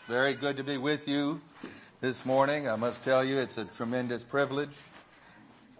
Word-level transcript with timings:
It's 0.00 0.08
very 0.08 0.32
good 0.32 0.56
to 0.56 0.64
be 0.64 0.78
with 0.78 1.08
you 1.08 1.42
this 2.00 2.24
morning. 2.24 2.66
I 2.66 2.76
must 2.76 3.04
tell 3.04 3.22
you, 3.22 3.36
it's 3.36 3.58
a 3.58 3.66
tremendous 3.66 4.24
privilege 4.24 4.74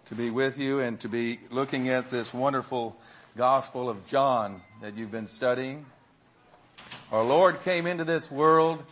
to 0.05 0.13
be 0.13 0.29
with 0.29 0.59
you 0.59 0.79
and 0.79 0.99
to 0.99 1.09
be 1.09 1.39
looking 1.49 1.89
at 1.89 2.11
this 2.11 2.31
wonderful 2.31 2.95
Gospel 3.35 3.89
of 3.89 4.05
John 4.05 4.61
that 4.83 4.95
you've 4.95 5.11
been 5.11 5.25
studying. 5.25 5.87
Our 7.11 7.23
Lord 7.23 7.63
came 7.63 7.87
into 7.87 8.03
this 8.03 8.31
world 8.31 8.85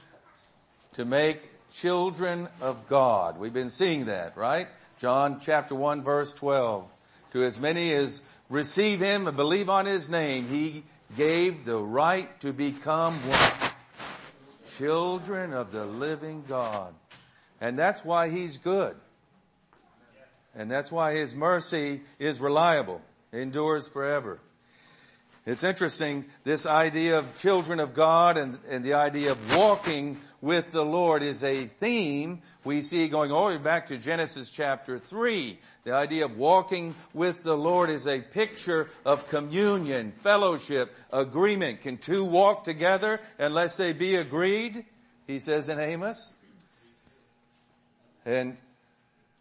to 0.93 1.05
make 1.05 1.47
children 1.71 2.47
of 2.59 2.87
God. 2.87 3.37
We've 3.37 3.54
been 3.54 3.69
seeing 3.69 4.05
that, 4.05 4.36
right? 4.36 4.68
John 5.00 5.39
chapter 5.39 5.75
1 5.75 6.01
verse 6.01 6.33
12. 6.33 6.91
To 7.33 7.43
as 7.43 7.59
many 7.59 7.93
as 7.93 8.23
receive 8.50 9.00
Him 9.00 9.27
and 9.27 9.37
believe 9.37 9.69
on 9.69 9.86
His 9.86 10.09
name, 10.09 10.46
He 10.46 10.82
gave 11.15 11.65
the 11.65 11.77
right 11.77 12.27
to 12.39 12.51
become 12.51 13.14
what? 13.14 13.68
Children 14.79 15.54
of 15.54 15.71
the 15.71 15.86
living 15.86 16.43
God. 16.47 16.93
And 17.60 17.78
that's 17.78 18.06
why 18.06 18.29
He's 18.29 18.57
good. 18.57 18.96
And 20.56 20.71
that's 20.71 20.89
why 20.92 21.14
His 21.14 21.36
mercy 21.36 22.01
is 22.18 22.39
reliable, 22.39 23.01
endures 23.34 23.87
forever. 23.89 24.39
It's 25.46 25.65
interesting, 25.65 26.25
this 26.46 26.65
idea 26.65 27.20
of 27.20 27.37
children 27.37 27.82
of 27.82 27.93
God 27.93 28.37
and, 28.37 28.57
and 28.70 28.84
the 28.84 28.93
idea 28.93 29.34
of 29.34 29.57
walking 29.57 30.18
with 30.42 30.71
the 30.71 30.84
Lord 30.84 31.21
is 31.21 31.43
a 31.43 31.66
theme 31.66 32.42
we 32.64 32.81
see 32.81 33.08
going 33.08 33.31
all 33.31 33.50
the 33.50 33.58
way 33.58 33.61
back 33.61 33.88
to 33.88 33.98
Genesis 33.98 34.50
chapter 34.50 34.98
3. 34.98 35.58
The 35.84 35.94
idea 35.94 36.25
of 36.25 36.38
walking 36.38 36.95
with 37.14 37.44
the 37.44 37.56
Lord 37.58 37.89
is 37.89 38.08
a 38.08 38.22
picture 38.22 38.89
of 39.06 39.28
communion, 39.30 40.12
fellowship, 40.12 40.95
agreement. 41.12 41.81
Can 41.81 41.98
two 41.98 42.23
walk 42.23 42.64
together 42.64 43.20
unless 43.38 43.78
they 43.78 43.94
be 43.94 44.16
agreed? 44.16 44.86
He 45.28 45.40
says 45.40 45.70
in 45.70 45.80
Amos. 45.80 46.34
And 48.26 48.58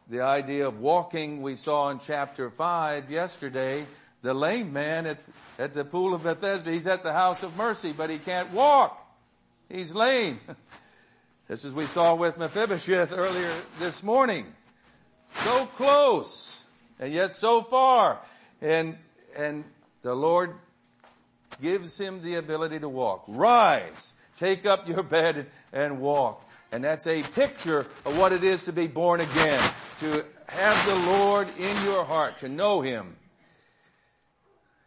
the 0.09 0.23
idea 0.23 0.67
of 0.67 0.81
walking 0.81 1.43
we 1.43 1.55
saw 1.55 1.91
in 1.91 1.99
chapter 1.99 2.51
5 2.51 3.11
yesterday 3.11 3.85
the 4.23 4.35
lame 4.35 4.73
man 4.73 5.07
at, 5.07 5.19
at 5.59 5.75
the 5.75 5.85
pool 5.85 6.15
of 6.15 6.25
Bethesda, 6.25 6.71
he's 6.73 6.87
at 6.87 7.03
the 7.03 7.13
house 7.13 7.43
of 7.43 7.57
mercy, 7.57 7.93
but 7.97 8.11
he 8.11 8.19
can't 8.19 8.51
walk. 8.53 9.05
He's 9.69 9.95
lame. 9.95 10.41
This 11.49 11.65
is 11.65 11.73
we 11.73 11.85
saw 11.85 12.15
with 12.15 12.37
Mephibosheth 12.37 13.11
earlier 13.11 13.51
this 13.79 14.03
morning. 14.03 14.45
So 15.31 15.65
close 15.65 16.67
and 17.01 17.11
yet 17.11 17.33
so 17.33 17.63
far. 17.63 18.21
And, 18.61 18.99
and 19.35 19.65
the 20.03 20.15
Lord 20.15 20.53
gives 21.63 21.99
him 21.99 22.21
the 22.23 22.35
ability 22.35 22.81
to 22.81 22.89
walk. 22.91 23.25
Rise, 23.29 24.13
take 24.37 24.67
up 24.67 24.87
your 24.87 25.03
bed 25.03 25.47
and 25.73 26.03
walk. 26.03 26.47
And 26.71 26.85
that's 26.85 27.07
a 27.07 27.23
picture 27.23 27.81
of 27.81 28.19
what 28.19 28.33
it 28.33 28.45
is 28.45 28.65
to 28.65 28.73
be 28.75 28.87
born 28.87 29.23
again, 29.23 29.71
to 30.01 30.27
have 30.49 30.87
the 30.87 31.11
Lord 31.11 31.49
in 31.59 31.85
your 31.85 32.05
heart, 32.05 32.41
to 32.41 32.51
know 32.51 32.83
Him. 32.83 33.17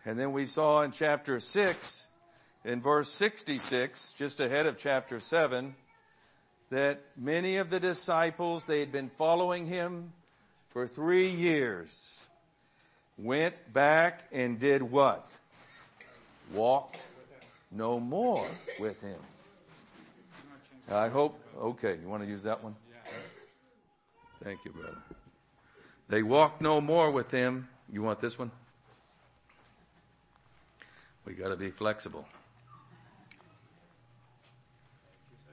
And 0.05 0.19
then 0.19 0.31
we 0.31 0.45
saw 0.45 0.83
in 0.83 0.91
chapter 0.91 1.39
6, 1.39 2.07
in 2.65 2.81
verse 2.81 3.09
66, 3.09 4.13
just 4.13 4.39
ahead 4.39 4.67
of 4.67 4.77
chapter 4.77 5.19
7, 5.19 5.73
that 6.71 7.01
many 7.17 7.57
of 7.57 7.69
the 7.69 7.79
disciples, 7.79 8.65
they 8.65 8.79
had 8.79 8.91
been 8.91 9.09
following 9.09 9.67
him 9.67 10.13
for 10.69 10.87
three 10.87 11.29
years, 11.29 12.27
went 13.17 13.71
back 13.71 14.27
and 14.31 14.57
did 14.57 14.81
what? 14.81 15.27
Walked 16.53 17.05
no 17.71 17.99
more 17.99 18.47
with 18.79 19.01
him. 19.01 19.19
I 20.89 21.09
hope, 21.09 21.39
okay, 21.57 21.97
you 22.01 22.07
want 22.07 22.23
to 22.23 22.29
use 22.29 22.43
that 22.43 22.63
one? 22.63 22.75
Thank 24.43 24.65
you, 24.65 24.71
brother. 24.71 24.97
They 26.09 26.23
walked 26.23 26.61
no 26.61 26.81
more 26.81 27.11
with 27.11 27.31
him. 27.31 27.67
You 27.91 28.01
want 28.01 28.19
this 28.19 28.39
one? 28.39 28.51
We 31.25 31.33
got 31.33 31.49
to 31.49 31.55
be 31.55 31.69
flexible. 31.69 32.25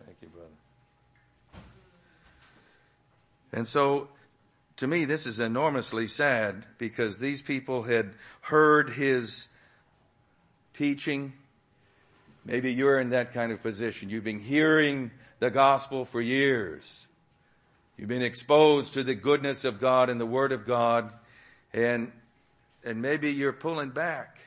Thank 0.05 0.17
you, 0.23 0.29
brother. 0.29 0.49
And 3.59 3.67
so, 3.67 4.07
to 4.77 4.87
me, 4.87 5.05
this 5.05 5.27
is 5.27 5.41
enormously 5.41 6.07
sad 6.07 6.65
because 6.79 7.19
these 7.19 7.43
people 7.43 7.83
had 7.83 8.13
heard 8.41 8.91
his 8.91 9.49
teaching. 10.75 11.33
Maybe 12.45 12.73
you're 12.73 13.01
in 13.01 13.11
that 13.11 13.35
kind 13.35 13.51
of 13.51 13.61
position. 13.61 14.11
You've 14.11 14.23
been 14.23 14.39
hearing 14.39 15.11
the 15.41 15.51
gospel 15.51 16.05
for 16.05 16.21
years. 16.21 17.09
You've 17.97 18.09
been 18.09 18.23
exposed 18.23 18.95
to 18.95 19.03
the 19.03 19.17
goodness 19.17 19.65
of 19.65 19.81
God 19.81 20.09
and 20.09 20.21
the 20.21 20.27
word 20.27 20.53
of 20.53 20.65
God 20.65 21.11
and, 21.75 22.13
and 22.85 23.03
maybe 23.03 23.33
you're 23.33 23.53
pulling 23.53 23.91
back. 23.91 24.39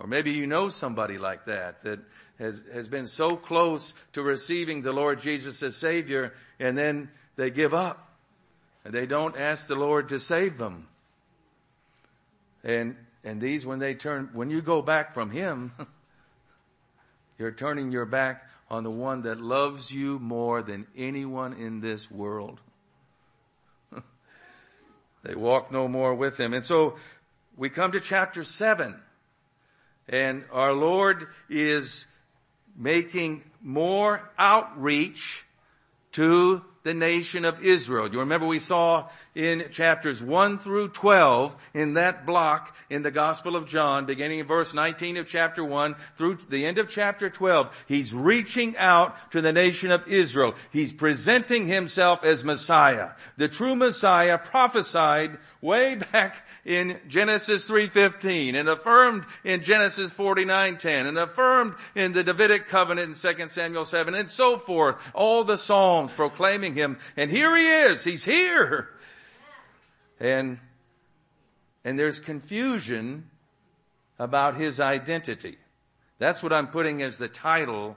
Or 0.00 0.06
maybe 0.06 0.32
you 0.32 0.46
know 0.46 0.70
somebody 0.70 1.18
like 1.18 1.44
that, 1.44 1.82
that 1.82 2.00
has, 2.38 2.64
has 2.72 2.88
been 2.88 3.06
so 3.06 3.36
close 3.36 3.92
to 4.14 4.22
receiving 4.22 4.80
the 4.80 4.94
Lord 4.94 5.20
Jesus 5.20 5.62
as 5.62 5.76
Savior, 5.76 6.32
and 6.58 6.78
then 6.78 7.10
they 7.36 7.50
give 7.50 7.74
up. 7.74 8.08
And 8.84 8.92
they 8.92 9.06
don't 9.06 9.36
ask 9.36 9.68
the 9.68 9.76
Lord 9.76 10.08
to 10.08 10.18
save 10.18 10.58
them. 10.58 10.88
And, 12.64 12.96
and 13.22 13.40
these, 13.40 13.64
when 13.64 13.78
they 13.78 13.94
turn, 13.94 14.30
when 14.32 14.50
you 14.50 14.60
go 14.60 14.82
back 14.82 15.14
from 15.14 15.30
Him, 15.30 15.72
you're 17.38 17.52
turning 17.52 17.92
your 17.92 18.06
back 18.06 18.48
on 18.68 18.82
the 18.82 18.90
one 18.90 19.22
that 19.22 19.40
loves 19.40 19.92
you 19.92 20.18
more 20.18 20.62
than 20.62 20.86
anyone 20.96 21.52
in 21.52 21.80
this 21.80 22.10
world. 22.10 22.60
they 25.22 25.34
walk 25.34 25.70
no 25.70 25.86
more 25.86 26.14
with 26.14 26.36
Him. 26.38 26.52
And 26.52 26.64
so, 26.64 26.96
we 27.56 27.68
come 27.68 27.92
to 27.92 28.00
chapter 28.00 28.42
7. 28.42 29.00
And 30.08 30.44
our 30.50 30.72
Lord 30.72 31.28
is 31.48 32.06
making 32.76 33.44
more 33.60 34.30
outreach 34.38 35.44
to 36.12 36.64
the 36.82 36.94
nation 36.94 37.44
of 37.44 37.64
Israel. 37.64 38.08
You 38.12 38.20
remember 38.20 38.46
we 38.46 38.58
saw 38.58 39.08
in 39.34 39.64
chapters 39.70 40.22
1 40.22 40.58
through 40.58 40.88
12 40.88 41.56
in 41.74 41.94
that 41.94 42.26
block 42.26 42.76
in 42.90 43.02
the 43.02 43.10
Gospel 43.10 43.56
of 43.56 43.66
John, 43.66 44.04
beginning 44.04 44.40
in 44.40 44.46
verse 44.46 44.74
19 44.74 45.16
of 45.16 45.26
chapter 45.26 45.64
1 45.64 45.96
through 46.16 46.38
the 46.48 46.66
end 46.66 46.78
of 46.78 46.90
chapter 46.90 47.30
12, 47.30 47.84
he's 47.88 48.12
reaching 48.12 48.76
out 48.76 49.32
to 49.32 49.40
the 49.40 49.52
nation 49.52 49.90
of 49.90 50.06
Israel. 50.06 50.54
He's 50.70 50.92
presenting 50.92 51.66
himself 51.66 52.24
as 52.24 52.44
Messiah. 52.44 53.10
The 53.36 53.48
true 53.48 53.74
Messiah 53.74 54.36
prophesied 54.36 55.38
way 55.62 55.94
back 55.94 56.46
in 56.64 56.98
Genesis 57.08 57.68
3.15 57.68 58.54
and 58.54 58.68
affirmed 58.68 59.24
in 59.44 59.62
Genesis 59.62 60.12
49.10 60.12 61.08
and 61.08 61.18
affirmed 61.18 61.74
in 61.94 62.12
the 62.12 62.24
Davidic 62.24 62.66
covenant 62.66 63.24
in 63.24 63.36
2 63.36 63.48
Samuel 63.48 63.84
7 63.84 64.14
and 64.14 64.30
so 64.30 64.58
forth. 64.58 65.02
All 65.14 65.44
the 65.44 65.56
Psalms 65.56 66.12
proclaiming 66.12 66.74
him. 66.74 66.98
And 67.16 67.30
here 67.30 67.56
he 67.56 67.66
is. 67.66 68.04
He's 68.04 68.24
here. 68.24 68.88
And, 70.20 70.58
and 71.84 71.98
there's 71.98 72.20
confusion 72.20 73.30
about 74.18 74.56
his 74.56 74.80
identity. 74.80 75.58
That's 76.18 76.42
what 76.42 76.52
I'm 76.52 76.68
putting 76.68 77.02
as 77.02 77.18
the 77.18 77.28
title 77.28 77.96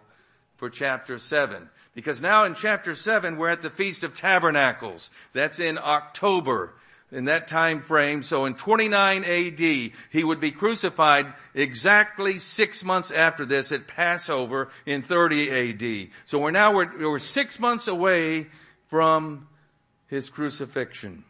for 0.56 0.70
chapter 0.70 1.18
7. 1.18 1.70
Because 1.94 2.22
now 2.22 2.46
in 2.46 2.56
chapter 2.56 2.96
7 2.96 3.38
we're 3.38 3.50
at 3.50 3.62
the 3.62 3.70
Feast 3.70 4.04
of 4.04 4.14
Tabernacles. 4.14 5.12
That's 5.34 5.60
in 5.60 5.78
October 5.78 6.74
in 7.12 7.26
that 7.26 7.48
time 7.48 7.82
frame. 7.82 8.22
So 8.22 8.46
in 8.46 8.56
29 8.56 9.24
AD, 9.24 9.60
he 9.60 10.24
would 10.24 10.40
be 10.40 10.52
crucified 10.52 11.34
exactly 11.54 12.40
six 12.40 12.84
months 12.84 13.12
after 13.12 13.46
this 13.46 13.72
at 13.72 13.88
Passover 13.88 14.70
in 14.86 15.04
30 15.04 15.52
AD. 15.52 16.10
So 16.26 16.40
we're 16.40 16.52
now, 16.52 16.74
we're, 16.74 17.10
we're 17.10 17.20
six 17.20 17.60
months 17.60 17.88
away 17.88 18.48
from 18.88 19.48
his 20.08 20.30
crucifixion 20.30 21.24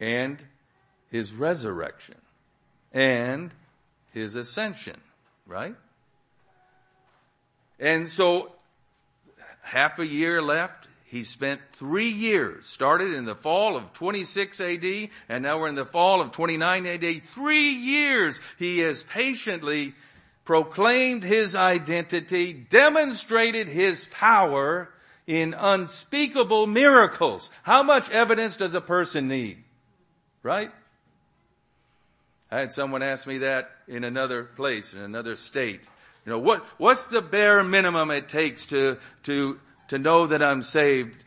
and 0.00 0.42
his 1.10 1.32
resurrection 1.32 2.16
and 2.92 3.52
his 4.12 4.36
ascension, 4.36 5.00
right? 5.46 5.74
And 7.78 8.08
so 8.08 8.52
half 9.64 9.98
a 9.98 10.06
year 10.06 10.40
left. 10.40 10.88
He 11.06 11.22
spent 11.22 11.60
three 11.72 12.08
years, 12.08 12.66
started 12.66 13.14
in 13.14 13.24
the 13.24 13.36
fall 13.36 13.76
of 13.76 13.92
26 13.92 14.60
AD, 14.60 15.08
and 15.28 15.42
now 15.42 15.60
we're 15.60 15.68
in 15.68 15.74
the 15.74 15.86
fall 15.86 16.20
of 16.20 16.32
29 16.32 16.86
AD. 16.86 17.22
Three 17.22 17.70
years 17.70 18.40
he 18.58 18.80
has 18.80 19.04
patiently 19.04 19.94
proclaimed 20.44 21.22
his 21.22 21.54
identity, 21.54 22.52
demonstrated 22.52 23.68
his 23.68 24.06
power 24.06 24.90
in 25.26 25.54
unspeakable 25.54 26.66
miracles. 26.66 27.50
How 27.62 27.82
much 27.82 28.10
evidence 28.10 28.56
does 28.56 28.74
a 28.74 28.80
person 28.80 29.28
need? 29.28 29.63
Right? 30.44 30.70
I 32.50 32.60
had 32.60 32.70
someone 32.70 33.02
ask 33.02 33.26
me 33.26 33.38
that 33.38 33.70
in 33.88 34.04
another 34.04 34.44
place, 34.44 34.94
in 34.94 35.00
another 35.00 35.34
state. 35.34 35.80
You 36.24 36.32
know, 36.32 36.38
what, 36.38 36.64
what's 36.78 37.06
the 37.06 37.20
bare 37.20 37.64
minimum 37.64 38.10
it 38.10 38.28
takes 38.28 38.66
to, 38.66 38.98
to, 39.24 39.58
to 39.88 39.98
know 39.98 40.26
that 40.26 40.42
I'm 40.42 40.62
saved? 40.62 41.24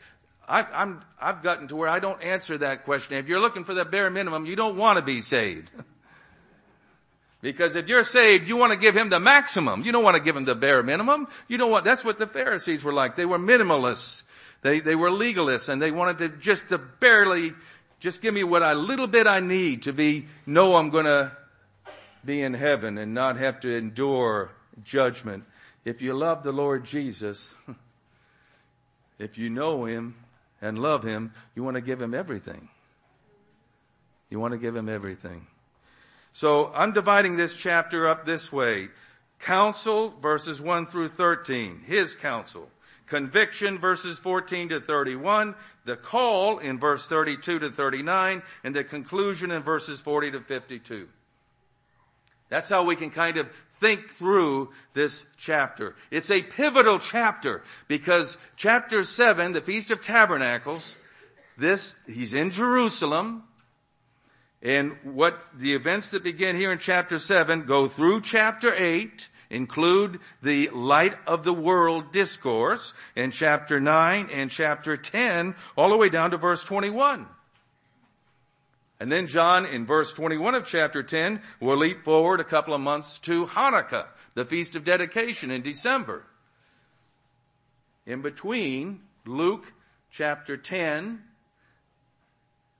I, 0.48 0.62
I'm, 0.62 1.02
I've 1.20 1.42
gotten 1.42 1.68
to 1.68 1.76
where 1.76 1.88
I 1.88 1.98
don't 1.98 2.22
answer 2.22 2.56
that 2.58 2.84
question. 2.84 3.16
If 3.16 3.28
you're 3.28 3.40
looking 3.40 3.64
for 3.64 3.74
the 3.74 3.84
bare 3.84 4.08
minimum, 4.08 4.46
you 4.46 4.56
don't 4.56 4.76
want 4.76 4.98
to 4.98 5.04
be 5.04 5.20
saved. 5.20 5.70
Because 7.40 7.76
if 7.76 7.88
you're 7.88 8.02
saved, 8.02 8.48
you 8.48 8.56
want 8.56 8.72
to 8.72 8.78
give 8.78 8.96
him 8.96 9.10
the 9.10 9.20
maximum. 9.20 9.84
You 9.84 9.92
don't 9.92 10.02
want 10.02 10.16
to 10.16 10.22
give 10.22 10.36
him 10.36 10.44
the 10.44 10.56
bare 10.56 10.82
minimum. 10.82 11.28
You 11.46 11.56
don't 11.56 11.70
want, 11.70 11.84
that's 11.84 12.04
what 12.04 12.18
the 12.18 12.26
Pharisees 12.26 12.82
were 12.82 12.92
like. 12.92 13.14
They 13.14 13.26
were 13.26 13.38
minimalists. 13.38 14.24
They, 14.62 14.80
they 14.80 14.96
were 14.96 15.10
legalists 15.10 15.68
and 15.68 15.80
they 15.80 15.92
wanted 15.92 16.18
to 16.18 16.28
just 16.30 16.70
to 16.70 16.78
barely, 16.78 17.54
just 18.00 18.22
give 18.22 18.32
me 18.32 18.44
what 18.44 18.62
a 18.62 18.74
little 18.74 19.06
bit 19.06 19.26
I 19.26 19.40
need 19.40 19.82
to 19.82 19.92
be, 19.92 20.26
know 20.46 20.76
I'm 20.76 20.90
gonna 20.90 21.32
be 22.24 22.42
in 22.42 22.54
heaven 22.54 22.98
and 22.98 23.14
not 23.14 23.38
have 23.38 23.60
to 23.60 23.74
endure 23.74 24.50
judgment. 24.84 25.44
If 25.84 26.02
you 26.02 26.14
love 26.14 26.42
the 26.42 26.52
Lord 26.52 26.84
Jesus, 26.84 27.54
if 29.18 29.38
you 29.38 29.50
know 29.50 29.84
Him 29.84 30.14
and 30.60 30.78
love 30.78 31.02
Him, 31.02 31.32
you 31.54 31.62
want 31.62 31.76
to 31.76 31.80
give 31.80 32.00
Him 32.00 32.14
everything. 32.14 32.68
You 34.30 34.38
want 34.38 34.52
to 34.52 34.58
give 34.58 34.76
Him 34.76 34.88
everything. 34.88 35.46
So 36.32 36.72
I'm 36.74 36.92
dividing 36.92 37.36
this 37.36 37.54
chapter 37.54 38.06
up 38.06 38.24
this 38.24 38.52
way. 38.52 38.88
Counsel 39.40 40.10
verses 40.20 40.60
1 40.60 40.86
through 40.86 41.08
13. 41.08 41.82
His 41.86 42.14
counsel. 42.14 42.70
Conviction 43.08 43.78
verses 43.78 44.18
14 44.18 44.70
to 44.70 44.80
31. 44.80 45.54
The 45.84 45.96
call 45.96 46.58
in 46.58 46.78
verse 46.78 47.06
32 47.06 47.58
to 47.60 47.70
39. 47.70 48.42
And 48.64 48.74
the 48.74 48.84
conclusion 48.84 49.50
in 49.50 49.62
verses 49.62 50.00
40 50.00 50.32
to 50.32 50.40
52. 50.40 51.08
That's 52.48 52.68
how 52.68 52.84
we 52.84 52.96
can 52.96 53.10
kind 53.10 53.36
of 53.36 53.48
think 53.80 54.10
through 54.10 54.70
this 54.94 55.26
chapter. 55.36 55.94
It's 56.10 56.30
a 56.30 56.42
pivotal 56.42 56.98
chapter 56.98 57.62
because 57.86 58.38
chapter 58.56 59.02
7, 59.02 59.52
the 59.52 59.60
Feast 59.60 59.90
of 59.90 60.02
Tabernacles, 60.02 60.96
this, 61.56 61.96
he's 62.06 62.34
in 62.34 62.50
Jerusalem. 62.50 63.44
And 64.62 64.96
what 65.04 65.38
the 65.56 65.74
events 65.74 66.10
that 66.10 66.24
begin 66.24 66.56
here 66.56 66.72
in 66.72 66.78
chapter 66.78 67.18
7 67.18 67.64
go 67.64 67.86
through 67.86 68.22
chapter 68.22 68.74
8, 68.74 69.28
include 69.50 70.20
the 70.42 70.68
light 70.70 71.16
of 71.26 71.44
the 71.44 71.52
world 71.52 72.12
discourse 72.12 72.92
in 73.16 73.30
chapter 73.30 73.80
9 73.80 74.28
and 74.32 74.50
chapter 74.50 74.96
10, 74.96 75.54
all 75.76 75.90
the 75.90 75.96
way 75.96 76.08
down 76.08 76.30
to 76.30 76.36
verse 76.36 76.64
21. 76.64 77.26
And 79.00 79.12
then 79.12 79.26
John 79.26 79.64
in 79.64 79.86
verse 79.86 80.12
21 80.12 80.54
of 80.54 80.66
chapter 80.66 81.02
10 81.02 81.40
will 81.60 81.76
leap 81.76 82.04
forward 82.04 82.40
a 82.40 82.44
couple 82.44 82.74
of 82.74 82.80
months 82.80 83.18
to 83.20 83.46
Hanukkah, 83.46 84.06
the 84.34 84.44
Feast 84.44 84.74
of 84.76 84.84
Dedication 84.84 85.50
in 85.50 85.62
December. 85.62 86.26
In 88.06 88.22
between, 88.22 89.00
Luke 89.24 89.72
chapter 90.10 90.56
10 90.56 91.22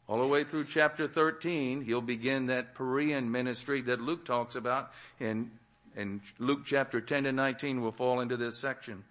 all 0.09 0.19
the 0.19 0.27
way 0.27 0.43
through 0.43 0.65
chapter 0.65 1.07
13, 1.07 1.83
he'll 1.83 2.01
begin 2.01 2.47
that 2.47 2.75
Perean 2.75 3.29
ministry 3.29 3.83
that 3.83 4.01
Luke 4.01 4.25
talks 4.25 4.57
about, 4.57 4.91
and, 5.21 5.51
and 5.97 6.21
Luke 6.39 6.63
chapter 6.65 7.01
10 7.01 7.27
and 7.27 7.37
19 7.37 7.81
will 7.81 7.93
fall 7.93 8.21
into 8.21 8.37
this 8.37 8.59
section. 8.59 9.05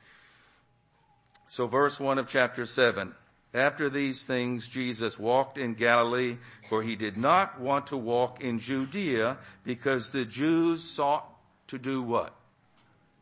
So 1.48 1.68
verse 1.68 2.00
1 2.00 2.18
of 2.18 2.28
chapter 2.28 2.66
7. 2.66 3.14
After 3.54 3.90
these 3.90 4.26
things, 4.26 4.68
Jesus 4.68 5.18
walked 5.18 5.58
in 5.58 5.74
Galilee, 5.74 6.38
for 6.70 6.84
he 6.84 6.96
did 6.96 7.18
not 7.18 7.60
want 7.60 7.88
to 7.88 7.98
walk 7.98 8.42
in 8.42 8.60
Judea 8.60 9.38
because 9.64 10.10
the 10.10 10.26
Jews 10.26 10.84
sought 10.84 11.26
to 11.68 11.78
do 11.78 12.02
what? 12.02 12.36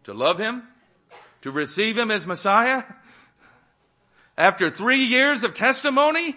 To 0.05 0.13
love 0.13 0.39
him? 0.39 0.63
To 1.41 1.51
receive 1.51 1.97
him 1.97 2.11
as 2.11 2.25
Messiah? 2.25 2.83
After 4.37 4.69
three 4.69 5.03
years 5.03 5.43
of 5.43 5.53
testimony? 5.53 6.35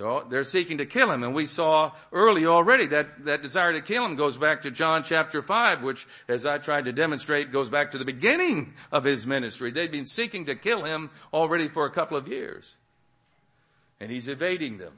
They're 0.00 0.44
seeking 0.44 0.78
to 0.78 0.86
kill 0.86 1.10
him. 1.10 1.22
And 1.22 1.34
we 1.34 1.44
saw 1.44 1.92
early 2.12 2.46
already 2.46 2.86
that, 2.86 3.26
that 3.26 3.42
desire 3.42 3.72
to 3.72 3.82
kill 3.82 4.04
him 4.04 4.16
goes 4.16 4.38
back 4.38 4.62
to 4.62 4.70
John 4.70 5.02
chapter 5.04 5.42
5, 5.42 5.82
which, 5.82 6.06
as 6.26 6.46
I 6.46 6.58
tried 6.58 6.86
to 6.86 6.92
demonstrate, 6.92 7.52
goes 7.52 7.68
back 7.68 7.90
to 7.90 7.98
the 7.98 8.06
beginning 8.06 8.72
of 8.90 9.04
his 9.04 9.26
ministry. 9.26 9.70
They've 9.70 9.92
been 9.92 10.06
seeking 10.06 10.46
to 10.46 10.54
kill 10.54 10.84
him 10.84 11.10
already 11.34 11.68
for 11.68 11.84
a 11.84 11.90
couple 11.90 12.16
of 12.16 12.28
years. 12.28 12.74
And 14.00 14.10
he's 14.10 14.28
evading 14.28 14.78
them. 14.78 14.94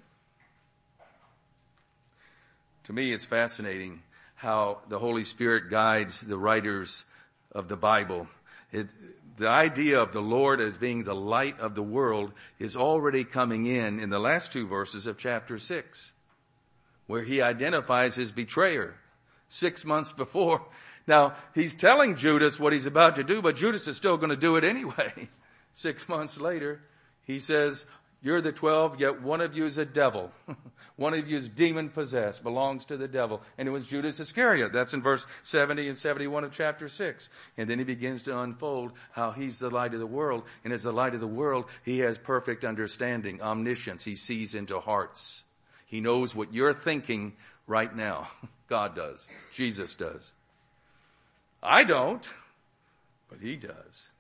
To 2.85 2.93
me, 2.93 3.13
it's 3.13 3.25
fascinating 3.25 4.03
how 4.37 4.79
the 4.89 4.99
Holy 4.99 5.25
Spirit 5.25 5.69
guides 5.69 6.21
the 6.21 6.39
writers 6.39 7.05
of 7.51 7.69
the 7.69 7.77
Bible. 7.77 8.29
It, 8.73 8.87
the 9.37 9.49
idea 9.49 10.01
of 10.01 10.13
the 10.13 10.23
Lord 10.23 10.61
as 10.61 10.77
being 10.77 11.05
the 11.05 11.15
light 11.15 11.59
of 11.59 11.75
the 11.75 11.83
world 11.83 12.33
is 12.59 12.77
already 12.77 13.25
coming 13.25 13.67
in 13.67 13.99
in 13.99 14.11
the 14.11 14.19
last 14.19 14.53
two 14.53 14.67
verses 14.67 15.07
of 15.07 15.19
chapter 15.19 15.59
6, 15.59 16.13
where 17.07 17.25
he 17.25 17.41
identifies 17.41 18.15
his 18.15 18.33
betrayer 18.33 18.97
six 19.49 19.85
months 19.85 20.13
before. 20.13 20.65
Now, 21.05 21.35
he's 21.53 21.75
telling 21.75 22.15
Judas 22.15 22.61
what 22.61 22.73
he's 22.73 22.87
about 22.87 23.17
to 23.17 23.25
do, 23.25 23.43
but 23.43 23.57
Judas 23.57 23.89
is 23.89 23.97
still 23.97 24.17
going 24.17 24.31
to 24.31 24.37
do 24.37 24.55
it 24.55 24.63
anyway. 24.63 25.29
six 25.73 26.09
months 26.09 26.39
later, 26.39 26.81
he 27.25 27.41
says, 27.41 27.87
you're 28.23 28.41
the 28.41 28.53
twelve, 28.53 29.01
yet 29.01 29.21
one 29.21 29.41
of 29.41 29.57
you 29.57 29.67
is 29.67 29.79
a 29.79 29.85
devil. 29.85 30.31
one 30.97 31.13
of 31.13 31.29
you 31.29 31.37
is 31.37 31.49
demon 31.49 31.89
possessed, 31.89 32.45
belongs 32.45 32.85
to 32.85 32.97
the 32.97 33.09
devil. 33.09 33.43
And 33.59 33.67
it 33.67 33.73
was 33.73 33.85
Judas 33.85 34.21
Iscariot. 34.21 34.73
That's 34.73 34.95
in 34.95 35.03
verse 35.03 35.27
70 35.43 35.89
and 35.89 35.99
71 35.99 36.45
of 36.45 36.53
chapter 36.53 36.89
6. 36.89 37.29
And 37.57 37.69
then 37.69 37.79
he 37.79 37.85
begins 37.85 38.23
to 38.23 38.39
unfold 38.39 38.93
how 39.11 39.33
he's 39.33 39.59
the 39.59 39.71
light 39.71 39.93
of 39.93 39.99
the 39.99 40.07
world. 40.07 40.45
And 40.63 40.73
as 40.73 40.85
the 40.85 40.93
light 40.93 41.15
of 41.15 41.21
the 41.21 41.27
world, 41.27 41.65
he 41.85 41.99
has 41.99 42.17
perfect 42.17 42.65
understanding, 42.65 43.43
omniscience. 43.43 44.05
He 44.05 44.15
sees 44.15 44.55
into 44.55 44.79
hearts. 44.79 45.43
He 45.85 46.01
knows 46.01 46.33
what 46.33 46.55
you're 46.55 46.75
thinking 46.75 47.33
right 47.67 47.95
now. 47.95 48.29
God 48.69 48.95
does. 48.95 49.27
Jesus 49.53 49.97
does. 49.97 50.33
I 51.61 51.83
don't, 51.83 52.29
but 53.29 53.41
he 53.41 53.57
does. 53.57 54.11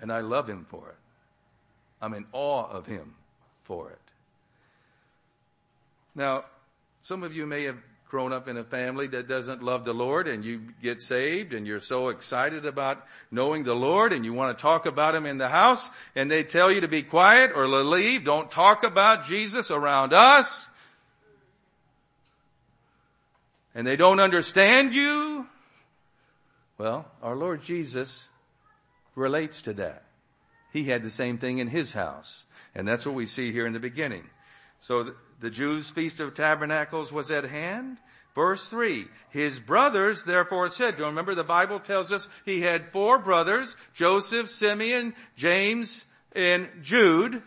And 0.00 0.12
I 0.12 0.20
love 0.20 0.48
him 0.48 0.64
for 0.64 0.88
it. 0.90 0.96
I'm 2.00 2.14
in 2.14 2.26
awe 2.32 2.66
of 2.66 2.86
him 2.86 3.14
for 3.64 3.90
it. 3.90 3.98
Now, 6.14 6.44
some 7.00 7.22
of 7.22 7.34
you 7.34 7.46
may 7.46 7.64
have 7.64 7.78
grown 8.10 8.32
up 8.32 8.48
in 8.48 8.56
a 8.56 8.64
family 8.64 9.06
that 9.06 9.28
doesn't 9.28 9.62
love 9.62 9.84
the 9.84 9.92
Lord 9.92 10.26
and 10.26 10.44
you 10.44 10.60
get 10.82 11.00
saved 11.00 11.54
and 11.54 11.64
you're 11.64 11.78
so 11.78 12.08
excited 12.08 12.66
about 12.66 13.06
knowing 13.30 13.62
the 13.62 13.74
Lord 13.74 14.12
and 14.12 14.24
you 14.24 14.32
want 14.32 14.58
to 14.58 14.60
talk 14.60 14.84
about 14.84 15.14
Him 15.14 15.26
in 15.26 15.38
the 15.38 15.48
house 15.48 15.88
and 16.16 16.28
they 16.28 16.42
tell 16.42 16.72
you 16.72 16.80
to 16.80 16.88
be 16.88 17.04
quiet 17.04 17.52
or 17.54 17.68
leave. 17.68 18.24
Don't 18.24 18.50
talk 18.50 18.82
about 18.82 19.26
Jesus 19.26 19.70
around 19.70 20.12
us. 20.12 20.68
And 23.76 23.86
they 23.86 23.94
don't 23.94 24.18
understand 24.18 24.92
you. 24.92 25.46
Well, 26.76 27.06
our 27.22 27.36
Lord 27.36 27.62
Jesus 27.62 28.28
relates 29.14 29.62
to 29.62 29.72
that. 29.74 30.02
He 30.72 30.84
had 30.84 31.02
the 31.02 31.10
same 31.10 31.38
thing 31.38 31.58
in 31.58 31.68
his 31.68 31.92
house. 31.92 32.44
And 32.74 32.86
that's 32.86 33.04
what 33.04 33.14
we 33.14 33.26
see 33.26 33.52
here 33.52 33.66
in 33.66 33.72
the 33.72 33.80
beginning. 33.80 34.24
So 34.78 35.14
the 35.40 35.50
Jews' 35.50 35.90
feast 35.90 36.20
of 36.20 36.34
tabernacles 36.34 37.12
was 37.12 37.30
at 37.30 37.44
hand. 37.44 37.98
Verse 38.34 38.68
three, 38.68 39.08
his 39.30 39.58
brothers 39.58 40.22
therefore 40.22 40.68
said, 40.68 40.96
do 40.96 41.02
you 41.02 41.08
remember 41.08 41.34
the 41.34 41.42
Bible 41.42 41.80
tells 41.80 42.12
us 42.12 42.28
he 42.44 42.60
had 42.60 42.92
four 42.92 43.18
brothers, 43.18 43.76
Joseph, 43.92 44.48
Simeon, 44.48 45.14
James, 45.34 46.04
and 46.32 46.68
Jude. 46.80 47.42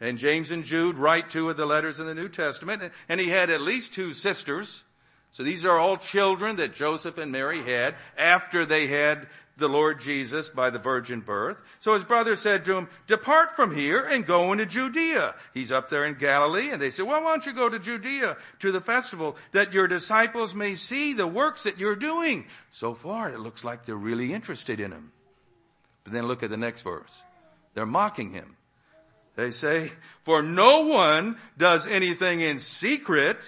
And 0.00 0.16
James 0.16 0.50
and 0.50 0.64
Jude 0.64 0.96
write 0.96 1.28
two 1.28 1.50
of 1.50 1.58
the 1.58 1.66
letters 1.66 2.00
in 2.00 2.06
the 2.06 2.14
New 2.14 2.30
Testament. 2.30 2.90
And 3.10 3.20
he 3.20 3.28
had 3.28 3.50
at 3.50 3.60
least 3.60 3.92
two 3.92 4.14
sisters. 4.14 4.82
So 5.30 5.42
these 5.42 5.66
are 5.66 5.78
all 5.78 5.98
children 5.98 6.56
that 6.56 6.72
Joseph 6.72 7.18
and 7.18 7.30
Mary 7.30 7.62
had 7.62 7.94
after 8.16 8.64
they 8.64 8.86
had 8.86 9.28
the 9.60 9.68
Lord 9.68 10.00
Jesus 10.00 10.48
by 10.48 10.70
the 10.70 10.78
virgin 10.78 11.20
birth. 11.20 11.62
So 11.78 11.94
his 11.94 12.02
brother 12.02 12.34
said 12.34 12.64
to 12.64 12.76
him, 12.76 12.88
depart 13.06 13.54
from 13.54 13.74
here 13.74 14.00
and 14.04 14.26
go 14.26 14.50
into 14.50 14.66
Judea. 14.66 15.34
He's 15.54 15.70
up 15.70 15.88
there 15.88 16.04
in 16.04 16.14
Galilee 16.14 16.70
and 16.70 16.82
they 16.82 16.90
said, 16.90 17.06
well, 17.06 17.22
why 17.22 17.30
don't 17.30 17.46
you 17.46 17.52
go 17.52 17.68
to 17.68 17.78
Judea 17.78 18.36
to 18.58 18.72
the 18.72 18.80
festival 18.80 19.36
that 19.52 19.72
your 19.72 19.86
disciples 19.86 20.54
may 20.54 20.74
see 20.74 21.12
the 21.12 21.26
works 21.26 21.62
that 21.62 21.78
you're 21.78 21.94
doing? 21.94 22.46
So 22.70 22.94
far 22.94 23.30
it 23.30 23.38
looks 23.38 23.62
like 23.62 23.84
they're 23.84 23.94
really 23.94 24.32
interested 24.32 24.80
in 24.80 24.90
him. 24.90 25.12
But 26.02 26.12
then 26.12 26.26
look 26.26 26.42
at 26.42 26.50
the 26.50 26.56
next 26.56 26.82
verse. 26.82 27.22
They're 27.74 27.86
mocking 27.86 28.32
him. 28.32 28.56
They 29.36 29.52
say, 29.52 29.92
for 30.24 30.42
no 30.42 30.80
one 30.80 31.36
does 31.56 31.86
anything 31.86 32.40
in 32.40 32.58
secret 32.58 33.38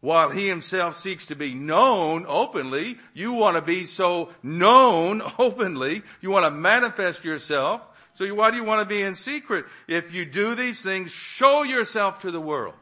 while 0.00 0.30
he 0.30 0.46
himself 0.46 0.96
seeks 0.96 1.26
to 1.26 1.34
be 1.34 1.54
known 1.54 2.24
openly, 2.28 2.98
you 3.14 3.32
want 3.32 3.56
to 3.56 3.62
be 3.62 3.84
so 3.84 4.30
known 4.42 5.22
openly. 5.38 6.02
You 6.20 6.30
want 6.30 6.46
to 6.46 6.50
manifest 6.50 7.24
yourself. 7.24 7.82
So 8.12 8.26
why 8.34 8.50
do 8.50 8.56
you 8.56 8.64
want 8.64 8.80
to 8.80 8.94
be 8.94 9.02
in 9.02 9.14
secret? 9.14 9.66
If 9.86 10.12
you 10.12 10.24
do 10.24 10.54
these 10.54 10.82
things, 10.82 11.10
show 11.10 11.62
yourself 11.62 12.20
to 12.20 12.30
the 12.30 12.40
world. 12.40 12.74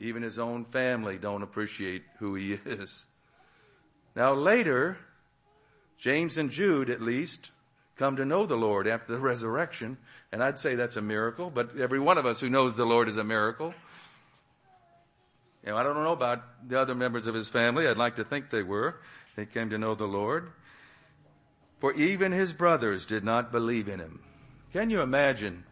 Even 0.00 0.22
his 0.22 0.38
own 0.38 0.64
family 0.64 1.18
don't 1.18 1.42
appreciate 1.42 2.02
who 2.18 2.34
he 2.34 2.52
is. 2.64 3.06
Now 4.14 4.34
later, 4.34 4.98
James 5.96 6.38
and 6.38 6.50
Jude 6.50 6.90
at 6.90 7.00
least 7.00 7.50
come 7.96 8.16
to 8.16 8.24
know 8.24 8.46
the 8.46 8.56
Lord 8.56 8.86
after 8.86 9.12
the 9.12 9.18
resurrection. 9.20 9.96
And 10.32 10.42
I'd 10.42 10.58
say 10.58 10.74
that's 10.74 10.96
a 10.96 11.02
miracle, 11.02 11.50
but 11.50 11.76
every 11.78 12.00
one 12.00 12.18
of 12.18 12.26
us 12.26 12.40
who 12.40 12.50
knows 12.50 12.76
the 12.76 12.84
Lord 12.84 13.08
is 13.08 13.16
a 13.16 13.24
miracle. 13.24 13.74
Know, 15.68 15.76
I 15.76 15.82
don't 15.82 16.02
know 16.02 16.12
about 16.12 16.42
the 16.66 16.80
other 16.80 16.94
members 16.94 17.26
of 17.26 17.34
his 17.34 17.50
family. 17.50 17.86
I'd 17.86 17.98
like 17.98 18.16
to 18.16 18.24
think 18.24 18.48
they 18.48 18.62
were. 18.62 19.00
They 19.36 19.44
came 19.44 19.68
to 19.68 19.76
know 19.76 19.94
the 19.94 20.06
Lord. 20.06 20.52
For 21.78 21.92
even 21.92 22.32
his 22.32 22.54
brothers 22.54 23.04
did 23.04 23.22
not 23.22 23.52
believe 23.52 23.86
in 23.86 24.00
him. 24.00 24.20
Can 24.72 24.88
you 24.88 25.02
imagine? 25.02 25.64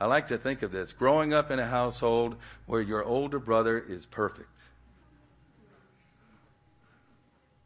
I 0.00 0.06
like 0.06 0.28
to 0.28 0.38
think 0.38 0.62
of 0.62 0.72
this. 0.72 0.94
Growing 0.94 1.34
up 1.34 1.50
in 1.50 1.58
a 1.58 1.66
household 1.66 2.36
where 2.64 2.80
your 2.80 3.04
older 3.04 3.38
brother 3.38 3.78
is 3.78 4.06
perfect. 4.06 4.48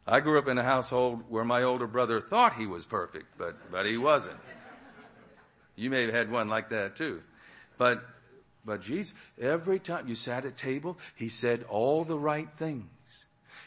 I 0.05 0.19
grew 0.19 0.37
up 0.37 0.47
in 0.49 0.57
a 0.57 0.63
household 0.63 1.23
where 1.29 1.45
my 1.45 1.63
older 1.63 1.87
brother 1.87 2.19
thought 2.19 2.55
he 2.55 2.67
was 2.67 2.85
perfect, 2.85 3.27
but, 3.37 3.71
but 3.71 3.85
he 3.85 3.97
wasn't. 3.97 4.39
You 5.77 5.89
may 5.89 6.03
have 6.03 6.13
had 6.13 6.31
one 6.31 6.49
like 6.49 6.69
that 6.69 6.97
too. 6.97 7.23
But, 7.77 8.03
but 8.67 8.81
Jesus, 8.81 9.15
every 9.39 9.79
time 9.79 10.09
you 10.09 10.13
sat 10.13 10.45
at 10.45 10.57
table, 10.57 10.99
he 11.15 11.29
said 11.29 11.63
all 11.69 12.03
the 12.03 12.19
right 12.19 12.49
things. 12.57 12.85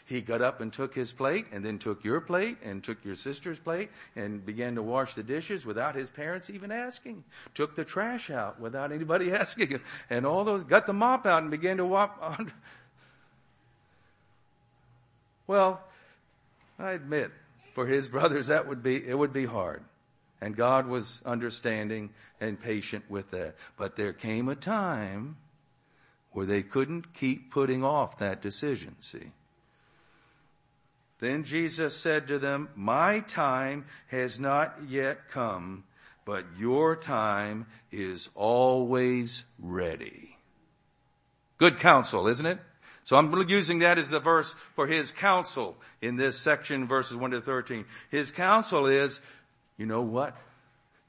He 0.04 0.20
got 0.20 0.42
up 0.42 0.60
and 0.60 0.72
took 0.72 0.94
his 0.94 1.12
plate 1.12 1.46
and 1.52 1.64
then 1.64 1.78
took 1.78 2.04
your 2.04 2.20
plate 2.20 2.58
and 2.62 2.84
took 2.84 3.02
your 3.04 3.14
sister's 3.14 3.58
plate 3.58 3.90
and 4.14 4.44
began 4.44 4.74
to 4.74 4.82
wash 4.82 5.14
the 5.14 5.22
dishes 5.22 5.64
without 5.64 5.94
his 5.94 6.10
parents 6.10 6.50
even 6.50 6.70
asking. 6.70 7.24
Took 7.54 7.76
the 7.76 7.84
trash 7.84 8.28
out 8.28 8.60
without 8.60 8.92
anybody 8.92 9.32
asking 9.34 9.68
him. 9.68 9.82
And 10.10 10.26
all 10.26 10.44
those, 10.44 10.64
got 10.64 10.86
the 10.86 10.92
mop 10.92 11.26
out 11.26 11.42
and 11.42 11.50
began 11.50 11.78
to 11.78 11.86
mop 11.86 12.18
on. 12.38 12.52
Well, 15.46 15.80
I 16.78 16.90
admit, 16.92 17.30
for 17.72 17.86
his 17.86 18.08
brothers 18.08 18.48
that 18.48 18.68
would 18.68 18.82
be, 18.82 18.96
it 18.96 19.16
would 19.16 19.32
be 19.32 19.46
hard. 19.46 19.82
And 20.40 20.56
God 20.56 20.86
was 20.86 21.20
understanding 21.26 22.10
and 22.40 22.58
patient 22.58 23.04
with 23.10 23.30
that. 23.32 23.56
But 23.76 23.96
there 23.96 24.12
came 24.12 24.48
a 24.48 24.54
time 24.54 25.36
where 26.32 26.46
they 26.46 26.62
couldn't 26.62 27.12
keep 27.12 27.50
putting 27.50 27.84
off 27.84 28.18
that 28.18 28.40
decision, 28.40 28.96
see. 29.00 29.32
Then 31.18 31.44
Jesus 31.44 31.94
said 31.94 32.28
to 32.28 32.38
them, 32.38 32.70
my 32.74 33.20
time 33.20 33.84
has 34.06 34.40
not 34.40 34.78
yet 34.88 35.28
come, 35.30 35.84
but 36.24 36.44
your 36.56 36.96
time 36.96 37.66
is 37.92 38.30
always 38.34 39.44
ready. 39.58 40.38
Good 41.58 41.78
counsel, 41.78 42.26
isn't 42.26 42.46
it? 42.46 42.58
So 43.04 43.16
I'm 43.16 43.32
using 43.48 43.80
that 43.80 43.98
as 43.98 44.08
the 44.08 44.20
verse 44.20 44.54
for 44.74 44.86
his 44.86 45.12
counsel 45.12 45.76
in 46.00 46.16
this 46.16 46.38
section, 46.38 46.86
verses 46.86 47.16
1 47.16 47.32
to 47.32 47.40
13. 47.40 47.84
His 48.10 48.30
counsel 48.30 48.86
is, 48.86 49.20
you 49.80 49.86
know 49.86 50.02
what? 50.02 50.36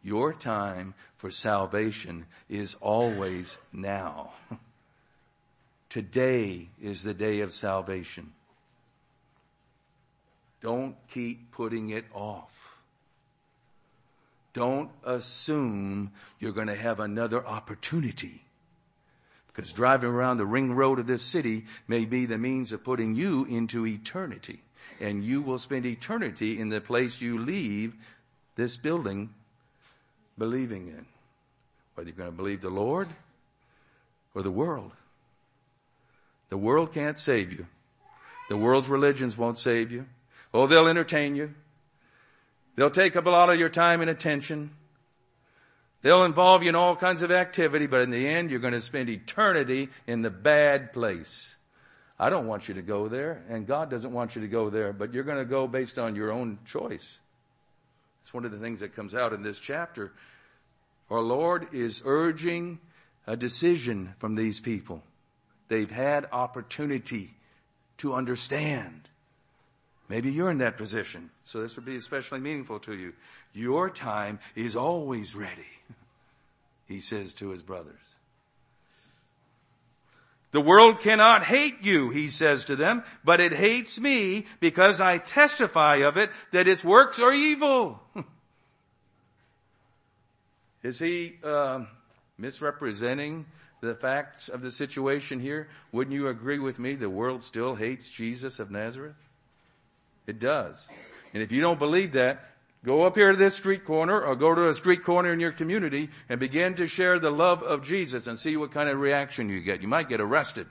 Your 0.01 0.33
time 0.33 0.93
for 1.17 1.29
salvation 1.29 2.25
is 2.47 2.77
always 2.79 3.57
now. 3.73 4.31
Today 5.89 6.69
is 6.81 7.03
the 7.03 7.13
day 7.13 7.41
of 7.41 7.51
salvation. 7.51 8.31
Don't 10.61 10.95
keep 11.09 11.51
putting 11.51 11.89
it 11.89 12.05
off. 12.13 12.81
Don't 14.53 14.89
assume 15.03 16.11
you're 16.39 16.53
going 16.53 16.67
to 16.67 16.75
have 16.75 17.01
another 17.01 17.45
opportunity. 17.45 18.45
Because 19.47 19.73
driving 19.73 20.11
around 20.11 20.37
the 20.37 20.45
ring 20.45 20.71
road 20.71 20.97
of 20.97 21.07
this 21.07 21.23
city 21.23 21.65
may 21.89 22.05
be 22.05 22.25
the 22.25 22.37
means 22.37 22.71
of 22.71 22.85
putting 22.85 23.15
you 23.15 23.43
into 23.43 23.85
eternity. 23.85 24.61
And 25.01 25.25
you 25.25 25.41
will 25.41 25.57
spend 25.57 25.85
eternity 25.85 26.57
in 26.57 26.69
the 26.69 26.79
place 26.79 27.19
you 27.19 27.37
leave 27.37 27.95
this 28.55 28.77
building 28.77 29.33
believing 30.37 30.87
in. 30.87 31.05
Whether 31.95 32.09
you're 32.09 32.17
going 32.17 32.31
to 32.31 32.35
believe 32.35 32.61
the 32.61 32.69
Lord 32.69 33.09
or 34.33 34.41
the 34.41 34.51
world. 34.51 34.91
The 36.49 36.57
world 36.57 36.93
can't 36.93 37.17
save 37.17 37.51
you. 37.51 37.67
The 38.49 38.57
world's 38.57 38.89
religions 38.89 39.37
won't 39.37 39.57
save 39.57 39.91
you. 39.91 40.05
Oh, 40.53 40.67
they'll 40.67 40.87
entertain 40.87 41.35
you. 41.35 41.53
They'll 42.75 42.89
take 42.89 43.15
up 43.15 43.25
a 43.25 43.29
lot 43.29 43.49
of 43.49 43.59
your 43.59 43.69
time 43.69 44.01
and 44.01 44.09
attention. 44.09 44.71
They'll 46.01 46.23
involve 46.23 46.63
you 46.63 46.69
in 46.69 46.75
all 46.75 46.95
kinds 46.95 47.21
of 47.21 47.31
activity, 47.31 47.87
but 47.87 48.01
in 48.01 48.09
the 48.09 48.27
end, 48.27 48.49
you're 48.49 48.59
going 48.59 48.73
to 48.73 48.81
spend 48.81 49.09
eternity 49.09 49.89
in 50.07 50.21
the 50.21 50.31
bad 50.31 50.91
place. 50.93 51.55
I 52.19 52.29
don't 52.29 52.47
want 52.47 52.67
you 52.67 52.73
to 52.73 52.81
go 52.81 53.07
there, 53.07 53.43
and 53.49 53.65
God 53.67 53.89
doesn't 53.89 54.11
want 54.11 54.35
you 54.35 54.41
to 54.41 54.47
go 54.47 54.69
there, 54.69 54.93
but 54.93 55.13
you're 55.13 55.23
going 55.23 55.37
to 55.37 55.45
go 55.45 55.67
based 55.67 55.97
on 55.97 56.15
your 56.15 56.31
own 56.31 56.59
choice. 56.65 57.19
It's 58.21 58.33
one 58.33 58.45
of 58.45 58.51
the 58.51 58.57
things 58.57 58.79
that 58.79 58.95
comes 58.95 59.15
out 59.15 59.33
in 59.33 59.41
this 59.41 59.59
chapter. 59.59 60.13
Our 61.09 61.21
Lord 61.21 61.73
is 61.73 62.01
urging 62.05 62.79
a 63.27 63.35
decision 63.35 64.15
from 64.19 64.35
these 64.35 64.59
people. 64.59 65.03
They've 65.67 65.91
had 65.91 66.27
opportunity 66.31 67.31
to 67.97 68.13
understand. 68.13 69.09
Maybe 70.09 70.31
you're 70.31 70.51
in 70.51 70.57
that 70.57 70.77
position, 70.77 71.29
so 71.43 71.61
this 71.61 71.75
would 71.75 71.85
be 71.85 71.95
especially 71.95 72.39
meaningful 72.39 72.79
to 72.79 72.93
you. 72.93 73.13
Your 73.53 73.89
time 73.89 74.39
is 74.55 74.75
always 74.75 75.35
ready, 75.35 75.69
he 76.87 76.99
says 76.99 77.33
to 77.35 77.49
his 77.49 77.61
brothers. 77.61 78.10
The 80.51 80.61
world 80.61 80.99
cannot 80.99 81.43
hate 81.43 81.81
you, 81.81 82.09
he 82.09 82.29
says 82.29 82.65
to 82.65 82.75
them, 82.75 83.03
but 83.23 83.39
it 83.39 83.53
hates 83.53 83.99
me 83.99 84.45
because 84.59 84.99
I 84.99 85.17
testify 85.17 85.97
of 85.97 86.17
it 86.17 86.29
that 86.51 86.67
its 86.67 86.83
works 86.83 87.19
are 87.19 87.31
evil. 87.31 88.01
Is 90.83 90.99
he 90.99 91.37
uh, 91.43 91.85
misrepresenting 92.37 93.45
the 93.79 93.95
facts 93.95 94.49
of 94.49 94.61
the 94.61 94.71
situation 94.71 95.39
here? 95.39 95.69
Wouldn't 95.93 96.13
you 96.13 96.27
agree 96.27 96.59
with 96.59 96.79
me? 96.79 96.95
The 96.95 97.09
world 97.09 97.43
still 97.43 97.75
hates 97.75 98.09
Jesus 98.09 98.59
of 98.59 98.71
Nazareth. 98.71 99.15
It 100.27 100.39
does. 100.39 100.87
And 101.33 101.41
if 101.41 101.51
you 101.51 101.61
don't 101.61 101.79
believe 101.79 102.11
that, 102.13 102.50
go 102.85 103.03
up 103.03 103.15
here 103.15 103.31
to 103.31 103.37
this 103.37 103.55
street 103.55 103.85
corner 103.85 104.19
or 104.21 104.35
go 104.35 104.53
to 104.53 104.67
a 104.67 104.73
street 104.73 105.03
corner 105.03 105.31
in 105.31 105.39
your 105.39 105.51
community 105.51 106.09
and 106.29 106.39
begin 106.39 106.75
to 106.75 106.85
share 106.85 107.19
the 107.19 107.29
love 107.29 107.63
of 107.63 107.83
Jesus 107.83 108.27
and 108.27 108.37
see 108.37 108.57
what 108.57 108.71
kind 108.71 108.89
of 108.89 108.99
reaction 108.99 109.49
you 109.49 109.61
get. 109.61 109.81
You 109.81 109.87
might 109.87 110.09
get 110.09 110.21
arrested. 110.21 110.67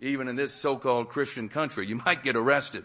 Even 0.00 0.28
in 0.28 0.36
this 0.36 0.52
so-called 0.52 1.10
Christian 1.10 1.48
country, 1.48 1.86
you 1.86 1.96
might 1.96 2.24
get 2.24 2.36
arrested. 2.36 2.84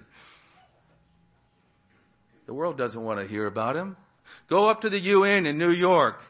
The 2.46 2.54
world 2.54 2.77
doesn't 2.77 3.01
want 3.01 3.20
to 3.20 3.27
hear 3.27 3.48
about 3.48 3.75
him. 3.75 3.98
Go 4.48 4.70
up 4.70 4.82
to 4.82 4.89
the 4.89 5.00
UN 5.00 5.46
in 5.46 5.58
New 5.58 5.72
York 5.72 6.22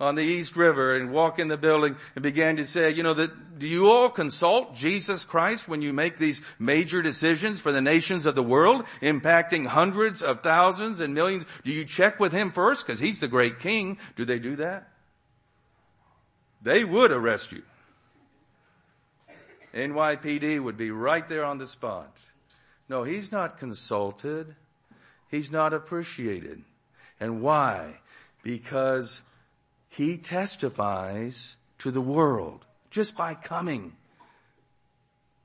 on 0.00 0.14
the 0.14 0.22
East 0.22 0.56
River 0.56 0.96
and 0.96 1.12
walk 1.12 1.38
in 1.38 1.48
the 1.48 1.58
building 1.58 1.94
and 2.14 2.22
began 2.22 2.56
to 2.56 2.64
say, 2.64 2.90
you 2.90 3.02
know, 3.02 3.12
that, 3.14 3.58
do 3.58 3.68
you 3.68 3.90
all 3.90 4.08
consult 4.08 4.74
Jesus 4.74 5.26
Christ 5.26 5.68
when 5.68 5.82
you 5.82 5.92
make 5.92 6.16
these 6.16 6.40
major 6.58 7.02
decisions 7.02 7.60
for 7.60 7.70
the 7.70 7.82
nations 7.82 8.24
of 8.24 8.34
the 8.34 8.42
world, 8.42 8.86
impacting 9.02 9.66
hundreds 9.66 10.22
of 10.22 10.42
thousands 10.42 11.00
and 11.00 11.12
millions? 11.12 11.46
Do 11.64 11.72
you 11.72 11.84
check 11.84 12.18
with 12.18 12.32
him 12.32 12.50
first? 12.50 12.86
Cause 12.86 12.98
he's 12.98 13.20
the 13.20 13.28
great 13.28 13.60
king. 13.60 13.98
Do 14.16 14.24
they 14.24 14.38
do 14.38 14.56
that? 14.56 14.88
They 16.62 16.84
would 16.84 17.12
arrest 17.12 17.52
you. 17.52 17.62
NYPD 19.74 20.60
would 20.60 20.76
be 20.76 20.90
right 20.90 21.26
there 21.28 21.44
on 21.44 21.58
the 21.58 21.66
spot. 21.66 22.18
No, 22.88 23.04
he's 23.04 23.30
not 23.30 23.58
consulted. 23.58 24.56
He's 25.28 25.52
not 25.52 25.72
appreciated. 25.72 26.62
And 27.20 27.40
why? 27.40 28.00
Because 28.42 29.22
he 29.90 30.16
testifies 30.16 31.56
to 31.78 31.90
the 31.90 32.00
world 32.00 32.64
just 32.90 33.16
by 33.16 33.34
coming 33.34 33.92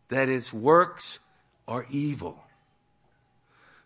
that 0.08 0.30
its 0.30 0.54
works 0.54 1.20
are 1.68 1.86
evil. 1.90 2.42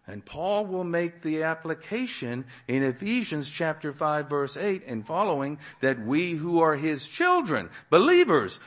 And 0.06 0.26
Paul 0.26 0.66
will 0.66 0.84
make 0.84 1.22
the 1.22 1.44
application 1.44 2.46
in 2.68 2.84
Ephesians 2.84 3.50
chapter 3.50 3.94
5 3.94 4.30
verse 4.30 4.58
8 4.58 4.84
and 4.86 5.06
following 5.06 5.60
that 5.82 6.00
we 6.00 6.32
who 6.32 6.60
are 6.60 6.76
his 6.76 7.08
children, 7.08 7.70
believers, 7.90 8.60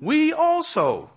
we 0.00 0.32
also 0.32 1.10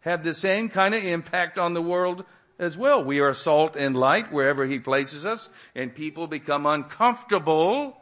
have 0.00 0.22
the 0.22 0.34
same 0.34 0.68
kind 0.68 0.94
of 0.94 1.04
impact 1.04 1.58
on 1.58 1.72
the 1.72 1.82
world 1.82 2.24
as 2.58 2.76
well. 2.76 3.02
We 3.02 3.20
are 3.20 3.34
salt 3.34 3.76
and 3.76 3.96
light 3.96 4.30
wherever 4.30 4.66
he 4.66 4.78
places 4.78 5.26
us 5.26 5.48
and 5.74 5.94
people 5.94 6.26
become 6.26 6.66
uncomfortable 6.66 7.96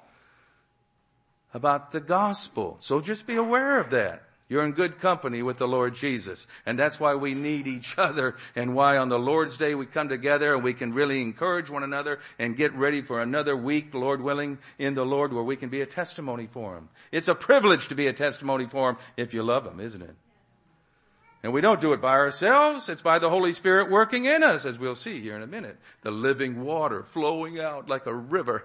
about 1.53 1.91
the 1.91 2.01
gospel. 2.01 2.77
So 2.81 3.01
just 3.01 3.27
be 3.27 3.37
aware 3.37 3.81
of 3.81 3.91
that. 3.91 4.23
You're 4.51 4.65
in 4.65 4.73
good 4.73 4.99
company 4.99 5.45
with 5.45 5.59
the 5.59 5.69
Lord 5.69 5.95
Jesus. 5.95 6.49
And 6.67 6.77
that's 6.77 6.99
why 6.99 7.15
we 7.15 7.35
need 7.35 7.69
each 7.69 7.97
other 7.97 8.37
and 8.57 8.75
why 8.75 8.97
on 8.97 9.09
the 9.09 9.19
Lord's 9.19 9.57
day 9.57 9.77
we 9.77 9.87
come 9.87 10.09
together 10.09 10.53
and 10.53 10.65
we 10.65 10.75
can 10.75 10.93
really 10.93 11.23
encourage 11.23 11.71
one 11.71 11.85
another 11.85 12.19
and 12.37 12.57
get 12.57 12.75
ready 12.75 13.01
for 13.01 13.21
another 13.21 13.57
week, 13.57 13.95
Lord 13.95 14.21
willing, 14.21 14.59
in 14.77 14.95
the 14.95 15.07
Lord 15.07 15.33
where 15.33 15.45
we 15.45 15.55
can 15.55 15.69
be 15.69 15.83
a 15.83 15.87
testimony 15.87 16.49
for 16.51 16.75
Him. 16.75 16.89
It's 17.13 17.29
a 17.29 17.35
privilege 17.35 17.87
to 17.89 17.95
be 17.95 18.09
a 18.09 18.13
testimony 18.13 18.67
for 18.67 18.91
Him 18.91 18.97
if 19.17 19.33
you 19.35 19.45
love 19.45 19.65
Him, 19.65 19.79
isn't 19.79 20.03
it? 20.03 20.17
And 21.45 21.53
we 21.53 21.61
don't 21.61 21.81
do 21.81 21.93
it 21.93 22.03
by 22.03 22.15
ourselves. 22.15 22.89
It's 22.89 23.03
by 23.03 23.21
the 23.21 23.31
Holy 23.31 23.53
Spirit 23.53 23.89
working 23.89 24.25
in 24.25 24.43
us, 24.43 24.67
as 24.67 24.81
we'll 24.81 24.97
see 24.97 25.21
here 25.21 25.37
in 25.37 25.43
a 25.43 25.47
minute. 25.47 25.79
The 26.03 26.11
living 26.11 26.65
water 26.65 27.05
flowing 27.05 27.61
out 27.61 27.89
like 27.89 28.07
a 28.07 28.15
river. 28.15 28.65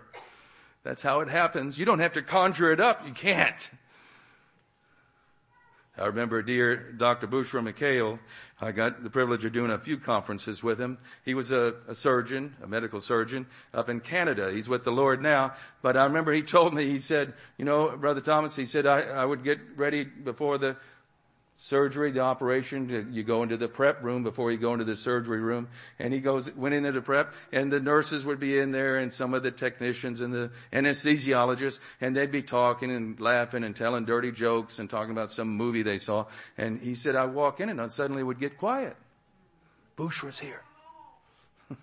That's 0.86 1.02
how 1.02 1.22
it 1.22 1.30
happens. 1.30 1.80
You 1.80 1.86
don't 1.86 1.98
have 1.98 2.14
to 2.14 2.22
conjure 2.22 2.72
it 2.72 2.80
up. 2.80 3.08
You 3.08 3.12
can't. 3.12 3.72
I 5.98 6.06
remember 6.06 6.44
dear 6.44 6.92
Dr. 6.92 7.26
Bushra 7.26 7.68
McHale. 7.68 8.20
I 8.62 8.72
got 8.72 9.02
the 9.02 9.10
privilege 9.10 9.44
of 9.46 9.52
doing 9.52 9.72
a 9.72 9.80
few 9.80 9.98
conferences 9.98 10.64
with 10.64 10.80
him. 10.80 11.00
He 11.24 11.34
was 11.34 11.52
a, 11.52 11.74
a, 11.88 11.96
surgeon, 11.96 12.56
a 12.62 12.68
medical 12.68 13.02
surgeon 13.02 13.48
up 13.74 13.90
in 13.90 14.00
Canada. 14.00 14.52
He's 14.52 14.70
with 14.70 14.84
the 14.84 14.92
Lord 14.92 15.24
now. 15.24 15.54
But 15.82 15.98
I 15.98 16.06
remember 16.06 16.32
he 16.32 16.44
told 16.44 16.76
me, 16.76 16.86
he 16.86 17.00
said, 17.00 17.34
you 17.58 17.66
know, 17.66 17.98
Brother 17.98 18.22
Thomas, 18.22 18.56
he 18.56 18.66
said, 18.66 18.86
I, 18.86 19.02
I 19.02 19.26
would 19.26 19.44
get 19.44 19.60
ready 19.78 20.04
before 20.04 20.60
the 20.60 20.78
surgery, 21.56 22.12
the 22.12 22.20
operation, 22.20 23.10
you 23.12 23.24
go 23.24 23.42
into 23.42 23.56
the 23.56 23.68
prep 23.68 24.04
room 24.04 24.24
before 24.24 24.52
you 24.52 24.58
go 24.58 24.74
into 24.74 24.84
the 24.84 24.96
surgery 24.96 25.40
room. 25.40 25.70
And 26.00 26.14
he 26.14 26.20
goes, 26.20 26.54
went 26.54 26.76
into 26.76 26.92
the 26.92 27.02
prep 27.02 27.34
and 27.52 27.72
the 27.72 27.80
nurses 27.80 28.26
would 28.26 28.40
be 28.40 28.60
in 28.60 28.72
there 28.72 28.98
and 28.98 29.12
some 29.12 29.34
of 29.34 29.42
the 29.42 29.52
technicians 29.52 30.22
and 30.22 30.34
the 30.34 30.52
anesthesiologists 30.74 31.80
and 32.02 32.16
they'd 32.16 32.32
be 32.32 32.44
talking 32.44 32.92
and 32.92 33.20
laughing 33.20 33.64
and 33.64 33.76
telling 33.76 34.06
dirty 34.06 34.32
jokes 34.32 34.80
and 34.80 34.90
talking 34.90 35.12
about 35.12 35.32
some 35.32 35.48
movie 35.48 35.82
they 35.82 35.98
saw. 35.98 36.26
And 36.58 36.80
he 36.82 36.94
said, 36.94 37.16
I 37.16 37.26
walk 37.26 37.62
in 37.62 37.70
and 37.70 37.82
I 37.82 37.88
suddenly 37.88 38.24
would 38.24 38.40
get 38.40 38.58
quiet. 38.58 38.96
Bush 39.96 40.24
was 40.24 40.40
here. 40.40 40.62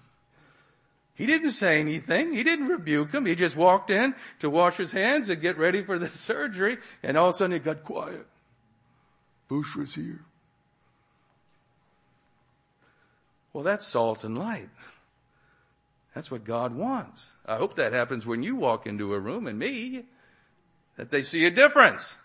He 1.15 1.27
didn't 1.27 1.51
say 1.51 1.79
anything. 1.79 2.33
He 2.33 2.43
didn't 2.43 2.69
rebuke 2.69 3.13
him. 3.13 3.27
He 3.27 3.35
just 3.35 3.55
walked 3.55 3.91
in 3.91 4.15
to 4.41 4.49
wash 4.49 4.79
his 4.79 4.93
hands 4.93 5.29
and 5.29 5.41
get 5.41 5.59
ready 5.59 5.83
for 5.83 5.99
the 5.99 6.09
surgery. 6.29 6.79
And 7.03 7.19
all 7.19 7.29
of 7.29 7.35
a 7.35 7.37
sudden 7.37 7.53
he 7.53 7.59
got 7.59 7.85
quiet. 7.85 8.27
Bush 9.53 9.77
was 9.77 9.95
here. 9.95 10.25
Well, 13.53 13.63
that's 13.63 13.87
salt 13.87 14.25
and 14.25 14.39
light. 14.39 14.71
That's 16.15 16.31
what 16.31 16.45
God 16.45 16.75
wants. 16.75 17.33
I 17.45 17.57
hope 17.57 17.77
that 17.77 17.93
happens 17.93 18.27
when 18.27 18.43
you 18.43 18.57
walk 18.57 18.87
into 18.87 19.13
a 19.13 19.21
room 19.21 19.47
and 19.47 19.59
me, 19.59 20.05
that 20.97 21.11
they 21.11 21.21
see 21.21 21.45
a 21.45 21.51
difference. 21.51 22.17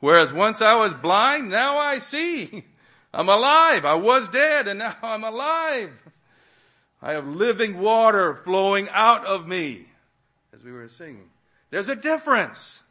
Whereas 0.00 0.32
once 0.32 0.60
I 0.60 0.74
was 0.74 0.92
blind, 0.92 1.50
now 1.50 1.78
I 1.78 2.00
see. 2.00 2.64
I'm 3.14 3.28
alive. 3.28 3.84
I 3.84 3.94
was 3.94 4.28
dead 4.28 4.66
and 4.66 4.80
now 4.80 4.96
I'm 5.04 5.22
alive. 5.22 5.92
I 7.00 7.12
have 7.12 7.28
living 7.28 7.78
water 7.78 8.40
flowing 8.42 8.88
out 8.88 9.24
of 9.24 9.46
me 9.46 9.86
as 10.52 10.64
we 10.64 10.72
were 10.72 10.88
singing. 10.88 11.30
There's 11.70 11.88
a 11.88 11.94
difference. 11.94 12.82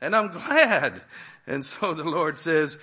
And 0.00 0.16
I'm 0.16 0.32
glad. 0.32 1.02
And 1.46 1.64
so 1.64 1.94
the 1.94 2.04
Lord 2.04 2.36
says, 2.38 2.78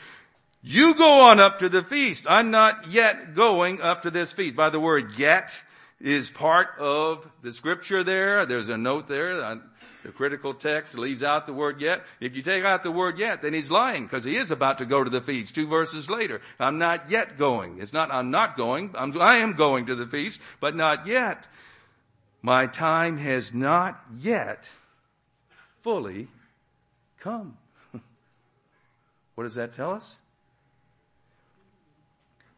you 0.62 0.96
go 0.96 1.22
on 1.22 1.42
up 1.42 1.60
to 1.60 1.68
the 1.68 1.84
feast. 1.84 2.26
I'm 2.30 2.50
not 2.50 2.90
yet 2.90 3.36
going 3.36 3.82
up 3.82 4.04
to 4.04 4.12
this 4.12 4.32
feast. 4.32 4.56
By 4.56 4.70
the 4.70 4.80
word 4.80 5.18
yet 5.18 5.62
is 6.00 6.30
part 6.30 6.70
of 6.80 7.30
the 7.42 7.52
scripture 7.52 8.04
there. 8.04 8.46
There's 8.46 8.70
a 8.70 8.78
note 8.78 9.10
there. 9.10 9.44
Uh, 9.44 9.58
the 10.04 10.12
critical 10.12 10.54
text 10.54 10.98
leaves 10.98 11.24
out 11.24 11.46
the 11.46 11.54
word 11.54 11.82
yet. 11.82 12.04
If 12.22 12.36
you 12.36 12.42
take 12.42 12.64
out 12.64 12.84
the 12.84 12.92
word 12.92 13.18
yet, 13.18 13.42
then 13.42 13.54
he's 13.54 13.72
lying 13.72 14.04
because 14.04 14.24
he 14.24 14.36
is 14.36 14.52
about 14.52 14.78
to 14.78 14.86
go 14.86 15.04
to 15.04 15.10
the 15.10 15.22
feast. 15.22 15.56
Two 15.56 15.68
verses 15.68 16.10
later, 16.10 16.42
I'm 16.60 16.78
not 16.78 17.10
yet 17.10 17.38
going. 17.38 17.80
It's 17.80 17.94
not 17.94 18.12
I'm 18.12 18.32
not 18.32 18.58
going. 18.58 18.92
I'm, 18.96 19.20
I 19.22 19.38
am 19.38 19.54
going 19.54 19.86
to 19.88 19.96
the 19.96 20.08
feast, 20.08 20.42
but 20.60 20.76
not 20.76 21.08
yet. 21.08 21.48
My 22.42 22.68
time 22.68 23.18
has 23.18 23.54
not 23.54 24.02
yet 24.14 24.70
fully 25.82 26.28
come. 27.20 27.58
What 29.36 29.46
does 29.46 29.56
that 29.56 29.74
tell 29.74 29.92
us? 29.92 30.18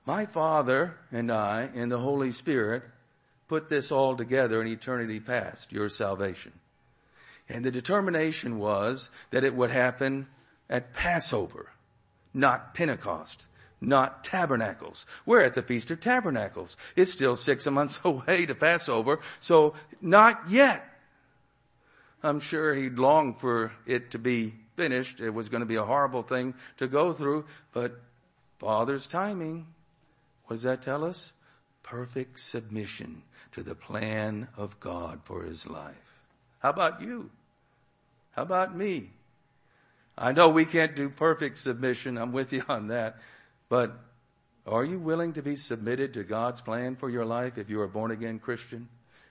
My 0.06 0.26
Father 0.26 0.98
and 1.12 1.32
I 1.32 1.70
and 1.74 1.92
the 1.92 1.98
Holy 1.98 2.32
Spirit 2.32 2.84
put 3.48 3.70
this 3.70 3.92
all 3.92 4.16
together 4.16 4.62
in 4.62 4.68
eternity 4.68 5.20
past, 5.20 5.72
your 5.72 5.90
salvation. 5.90 6.52
And 7.50 7.64
the 7.64 7.72
determination 7.72 8.58
was 8.58 9.10
that 9.32 9.44
it 9.44 9.56
would 9.56 9.72
happen 9.72 10.28
at 10.70 10.94
Passover, 10.94 11.72
not 12.34 12.74
Pentecost, 12.74 13.48
not 13.82 14.24
tabernacles. 14.24 15.06
We're 15.26 15.42
at 15.42 15.54
the 15.54 15.62
Feast 15.62 15.92
of 15.92 16.00
Tabernacles. 16.00 16.78
It's 16.96 17.12
still 17.12 17.36
six 17.36 17.68
months 17.68 18.00
away 18.06 18.46
to 18.46 18.56
Passover, 18.56 19.20
so 19.40 19.74
not 20.02 20.50
yet. 20.50 20.84
I'm 22.24 22.40
sure 22.40 22.74
he'd 22.74 22.98
long 22.98 23.36
for 23.36 23.72
it 23.86 24.12
to 24.12 24.20
be 24.20 24.56
finished. 24.76 25.20
It 25.20 25.32
was 25.32 25.50
going 25.50 25.62
to 25.62 25.66
be 25.66 25.76
a 25.76 25.84
horrible 25.84 26.24
thing 26.24 26.54
to 26.78 26.88
go 26.88 27.14
through, 27.14 27.46
but 27.74 28.00
Father's 28.60 29.08
timing, 29.08 29.68
what 30.46 30.56
does 30.56 30.64
that 30.64 30.82
tell 30.82 31.04
us? 31.04 31.34
Perfect 31.84 32.40
submission 32.40 33.24
to 33.52 33.64
the 33.64 33.76
plan 33.76 34.48
of 34.58 34.80
God 34.80 35.22
for 35.24 35.44
his 35.44 35.68
life. 35.68 36.20
How 36.60 36.70
about 36.70 37.02
you? 37.02 37.30
How 38.32 38.42
about 38.42 38.76
me? 38.76 39.12
I 40.18 40.32
know 40.32 40.50
we 40.50 40.66
can't 40.66 40.96
do 40.96 41.10
perfect 41.10 41.58
submission. 41.58 42.18
I'm 42.18 42.32
with 42.32 42.54
you 42.54 42.64
on 42.68 42.88
that. 42.88 43.18
But 43.70 43.98
are 44.66 44.84
you 44.84 45.00
willing 45.00 45.34
to 45.34 45.42
be 45.42 45.56
submitted 45.56 46.14
to 46.14 46.24
God's 46.24 46.62
plan 46.62 46.96
for 46.96 47.10
your 47.10 47.26
life 47.26 47.58
if 47.58 47.70
you're 47.70 47.84
a 47.84 47.90
born 47.90 48.12
again 48.12 48.40
Christian? 48.40 48.88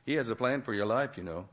He 0.07 0.15
has 0.15 0.31
a 0.31 0.37
plan 0.37 0.63
for 0.63 0.75
your 0.75 0.87
life, 0.87 1.17
you 1.17 1.25
know. 1.25 1.49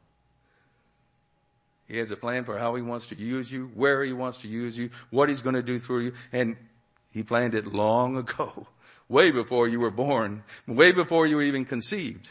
He 1.91 1.97
has 1.97 2.09
a 2.09 2.15
plan 2.15 2.45
for 2.45 2.57
how 2.57 2.75
he 2.75 2.81
wants 2.81 3.07
to 3.07 3.17
use 3.17 3.51
you, 3.51 3.69
where 3.75 4.01
he 4.01 4.13
wants 4.13 4.37
to 4.43 4.47
use 4.47 4.77
you, 4.77 4.91
what 5.09 5.27
he's 5.27 5.41
going 5.41 5.55
to 5.55 5.61
do 5.61 5.77
through 5.77 6.05
you. 6.05 6.13
And 6.31 6.55
he 7.11 7.21
planned 7.21 7.53
it 7.53 7.67
long 7.67 8.15
ago, 8.15 8.67
way 9.09 9.29
before 9.29 9.67
you 9.67 9.81
were 9.81 9.91
born, 9.91 10.43
way 10.65 10.93
before 10.93 11.27
you 11.27 11.35
were 11.35 11.41
even 11.41 11.65
conceived. 11.65 12.29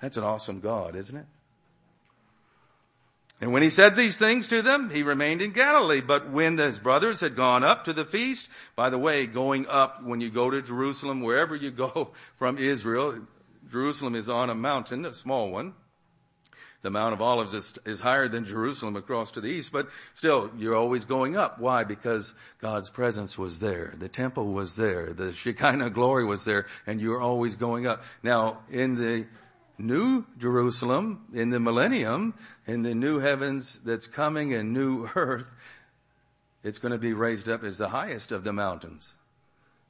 That's 0.00 0.16
an 0.16 0.24
awesome 0.24 0.60
God, 0.60 0.96
isn't 0.96 1.14
it? 1.14 1.26
And 3.42 3.52
when 3.52 3.62
he 3.62 3.68
said 3.68 3.96
these 3.96 4.16
things 4.16 4.48
to 4.48 4.62
them, 4.62 4.88
he 4.88 5.02
remained 5.02 5.42
in 5.42 5.52
Galilee. 5.52 6.00
But 6.00 6.30
when 6.30 6.56
his 6.56 6.78
brothers 6.78 7.20
had 7.20 7.36
gone 7.36 7.62
up 7.62 7.84
to 7.84 7.92
the 7.92 8.06
feast, 8.06 8.48
by 8.76 8.88
the 8.88 8.98
way, 8.98 9.26
going 9.26 9.66
up, 9.66 10.02
when 10.02 10.22
you 10.22 10.30
go 10.30 10.48
to 10.48 10.62
Jerusalem, 10.62 11.20
wherever 11.20 11.54
you 11.54 11.70
go 11.70 12.12
from 12.36 12.56
Israel, 12.56 13.18
Jerusalem 13.70 14.14
is 14.14 14.30
on 14.30 14.48
a 14.48 14.54
mountain, 14.54 15.04
a 15.04 15.12
small 15.12 15.50
one 15.50 15.74
the 16.82 16.90
Mount 16.90 17.14
of 17.14 17.22
Olives 17.22 17.54
is, 17.54 17.78
is 17.84 18.00
higher 18.00 18.26
than 18.26 18.44
Jerusalem 18.44 18.96
across 18.96 19.30
to 19.32 19.40
the 19.40 19.48
east, 19.48 19.72
but 19.72 19.88
still, 20.14 20.50
you're 20.58 20.74
always 20.74 21.04
going 21.04 21.36
up. 21.36 21.60
Why? 21.60 21.84
Because 21.84 22.34
God's 22.60 22.90
presence 22.90 23.38
was 23.38 23.60
there. 23.60 23.94
The 23.96 24.08
temple 24.08 24.52
was 24.52 24.74
there. 24.74 25.12
The 25.12 25.32
Shekinah 25.32 25.90
glory 25.90 26.24
was 26.24 26.44
there, 26.44 26.66
and 26.86 27.00
you're 27.00 27.20
always 27.20 27.54
going 27.54 27.86
up. 27.86 28.02
Now, 28.24 28.58
in 28.68 28.96
the 28.96 29.26
new 29.78 30.26
Jerusalem, 30.38 31.26
in 31.32 31.50
the 31.50 31.60
millennium, 31.60 32.34
in 32.66 32.82
the 32.82 32.94
new 32.94 33.20
heavens 33.20 33.78
that's 33.84 34.08
coming 34.08 34.52
and 34.52 34.72
new 34.72 35.08
earth, 35.14 35.46
it's 36.64 36.78
going 36.78 36.92
to 36.92 36.98
be 36.98 37.12
raised 37.12 37.48
up 37.48 37.62
as 37.62 37.78
the 37.78 37.88
highest 37.88 38.32
of 38.32 38.42
the 38.42 38.52
mountains. 38.52 39.14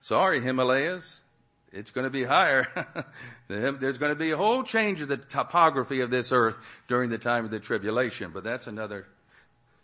Sorry, 0.00 0.40
Himalayas 0.40 1.21
it's 1.72 1.90
going 1.90 2.04
to 2.04 2.11
be 2.11 2.24
higher. 2.24 2.66
There's 3.48 3.98
going 3.98 4.12
to 4.12 4.18
be 4.18 4.30
a 4.30 4.37
whole 4.37 4.62
change 4.62 5.00
of 5.00 5.08
the 5.08 5.16
topography 5.16 6.00
of 6.00 6.11
this 6.11 6.32
earth 6.32 6.58
during 6.88 7.11
the 7.11 7.18
time 7.18 7.44
of 7.44 7.50
the 7.50 7.61
tribulation, 7.61 8.30
but 8.32 8.44
that's 8.44 8.66
another, 8.66 9.06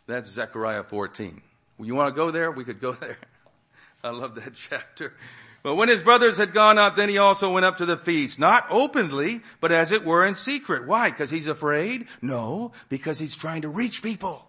that's 0.06 0.28
Zechariah 0.28 0.84
14. 0.84 1.40
You 1.80 1.94
want 1.94 2.14
to 2.14 2.16
go 2.16 2.30
there? 2.30 2.50
We 2.50 2.64
could 2.64 2.80
go 2.80 2.92
there. 2.92 3.18
I 4.04 4.10
love 4.10 4.34
that 4.34 4.54
chapter. 4.54 5.14
But 5.62 5.74
when 5.74 5.88
his 5.88 6.02
brothers 6.02 6.38
had 6.38 6.52
gone 6.52 6.78
up, 6.78 6.94
then 6.94 7.08
he 7.08 7.18
also 7.18 7.52
went 7.52 7.66
up 7.66 7.78
to 7.78 7.86
the 7.86 7.96
feast, 7.96 8.38
not 8.38 8.66
openly, 8.70 9.40
but 9.60 9.72
as 9.72 9.90
it 9.90 10.04
were 10.04 10.24
in 10.24 10.34
secret. 10.34 10.86
Why? 10.86 11.10
Because 11.10 11.30
he's 11.30 11.48
afraid? 11.48 12.06
No, 12.22 12.72
because 12.88 13.18
he's 13.18 13.34
trying 13.34 13.62
to 13.62 13.68
reach 13.68 14.02
people. 14.02 14.47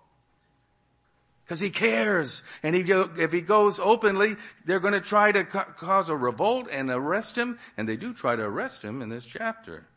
Because 1.50 1.62
he 1.62 1.72
cares. 1.72 2.44
And 2.62 2.76
if 2.76 3.32
he 3.32 3.42
goes 3.42 3.80
openly, 3.80 4.36
they're 4.66 4.80
going 4.80 4.94
to 4.94 5.02
try 5.02 5.32
to 5.32 5.44
ca- 5.44 5.64
cause 5.64 6.08
a 6.08 6.16
revolt 6.16 6.68
and 6.72 6.92
arrest 6.92 7.36
him. 7.36 7.58
And 7.76 7.90
they 7.90 7.96
do 7.96 8.14
try 8.14 8.36
to 8.36 8.44
arrest 8.44 8.84
him 8.84 9.02
in 9.02 9.10
this 9.10 9.26
chapter. 9.26 9.88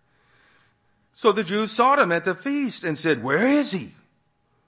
So 1.12 1.30
the 1.30 1.44
Jews 1.44 1.70
sought 1.70 1.98
him 1.98 2.10
at 2.10 2.24
the 2.24 2.34
feast 2.34 2.84
and 2.84 2.96
said, 2.96 3.22
where 3.22 3.46
is 3.46 3.70
he? 3.70 3.92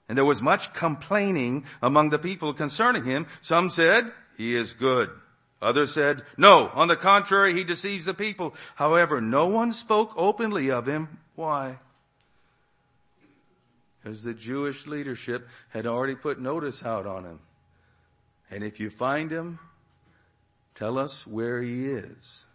And 0.07 0.15
there 0.15 0.25
was 0.25 0.43
much 0.43 0.75
complaining 0.75 1.65
among 1.81 2.11
the 2.11 2.19
people 2.19 2.53
concerning 2.53 3.03
him. 3.03 3.25
Some 3.41 3.71
said, 3.71 4.11
he 4.37 4.55
is 4.55 4.75
good. 4.75 5.09
Others 5.63 5.91
said, 5.91 6.21
no, 6.37 6.69
on 6.75 6.87
the 6.87 6.95
contrary, 6.95 7.55
he 7.55 7.63
deceives 7.63 8.05
the 8.05 8.13
people. 8.13 8.53
However, 8.75 9.21
no 9.21 9.47
one 9.47 9.71
spoke 9.71 10.13
openly 10.15 10.69
of 10.69 10.87
him. 10.87 11.17
Why? 11.33 11.79
Because 14.05 14.21
the 14.21 14.35
Jewish 14.35 14.85
leadership 14.85 15.49
had 15.69 15.87
already 15.87 16.13
put 16.13 16.39
notice 16.39 16.85
out 16.85 17.07
on 17.07 17.25
him. 17.25 17.39
And 18.51 18.63
if 18.63 18.79
you 18.79 18.91
find 18.91 19.31
him, 19.31 19.57
tell 20.75 20.99
us 20.99 21.25
where 21.25 21.59
he 21.59 21.87
is. 21.87 22.45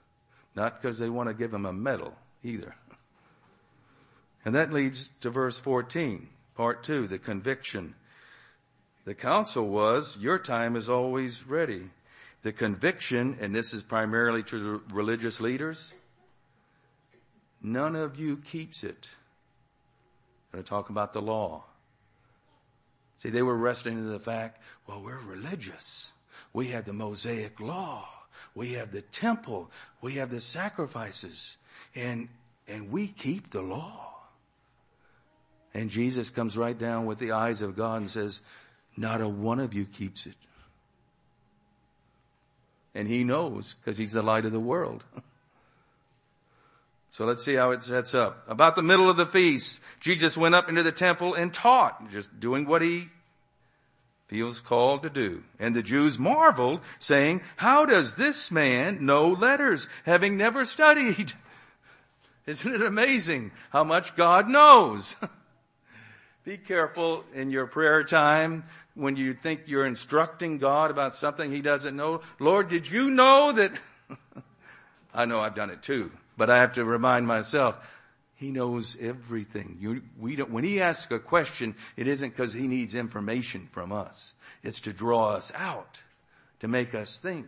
Not 0.54 0.80
because 0.80 1.00
they 1.00 1.10
want 1.10 1.28
to 1.28 1.34
give 1.34 1.52
him 1.52 1.66
a 1.66 1.72
medal 1.72 2.14
either. 2.44 2.76
And 4.44 4.54
that 4.54 4.72
leads 4.72 5.10
to 5.22 5.30
verse 5.30 5.58
14, 5.58 6.28
part 6.54 6.84
two, 6.84 7.08
the 7.08 7.18
conviction. 7.18 7.96
The 9.04 9.16
counsel 9.16 9.68
was, 9.68 10.16
your 10.18 10.38
time 10.38 10.76
is 10.76 10.88
always 10.88 11.48
ready. 11.48 11.90
The 12.42 12.52
conviction, 12.52 13.38
and 13.40 13.52
this 13.52 13.74
is 13.74 13.82
primarily 13.82 14.44
to 14.44 14.58
the 14.60 14.94
religious 14.94 15.40
leaders, 15.40 15.94
none 17.60 17.96
of 17.96 18.20
you 18.20 18.36
keeps 18.36 18.84
it. 18.84 19.08
Going 20.52 20.64
to 20.64 20.68
talk 20.68 20.90
about 20.90 21.12
the 21.12 21.22
law. 21.22 21.64
See, 23.16 23.30
they 23.30 23.42
were 23.42 23.56
wrestling 23.56 23.98
into 23.98 24.10
the 24.10 24.18
fact, 24.18 24.60
well, 24.86 25.02
we're 25.02 25.18
religious. 25.18 26.12
We 26.52 26.68
have 26.68 26.86
the 26.86 26.92
Mosaic 26.92 27.60
law. 27.60 28.08
We 28.54 28.72
have 28.72 28.92
the 28.92 29.02
temple. 29.02 29.70
We 30.00 30.14
have 30.14 30.30
the 30.30 30.40
sacrifices. 30.40 31.56
And, 31.94 32.28
and 32.66 32.90
we 32.90 33.08
keep 33.08 33.50
the 33.50 33.62
law. 33.62 34.14
And 35.72 35.90
Jesus 35.90 36.30
comes 36.30 36.56
right 36.56 36.76
down 36.76 37.06
with 37.06 37.18
the 37.18 37.32
eyes 37.32 37.62
of 37.62 37.76
God 37.76 38.00
and 38.00 38.10
says, 38.10 38.42
not 38.96 39.20
a 39.20 39.28
one 39.28 39.60
of 39.60 39.72
you 39.72 39.84
keeps 39.84 40.26
it. 40.26 40.34
And 42.94 43.06
he 43.06 43.22
knows 43.22 43.74
because 43.74 43.98
he's 43.98 44.12
the 44.12 44.22
light 44.22 44.44
of 44.44 44.52
the 44.52 44.60
world. 44.60 45.04
So 47.11 47.25
let's 47.25 47.44
see 47.44 47.55
how 47.55 47.73
it 47.73 47.83
sets 47.83 48.14
up. 48.14 48.44
About 48.49 48.77
the 48.77 48.83
middle 48.83 49.11
of 49.11 49.16
the 49.16 49.27
feast, 49.27 49.81
Jesus 49.99 50.37
went 50.37 50.55
up 50.55 50.68
into 50.68 50.83
the 50.83 50.92
temple 50.92 51.35
and 51.35 51.53
taught, 51.53 52.11
just 52.11 52.38
doing 52.38 52.66
what 52.66 52.83
he 52.83 53.09
feels 54.29 54.61
called 54.61 55.03
to 55.03 55.11
do. 55.11 55.42
And 55.59 55.75
the 55.75 55.83
Jews 55.83 56.16
marveled, 56.16 56.81
saying, 57.01 57.40
how 57.57 57.85
does 57.85 58.14
this 58.14 58.53
man 58.53 59.05
know 59.05 59.29
letters, 59.29 59.88
having 60.05 60.37
never 60.37 60.64
studied? 60.64 61.33
Isn't 62.46 62.75
it 62.75 62.83
amazing 62.83 63.51
how 63.70 63.83
much 63.83 64.14
God 64.14 64.49
knows? 64.49 65.16
Be 66.44 66.57
careful 66.59 67.25
in 67.35 67.51
your 67.51 67.66
prayer 67.66 68.05
time 68.05 68.64
when 68.94 69.16
you 69.16 69.35
think 69.35 69.62
you're 69.66 69.87
instructing 69.87 70.59
God 70.59 70.92
about 70.92 71.16
something 71.16 71.51
he 71.51 71.61
doesn't 71.61 71.96
know. 71.96 72.20
Lord, 72.38 72.68
did 72.68 72.88
you 72.88 73.11
know 73.11 73.51
that? 73.53 73.73
I 75.14 75.27
know 75.27 75.40
I've 75.40 75.57
done 75.57 75.70
it 75.70 75.83
too. 75.83 76.12
But 76.40 76.48
I 76.48 76.61
have 76.61 76.72
to 76.72 76.87
remind 76.87 77.26
myself, 77.26 77.87
he 78.35 78.50
knows 78.50 78.96
everything. 78.98 79.76
You, 79.79 80.00
we 80.18 80.37
don't, 80.37 80.50
when 80.50 80.64
he 80.64 80.81
asks 80.81 81.12
a 81.12 81.18
question, 81.18 81.74
it 81.98 82.09
isn't 82.09 82.31
because 82.31 82.55
he 82.55 82.66
needs 82.66 82.94
information 82.94 83.68
from 83.70 83.92
us. 83.92 84.33
It's 84.62 84.81
to 84.81 84.94
draw 84.94 85.33
us 85.33 85.53
out, 85.55 86.00
to 86.61 86.66
make 86.66 86.94
us 86.94 87.18
think. 87.18 87.46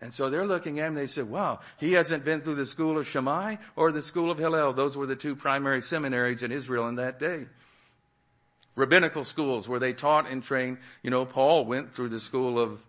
And 0.00 0.12
so 0.12 0.28
they're 0.28 0.44
looking 0.44 0.80
at 0.80 0.88
him, 0.88 0.96
they 0.96 1.06
said, 1.06 1.30
wow, 1.30 1.60
he 1.78 1.92
hasn't 1.92 2.24
been 2.24 2.40
through 2.40 2.56
the 2.56 2.66
school 2.66 2.98
of 2.98 3.06
Shammai 3.06 3.58
or 3.76 3.92
the 3.92 4.02
school 4.02 4.32
of 4.32 4.38
Hillel. 4.38 4.72
Those 4.72 4.96
were 4.96 5.06
the 5.06 5.14
two 5.14 5.36
primary 5.36 5.82
seminaries 5.82 6.42
in 6.42 6.50
Israel 6.50 6.88
in 6.88 6.96
that 6.96 7.20
day. 7.20 7.46
Rabbinical 8.74 9.22
schools 9.22 9.68
where 9.68 9.78
they 9.78 9.92
taught 9.92 10.28
and 10.28 10.42
trained, 10.42 10.78
you 11.04 11.10
know, 11.10 11.24
Paul 11.24 11.64
went 11.64 11.94
through 11.94 12.08
the 12.08 12.18
school 12.18 12.58
of 12.58 12.84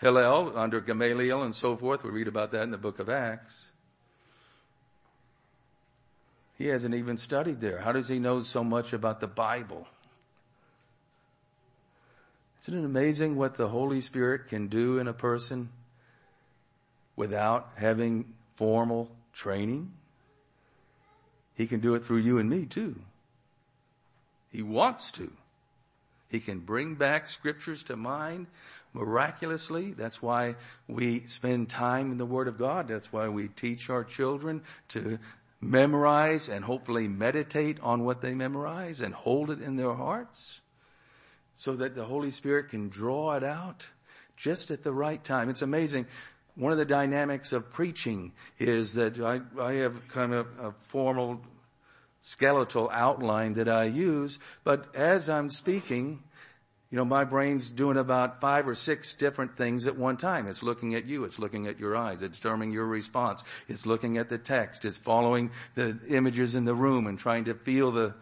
Hillel 0.00 0.56
under 0.56 0.80
Gamaliel 0.80 1.42
and 1.42 1.54
so 1.54 1.76
forth. 1.76 2.02
We 2.04 2.10
read 2.10 2.28
about 2.28 2.52
that 2.52 2.62
in 2.62 2.70
the 2.70 2.78
book 2.78 2.98
of 2.98 3.08
Acts. 3.08 3.68
He 6.56 6.66
hasn't 6.66 6.94
even 6.94 7.16
studied 7.16 7.60
there. 7.60 7.78
How 7.78 7.92
does 7.92 8.08
he 8.08 8.18
know 8.18 8.40
so 8.40 8.64
much 8.64 8.92
about 8.92 9.20
the 9.20 9.26
Bible? 9.26 9.86
Isn't 12.60 12.78
it 12.78 12.84
amazing 12.84 13.36
what 13.36 13.54
the 13.54 13.68
Holy 13.68 14.00
Spirit 14.00 14.48
can 14.48 14.68
do 14.68 14.98
in 14.98 15.08
a 15.08 15.14
person 15.14 15.70
without 17.16 17.70
having 17.76 18.34
formal 18.56 19.10
training? 19.32 19.92
He 21.54 21.66
can 21.66 21.80
do 21.80 21.94
it 21.94 22.04
through 22.04 22.18
you 22.18 22.38
and 22.38 22.48
me 22.48 22.66
too. 22.66 22.96
He 24.50 24.62
wants 24.62 25.12
to. 25.12 25.30
He 26.30 26.40
can 26.40 26.60
bring 26.60 26.94
back 26.94 27.28
scriptures 27.28 27.82
to 27.84 27.96
mind 27.96 28.46
miraculously. 28.92 29.92
That's 29.92 30.22
why 30.22 30.54
we 30.86 31.20
spend 31.20 31.68
time 31.68 32.12
in 32.12 32.18
the 32.18 32.26
Word 32.26 32.48
of 32.48 32.58
God. 32.58 32.88
That's 32.88 33.12
why 33.12 33.28
we 33.28 33.48
teach 33.48 33.90
our 33.90 34.04
children 34.04 34.62
to 34.88 35.18
memorize 35.60 36.48
and 36.48 36.64
hopefully 36.64 37.08
meditate 37.08 37.78
on 37.80 38.04
what 38.04 38.20
they 38.20 38.34
memorize 38.34 39.00
and 39.00 39.12
hold 39.12 39.50
it 39.50 39.60
in 39.60 39.76
their 39.76 39.94
hearts 39.94 40.62
so 41.54 41.74
that 41.76 41.94
the 41.94 42.04
Holy 42.04 42.30
Spirit 42.30 42.70
can 42.70 42.88
draw 42.88 43.36
it 43.36 43.44
out 43.44 43.88
just 44.36 44.70
at 44.70 44.82
the 44.82 44.92
right 44.92 45.22
time. 45.22 45.50
It's 45.50 45.62
amazing. 45.62 46.06
One 46.54 46.72
of 46.72 46.78
the 46.78 46.84
dynamics 46.84 47.52
of 47.52 47.70
preaching 47.70 48.32
is 48.58 48.94
that 48.94 49.20
I, 49.20 49.40
I 49.60 49.74
have 49.74 50.08
kind 50.08 50.32
of 50.32 50.46
a 50.58 50.72
formal 50.88 51.40
skeletal 52.20 52.90
outline 52.92 53.54
that 53.54 53.68
I 53.68 53.84
use, 53.84 54.38
but 54.64 54.94
as 54.94 55.28
I'm 55.28 55.50
speaking, 55.50 56.22
you 56.90 56.96
know, 56.96 57.04
my 57.04 57.22
brain's 57.22 57.70
doing 57.70 57.96
about 57.96 58.40
five 58.40 58.66
or 58.66 58.74
six 58.74 59.14
different 59.14 59.56
things 59.56 59.86
at 59.86 59.96
one 59.96 60.16
time. 60.16 60.48
It's 60.48 60.62
looking 60.62 60.96
at 60.96 61.06
you. 61.06 61.22
It's 61.22 61.38
looking 61.38 61.68
at 61.68 61.78
your 61.78 61.96
eyes. 61.96 62.20
It's 62.20 62.36
determining 62.36 62.72
your 62.72 62.86
response. 62.86 63.44
It's 63.68 63.86
looking 63.86 64.18
at 64.18 64.28
the 64.28 64.38
text. 64.38 64.84
It's 64.84 64.96
following 64.96 65.52
the 65.76 65.98
images 66.08 66.56
in 66.56 66.64
the 66.64 66.74
room 66.74 67.06
and 67.06 67.16
trying 67.16 67.44
to 67.44 67.54
feel 67.54 67.92
the, 67.92 68.14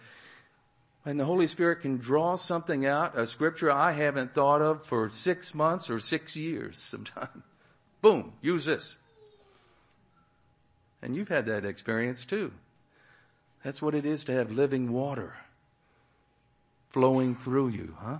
and 1.06 1.18
the 1.18 1.24
Holy 1.24 1.46
Spirit 1.46 1.80
can 1.80 1.96
draw 1.96 2.36
something 2.36 2.84
out, 2.84 3.16
a 3.16 3.26
scripture 3.26 3.70
I 3.72 3.92
haven't 3.92 4.34
thought 4.34 4.60
of 4.60 4.84
for 4.84 5.08
six 5.08 5.54
months 5.54 5.88
or 5.88 5.98
six 5.98 6.36
years 6.36 6.78
sometime. 6.78 7.42
Boom, 8.02 8.34
use 8.42 8.66
this. 8.66 8.98
And 11.00 11.16
you've 11.16 11.28
had 11.28 11.46
that 11.46 11.64
experience 11.64 12.26
too. 12.26 12.52
That's 13.64 13.82
what 13.82 13.94
it 13.94 14.06
is 14.06 14.24
to 14.24 14.32
have 14.32 14.50
living 14.50 14.92
water 14.92 15.34
flowing 16.90 17.34
through 17.34 17.68
you, 17.68 17.96
huh? 18.00 18.18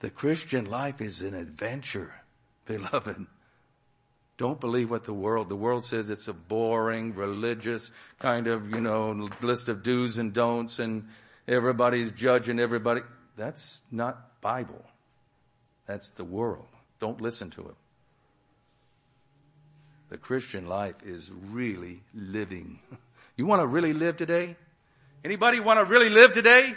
The 0.00 0.10
Christian 0.10 0.64
life 0.66 1.00
is 1.00 1.22
an 1.22 1.34
adventure, 1.34 2.14
beloved. 2.66 3.26
Don't 4.36 4.60
believe 4.60 4.90
what 4.90 5.04
the 5.04 5.12
world, 5.12 5.48
the 5.48 5.56
world 5.56 5.84
says 5.84 6.10
it's 6.10 6.28
a 6.28 6.32
boring, 6.32 7.14
religious 7.14 7.90
kind 8.20 8.46
of, 8.46 8.70
you 8.70 8.80
know, 8.80 9.28
list 9.42 9.68
of 9.68 9.82
do's 9.82 10.16
and 10.16 10.32
don'ts 10.32 10.78
and 10.78 11.08
everybody's 11.48 12.12
judging 12.12 12.60
everybody. 12.60 13.00
That's 13.36 13.82
not 13.90 14.40
Bible. 14.40 14.84
That's 15.86 16.12
the 16.12 16.24
world. 16.24 16.68
Don't 17.00 17.20
listen 17.20 17.50
to 17.50 17.62
it. 17.62 17.74
The 20.10 20.18
Christian 20.18 20.68
life 20.68 20.96
is 21.04 21.32
really 21.50 22.02
living. 22.14 22.78
You 23.38 23.46
want 23.46 23.62
to 23.62 23.68
really 23.68 23.92
live 23.92 24.16
today? 24.16 24.56
Anybody 25.24 25.60
want 25.60 25.78
to 25.78 25.84
really 25.84 26.08
live 26.08 26.34
today? 26.34 26.74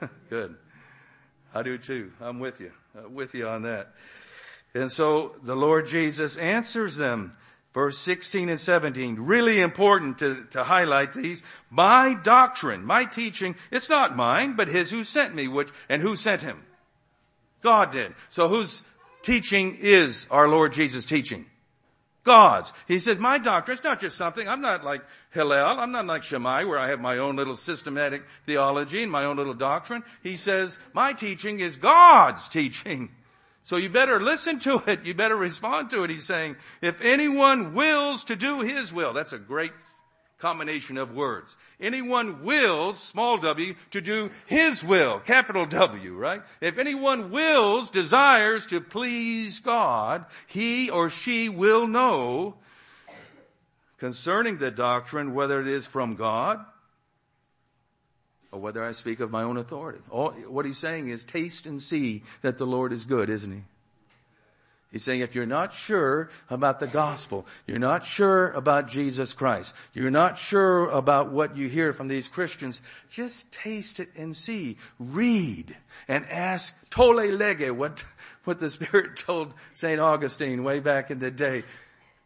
Good. 0.28 0.56
I 1.54 1.62
do 1.62 1.78
too. 1.78 2.10
I'm 2.20 2.40
with 2.40 2.60
you, 2.60 2.72
uh, 2.98 3.08
with 3.08 3.32
you 3.36 3.46
on 3.46 3.62
that. 3.62 3.94
And 4.74 4.90
so 4.90 5.36
the 5.40 5.54
Lord 5.54 5.86
Jesus 5.86 6.36
answers 6.36 6.96
them. 6.96 7.36
Verse 7.74 7.96
16 7.98 8.48
and 8.48 8.58
17, 8.58 9.16
really 9.20 9.60
important 9.60 10.18
to, 10.18 10.46
to 10.50 10.64
highlight 10.64 11.12
these. 11.12 11.44
My 11.70 12.14
doctrine, 12.14 12.84
my 12.84 13.04
teaching, 13.04 13.54
it's 13.70 13.88
not 13.88 14.16
mine, 14.16 14.56
but 14.56 14.66
his 14.66 14.90
who 14.90 15.04
sent 15.04 15.32
me, 15.32 15.46
which, 15.46 15.68
and 15.88 16.02
who 16.02 16.16
sent 16.16 16.42
him? 16.42 16.64
God 17.60 17.92
did. 17.92 18.14
So 18.30 18.48
whose 18.48 18.82
teaching 19.22 19.76
is 19.78 20.26
our 20.30 20.48
Lord 20.48 20.72
Jesus 20.72 21.04
teaching? 21.04 21.46
God's. 22.28 22.72
He 22.86 22.98
says, 22.98 23.18
my 23.18 23.38
doctrine, 23.38 23.76
it's 23.76 23.82
not 23.82 24.00
just 24.00 24.16
something, 24.16 24.46
I'm 24.46 24.60
not 24.60 24.84
like 24.84 25.02
Hillel, 25.30 25.80
I'm 25.80 25.90
not 25.90 26.06
like 26.06 26.22
Shammai 26.22 26.64
where 26.64 26.78
I 26.78 26.90
have 26.90 27.00
my 27.00 27.18
own 27.18 27.36
little 27.36 27.56
systematic 27.56 28.22
theology 28.46 29.02
and 29.02 29.10
my 29.10 29.24
own 29.24 29.36
little 29.36 29.54
doctrine. 29.54 30.04
He 30.22 30.36
says, 30.36 30.78
my 30.92 31.14
teaching 31.14 31.60
is 31.60 31.78
God's 31.78 32.48
teaching. 32.48 33.10
So 33.62 33.76
you 33.76 33.88
better 33.88 34.20
listen 34.20 34.60
to 34.60 34.82
it. 34.86 35.04
You 35.04 35.14
better 35.14 35.36
respond 35.36 35.90
to 35.90 36.04
it. 36.04 36.10
He's 36.10 36.26
saying, 36.26 36.56
if 36.80 37.00
anyone 37.00 37.74
wills 37.74 38.24
to 38.24 38.36
do 38.36 38.60
his 38.60 38.92
will, 38.92 39.12
that's 39.12 39.32
a 39.32 39.38
great 39.38 39.72
combination 40.38 40.96
of 40.96 41.14
words. 41.14 41.56
Anyone 41.80 42.44
wills, 42.44 43.00
small 43.00 43.38
w, 43.38 43.74
to 43.90 44.00
do 44.00 44.30
his 44.46 44.84
will, 44.84 45.18
capital 45.20 45.66
W, 45.66 46.14
right? 46.14 46.42
If 46.60 46.78
anyone 46.78 47.30
wills, 47.30 47.90
desires 47.90 48.66
to 48.66 48.80
please 48.80 49.60
God, 49.60 50.26
he 50.46 50.90
or 50.90 51.10
she 51.10 51.48
will 51.48 51.86
know 51.86 52.56
concerning 53.98 54.58
the 54.58 54.70
doctrine 54.70 55.34
whether 55.34 55.60
it 55.60 55.66
is 55.66 55.84
from 55.84 56.14
God 56.14 56.64
or 58.52 58.60
whether 58.60 58.84
I 58.84 58.92
speak 58.92 59.20
of 59.20 59.30
my 59.30 59.42
own 59.42 59.56
authority. 59.56 59.98
All, 60.08 60.30
what 60.30 60.64
he's 60.64 60.78
saying 60.78 61.08
is 61.08 61.24
taste 61.24 61.66
and 61.66 61.82
see 61.82 62.22
that 62.42 62.58
the 62.58 62.66
Lord 62.66 62.92
is 62.92 63.04
good, 63.04 63.28
isn't 63.28 63.52
he? 63.52 63.62
He's 64.90 65.04
saying 65.04 65.20
if 65.20 65.34
you're 65.34 65.44
not 65.44 65.74
sure 65.74 66.30
about 66.48 66.80
the 66.80 66.86
gospel, 66.86 67.46
you're 67.66 67.78
not 67.78 68.04
sure 68.04 68.50
about 68.52 68.88
Jesus 68.88 69.34
Christ, 69.34 69.74
you're 69.92 70.10
not 70.10 70.38
sure 70.38 70.88
about 70.88 71.30
what 71.30 71.56
you 71.56 71.68
hear 71.68 71.92
from 71.92 72.08
these 72.08 72.28
Christians, 72.28 72.82
just 73.10 73.52
taste 73.52 74.00
it 74.00 74.08
and 74.16 74.34
see. 74.34 74.78
Read 74.98 75.76
and 76.08 76.24
ask 76.26 76.88
tolle 76.88 77.28
lege, 77.28 77.70
what, 77.70 78.04
what 78.44 78.58
the 78.58 78.70
Spirit 78.70 79.16
told 79.26 79.54
St. 79.74 80.00
Augustine 80.00 80.64
way 80.64 80.80
back 80.80 81.10
in 81.10 81.18
the 81.18 81.30
day. 81.30 81.64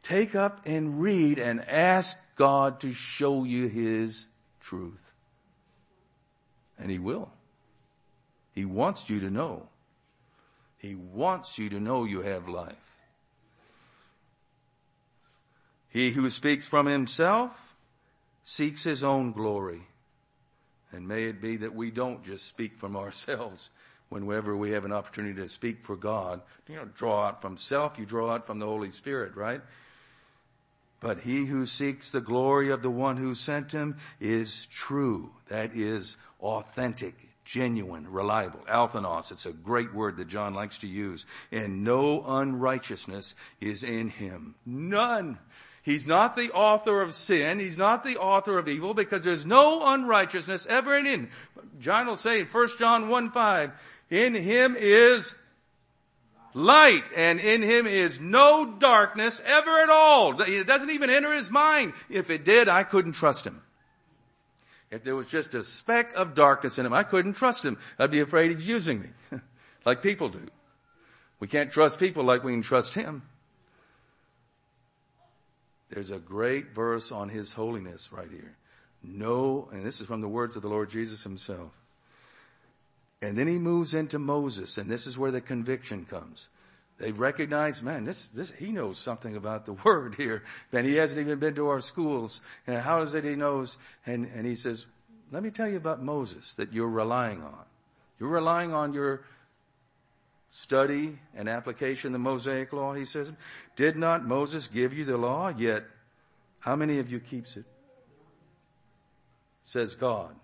Take 0.02 0.34
up 0.34 0.60
and 0.64 1.00
read 1.00 1.38
and 1.38 1.68
ask 1.68 2.16
God 2.36 2.80
to 2.80 2.92
show 2.92 3.44
you 3.44 3.66
His 3.66 4.26
truth. 4.60 5.12
And 6.78 6.90
he 6.90 6.98
will. 6.98 7.30
He 8.54 8.64
wants 8.64 9.08
you 9.08 9.20
to 9.20 9.30
know. 9.30 9.68
He 10.82 10.96
wants 10.96 11.58
you 11.58 11.68
to 11.70 11.78
know 11.78 12.04
you 12.04 12.22
have 12.22 12.48
life. 12.48 12.98
He 15.88 16.10
who 16.10 16.28
speaks 16.28 16.66
from 16.66 16.86
himself 16.86 17.76
seeks 18.42 18.82
his 18.82 19.04
own 19.04 19.30
glory. 19.30 19.82
And 20.90 21.06
may 21.06 21.24
it 21.24 21.40
be 21.40 21.58
that 21.58 21.74
we 21.74 21.92
don't 21.92 22.24
just 22.24 22.48
speak 22.48 22.76
from 22.76 22.96
ourselves 22.96 23.70
whenever 24.08 24.56
we 24.56 24.72
have 24.72 24.84
an 24.84 24.92
opportunity 24.92 25.34
to 25.40 25.48
speak 25.48 25.84
for 25.84 25.96
God. 25.96 26.42
You 26.68 26.76
know, 26.76 26.84
draw 26.84 27.26
out 27.26 27.40
from 27.40 27.56
self, 27.56 27.96
you 27.96 28.04
draw 28.04 28.32
out 28.32 28.46
from 28.46 28.58
the 28.58 28.66
Holy 28.66 28.90
Spirit, 28.90 29.36
right? 29.36 29.60
But 30.98 31.20
he 31.20 31.46
who 31.46 31.64
seeks 31.64 32.10
the 32.10 32.20
glory 32.20 32.70
of 32.70 32.82
the 32.82 32.90
one 32.90 33.18
who 33.18 33.34
sent 33.36 33.70
him 33.70 33.98
is 34.20 34.66
true. 34.66 35.30
That 35.48 35.74
is 35.74 36.16
authentic, 36.40 37.14
genuine, 37.44 38.10
reliable. 38.10 38.60
Alethinos, 38.68 39.32
it's 39.32 39.46
a 39.46 39.52
great 39.52 39.94
word 39.94 40.16
that 40.16 40.28
John 40.28 40.54
likes 40.54 40.78
to 40.78 40.86
use. 40.86 41.26
And 41.50 41.84
no 41.84 42.24
unrighteousness 42.24 43.34
is 43.60 43.82
in 43.82 44.08
him. 44.08 44.54
None. 44.64 45.38
He's 45.82 46.06
not 46.06 46.36
the 46.36 46.52
author 46.52 47.02
of 47.02 47.12
sin. 47.12 47.58
He's 47.58 47.76
not 47.76 48.04
the 48.04 48.16
author 48.18 48.58
of 48.58 48.68
evil 48.68 48.94
because 48.94 49.24
there's 49.24 49.44
no 49.44 49.84
unrighteousness 49.84 50.66
ever 50.66 50.96
in 50.96 51.06
him. 51.06 51.30
John 51.80 52.06
will 52.06 52.16
say 52.16 52.40
in 52.40 52.46
1 52.46 52.68
John 52.78 53.08
1 53.08 53.30
5, 53.32 53.72
in 54.10 54.34
him 54.34 54.76
is 54.78 55.34
light 56.54 57.04
and 57.16 57.40
in 57.40 57.62
him 57.62 57.86
is 57.86 58.20
no 58.20 58.76
darkness 58.78 59.42
ever 59.44 59.78
at 59.78 59.90
all. 59.90 60.40
It 60.42 60.66
doesn't 60.66 60.90
even 60.90 61.10
enter 61.10 61.32
his 61.32 61.50
mind. 61.50 61.94
If 62.08 62.30
it 62.30 62.44
did, 62.44 62.68
I 62.68 62.84
couldn't 62.84 63.12
trust 63.12 63.44
him. 63.44 63.60
If 64.92 65.04
there 65.04 65.16
was 65.16 65.26
just 65.26 65.54
a 65.54 65.64
speck 65.64 66.12
of 66.14 66.34
darkness 66.34 66.78
in 66.78 66.84
him, 66.84 66.92
I 66.92 67.02
couldn't 67.02 67.32
trust 67.32 67.64
him. 67.64 67.78
I'd 67.98 68.10
be 68.10 68.20
afraid 68.20 68.50
he's 68.50 68.68
using 68.68 69.00
me. 69.00 69.08
like 69.86 70.02
people 70.02 70.28
do. 70.28 70.46
We 71.40 71.48
can't 71.48 71.72
trust 71.72 71.98
people 71.98 72.24
like 72.24 72.44
we 72.44 72.52
can 72.52 72.60
trust 72.60 72.92
him. 72.92 73.22
There's 75.88 76.10
a 76.10 76.18
great 76.18 76.74
verse 76.74 77.10
on 77.10 77.30
his 77.30 77.54
holiness 77.54 78.12
right 78.12 78.30
here. 78.30 78.54
No, 79.02 79.68
and 79.72 79.82
this 79.82 80.02
is 80.02 80.06
from 80.06 80.20
the 80.20 80.28
words 80.28 80.56
of 80.56 80.62
the 80.62 80.68
Lord 80.68 80.90
Jesus 80.90 81.22
himself. 81.22 81.72
And 83.22 83.36
then 83.36 83.46
he 83.46 83.58
moves 83.58 83.94
into 83.94 84.18
Moses, 84.18 84.76
and 84.76 84.90
this 84.90 85.06
is 85.06 85.18
where 85.18 85.30
the 85.30 85.40
conviction 85.40 86.04
comes. 86.04 86.48
They 87.02 87.10
recognize, 87.10 87.82
man, 87.82 88.04
this, 88.04 88.28
this, 88.28 88.52
he 88.52 88.70
knows 88.70 88.96
something 88.96 89.34
about 89.34 89.66
the 89.66 89.72
word 89.84 90.14
here, 90.14 90.44
and 90.72 90.86
he 90.86 90.94
hasn't 90.94 91.20
even 91.20 91.40
been 91.40 91.56
to 91.56 91.66
our 91.68 91.80
schools. 91.80 92.40
And 92.64 92.78
how 92.78 93.00
is 93.02 93.14
it 93.14 93.24
he 93.24 93.34
knows? 93.34 93.76
And, 94.06 94.30
and 94.36 94.46
he 94.46 94.54
says, 94.54 94.86
let 95.32 95.42
me 95.42 95.50
tell 95.50 95.68
you 95.68 95.78
about 95.78 96.00
Moses 96.00 96.54
that 96.54 96.72
you're 96.72 96.88
relying 96.88 97.42
on. 97.42 97.64
You're 98.20 98.28
relying 98.28 98.72
on 98.72 98.94
your 98.94 99.24
study 100.48 101.18
and 101.34 101.48
application 101.48 102.08
of 102.08 102.12
the 102.12 102.18
Mosaic 102.20 102.72
law, 102.72 102.94
he 102.94 103.04
says. 103.04 103.32
Did 103.74 103.96
not 103.96 104.24
Moses 104.24 104.68
give 104.68 104.92
you 104.92 105.04
the 105.04 105.16
law? 105.16 105.48
Yet, 105.48 105.82
how 106.60 106.76
many 106.76 107.00
of 107.00 107.10
you 107.10 107.18
keeps 107.18 107.56
it? 107.56 107.64
Says 109.64 109.96
God. 109.96 110.36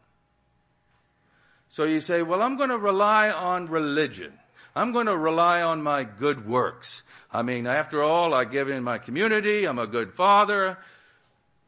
So 1.68 1.84
you 1.84 2.00
say, 2.00 2.22
well, 2.22 2.42
I'm 2.42 2.56
going 2.56 2.70
to 2.70 2.78
rely 2.78 3.30
on 3.30 3.66
religion. 3.66 4.32
I'm 4.78 4.92
going 4.92 5.06
to 5.06 5.16
rely 5.16 5.60
on 5.62 5.82
my 5.82 6.04
good 6.04 6.46
works. 6.46 7.02
I 7.32 7.42
mean, 7.42 7.66
after 7.66 8.00
all, 8.00 8.32
I 8.32 8.44
give 8.44 8.68
in 8.68 8.84
my 8.84 8.98
community. 8.98 9.64
I'm 9.64 9.80
a 9.80 9.88
good 9.88 10.12
father. 10.12 10.78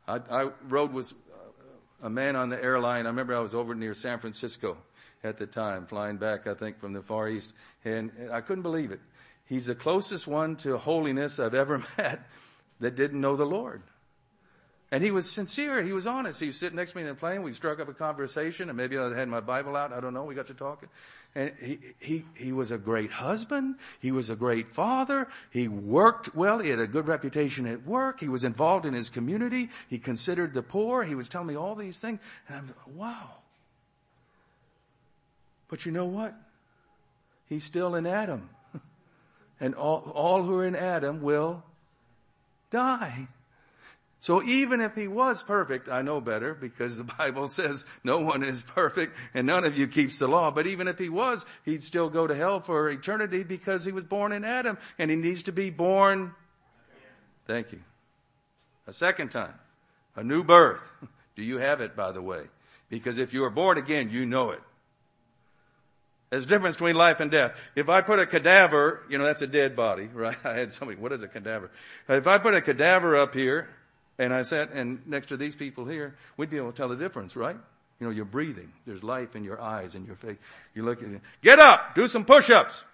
I, 0.06 0.20
I 0.30 0.50
rode 0.68 0.92
with 0.92 1.12
uh, 1.12 2.06
a 2.06 2.08
man 2.08 2.36
on 2.36 2.50
the 2.50 2.62
airline. 2.62 3.06
I 3.06 3.08
remember 3.08 3.34
I 3.34 3.40
was 3.40 3.52
over 3.52 3.74
near 3.74 3.94
San 3.94 4.20
Francisco 4.20 4.76
at 5.24 5.38
the 5.38 5.46
time, 5.48 5.86
flying 5.86 6.18
back, 6.18 6.46
I 6.46 6.54
think, 6.54 6.78
from 6.78 6.92
the 6.92 7.02
Far 7.02 7.28
East. 7.28 7.52
And 7.84 8.12
I 8.30 8.42
couldn't 8.42 8.62
believe 8.62 8.92
it. 8.92 9.00
He's 9.44 9.66
the 9.66 9.74
closest 9.74 10.28
one 10.28 10.54
to 10.58 10.78
holiness 10.78 11.40
I've 11.40 11.54
ever 11.54 11.78
met 11.98 12.28
that 12.78 12.94
didn't 12.94 13.20
know 13.20 13.34
the 13.34 13.44
Lord. 13.44 13.82
And 14.92 15.04
he 15.04 15.12
was 15.12 15.30
sincere. 15.30 15.82
He 15.82 15.92
was 15.92 16.08
honest. 16.08 16.40
He 16.40 16.46
was 16.46 16.56
sitting 16.56 16.76
next 16.76 16.92
to 16.92 16.96
me 16.96 17.02
in 17.02 17.08
the 17.08 17.14
plane. 17.14 17.42
We 17.42 17.52
struck 17.52 17.78
up 17.78 17.88
a 17.88 17.94
conversation 17.94 18.68
and 18.68 18.76
maybe 18.76 18.98
I 18.98 19.14
had 19.14 19.28
my 19.28 19.40
Bible 19.40 19.76
out. 19.76 19.92
I 19.92 20.00
don't 20.00 20.12
know. 20.12 20.24
We 20.24 20.34
got 20.34 20.48
to 20.48 20.54
talking. 20.54 20.88
And 21.36 21.52
he, 21.62 21.78
he, 22.00 22.24
he 22.34 22.52
was 22.52 22.72
a 22.72 22.78
great 22.78 23.12
husband. 23.12 23.76
He 24.00 24.10
was 24.10 24.30
a 24.30 24.36
great 24.36 24.66
father. 24.66 25.28
He 25.50 25.68
worked 25.68 26.34
well. 26.34 26.58
He 26.58 26.70
had 26.70 26.80
a 26.80 26.88
good 26.88 27.06
reputation 27.06 27.66
at 27.66 27.86
work. 27.86 28.18
He 28.18 28.28
was 28.28 28.42
involved 28.42 28.84
in 28.84 28.94
his 28.94 29.10
community. 29.10 29.70
He 29.88 29.98
considered 29.98 30.54
the 30.54 30.62
poor. 30.62 31.04
He 31.04 31.14
was 31.14 31.28
telling 31.28 31.46
me 31.46 31.56
all 31.56 31.76
these 31.76 32.00
things. 32.00 32.18
And 32.48 32.58
I'm 32.58 32.96
wow. 32.96 33.30
But 35.68 35.86
you 35.86 35.92
know 35.92 36.06
what? 36.06 36.34
He's 37.48 37.62
still 37.62 37.94
in 37.94 38.06
Adam. 38.06 38.50
And 39.62 39.74
all, 39.74 40.10
all 40.14 40.42
who 40.42 40.54
are 40.56 40.64
in 40.64 40.74
Adam 40.74 41.20
will 41.20 41.62
die. 42.70 43.28
So 44.20 44.42
even 44.42 44.82
if 44.82 44.94
he 44.94 45.08
was 45.08 45.42
perfect, 45.42 45.88
I 45.88 46.02
know 46.02 46.20
better 46.20 46.54
because 46.54 46.98
the 46.98 47.04
Bible 47.18 47.48
says 47.48 47.86
no 48.04 48.20
one 48.20 48.44
is 48.44 48.62
perfect 48.62 49.16
and 49.32 49.46
none 49.46 49.64
of 49.64 49.78
you 49.78 49.88
keeps 49.88 50.18
the 50.18 50.28
law. 50.28 50.50
But 50.50 50.66
even 50.66 50.88
if 50.88 50.98
he 50.98 51.08
was, 51.08 51.46
he'd 51.64 51.82
still 51.82 52.10
go 52.10 52.26
to 52.26 52.34
hell 52.34 52.60
for 52.60 52.90
eternity 52.90 53.42
because 53.42 53.86
he 53.86 53.92
was 53.92 54.04
born 54.04 54.32
in 54.32 54.44
Adam 54.44 54.76
and 54.98 55.10
he 55.10 55.16
needs 55.16 55.44
to 55.44 55.52
be 55.52 55.70
born. 55.70 56.34
Thank 57.46 57.72
you. 57.72 57.80
A 58.86 58.92
second 58.92 59.30
time. 59.30 59.54
A 60.14 60.22
new 60.22 60.44
birth. 60.44 60.82
Do 61.34 61.42
you 61.42 61.56
have 61.56 61.80
it, 61.80 61.96
by 61.96 62.12
the 62.12 62.20
way? 62.20 62.42
Because 62.90 63.18
if 63.18 63.32
you 63.32 63.44
are 63.44 63.50
born 63.50 63.78
again, 63.78 64.10
you 64.10 64.26
know 64.26 64.50
it. 64.50 64.60
There's 66.28 66.44
a 66.44 66.48
difference 66.48 66.76
between 66.76 66.96
life 66.96 67.20
and 67.20 67.30
death. 67.30 67.58
If 67.74 67.88
I 67.88 68.02
put 68.02 68.18
a 68.18 68.26
cadaver, 68.26 69.02
you 69.08 69.16
know, 69.16 69.24
that's 69.24 69.42
a 69.42 69.46
dead 69.46 69.74
body, 69.74 70.06
right? 70.12 70.36
I 70.44 70.52
had 70.52 70.74
somebody, 70.74 71.00
what 71.00 71.12
is 71.12 71.22
a 71.22 71.28
cadaver? 71.28 71.70
If 72.06 72.26
I 72.26 72.36
put 72.36 72.52
a 72.52 72.60
cadaver 72.60 73.16
up 73.16 73.34
here 73.34 73.68
and 74.20 74.34
I 74.34 74.42
sat 74.42 74.72
and 74.72 75.00
next 75.06 75.28
to 75.28 75.38
these 75.38 75.56
people 75.56 75.86
here, 75.86 76.14
we'd 76.36 76.50
be 76.50 76.58
able 76.58 76.72
to 76.72 76.76
tell 76.76 76.90
the 76.90 76.96
difference, 76.96 77.36
right? 77.36 77.56
You 77.98 78.06
know, 78.06 78.12
you're 78.12 78.26
breathing. 78.26 78.70
There's 78.86 79.02
life 79.02 79.34
in 79.34 79.44
your 79.44 79.58
eyes 79.58 79.94
and 79.94 80.06
your 80.06 80.14
face. 80.14 80.36
You 80.74 80.82
look 80.82 81.02
at 81.02 81.08
it. 81.08 81.22
Get 81.40 81.58
up! 81.58 81.94
Do 81.94 82.06
some 82.06 82.26
push-ups! 82.26 82.84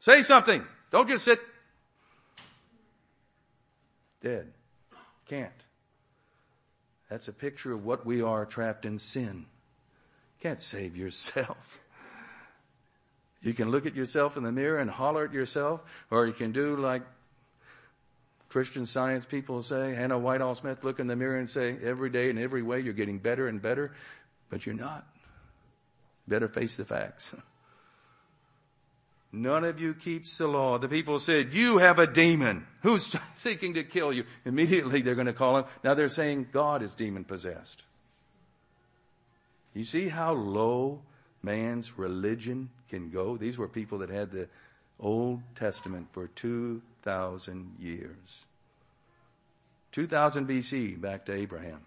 Say 0.00 0.22
something! 0.22 0.64
Don't 0.90 1.06
just 1.06 1.24
sit 1.24 1.38
dead. 4.20 4.48
Can't. 5.26 5.52
That's 7.08 7.28
a 7.28 7.32
picture 7.32 7.72
of 7.72 7.84
what 7.84 8.04
we 8.04 8.20
are 8.20 8.44
trapped 8.44 8.84
in 8.84 8.98
sin. 8.98 9.46
Can't 10.40 10.60
save 10.60 10.96
yourself. 10.96 11.80
You 13.42 13.54
can 13.54 13.70
look 13.70 13.86
at 13.86 13.94
yourself 13.94 14.36
in 14.36 14.42
the 14.42 14.50
mirror 14.50 14.78
and 14.78 14.90
holler 14.90 15.24
at 15.24 15.32
yourself, 15.32 15.82
or 16.10 16.26
you 16.26 16.32
can 16.32 16.50
do 16.50 16.76
like 16.76 17.02
Christian 18.48 18.86
science 18.86 19.24
people 19.24 19.60
say, 19.60 19.94
Hannah 19.94 20.18
Whitall 20.18 20.54
Smith, 20.54 20.84
look 20.84 21.00
in 21.00 21.06
the 21.06 21.16
mirror 21.16 21.36
and 21.36 21.48
say, 21.48 21.76
every 21.82 22.10
day 22.10 22.30
in 22.30 22.38
every 22.38 22.62
way 22.62 22.80
you're 22.80 22.94
getting 22.94 23.18
better 23.18 23.48
and 23.48 23.60
better, 23.60 23.92
but 24.50 24.64
you're 24.64 24.74
not. 24.74 25.06
Better 26.28 26.48
face 26.48 26.76
the 26.76 26.84
facts. 26.84 27.34
None 29.32 29.64
of 29.64 29.80
you 29.80 29.94
keeps 29.94 30.38
the 30.38 30.46
law. 30.46 30.78
The 30.78 30.88
people 30.88 31.18
said, 31.18 31.52
you 31.52 31.78
have 31.78 31.98
a 31.98 32.06
demon. 32.06 32.66
Who's 32.82 33.14
seeking 33.36 33.74
to 33.74 33.84
kill 33.84 34.12
you? 34.12 34.24
Immediately 34.44 35.02
they're 35.02 35.14
going 35.14 35.26
to 35.26 35.32
call 35.32 35.58
him. 35.58 35.64
Now 35.84 35.94
they're 35.94 36.08
saying 36.08 36.48
God 36.52 36.82
is 36.82 36.94
demon 36.94 37.24
possessed. 37.24 37.82
You 39.74 39.84
see 39.84 40.08
how 40.08 40.32
low 40.32 41.02
man's 41.42 41.98
religion 41.98 42.70
can 42.88 43.10
go? 43.10 43.36
These 43.36 43.58
were 43.58 43.68
people 43.68 43.98
that 43.98 44.08
had 44.08 44.30
the 44.30 44.48
Old 44.98 45.42
Testament 45.54 46.08
for 46.12 46.28
2,000 47.06 47.76
years. 47.78 48.46
2000 49.92 50.48
BC, 50.48 51.00
back 51.00 51.24
to 51.26 51.32
Abraham. 51.32 51.82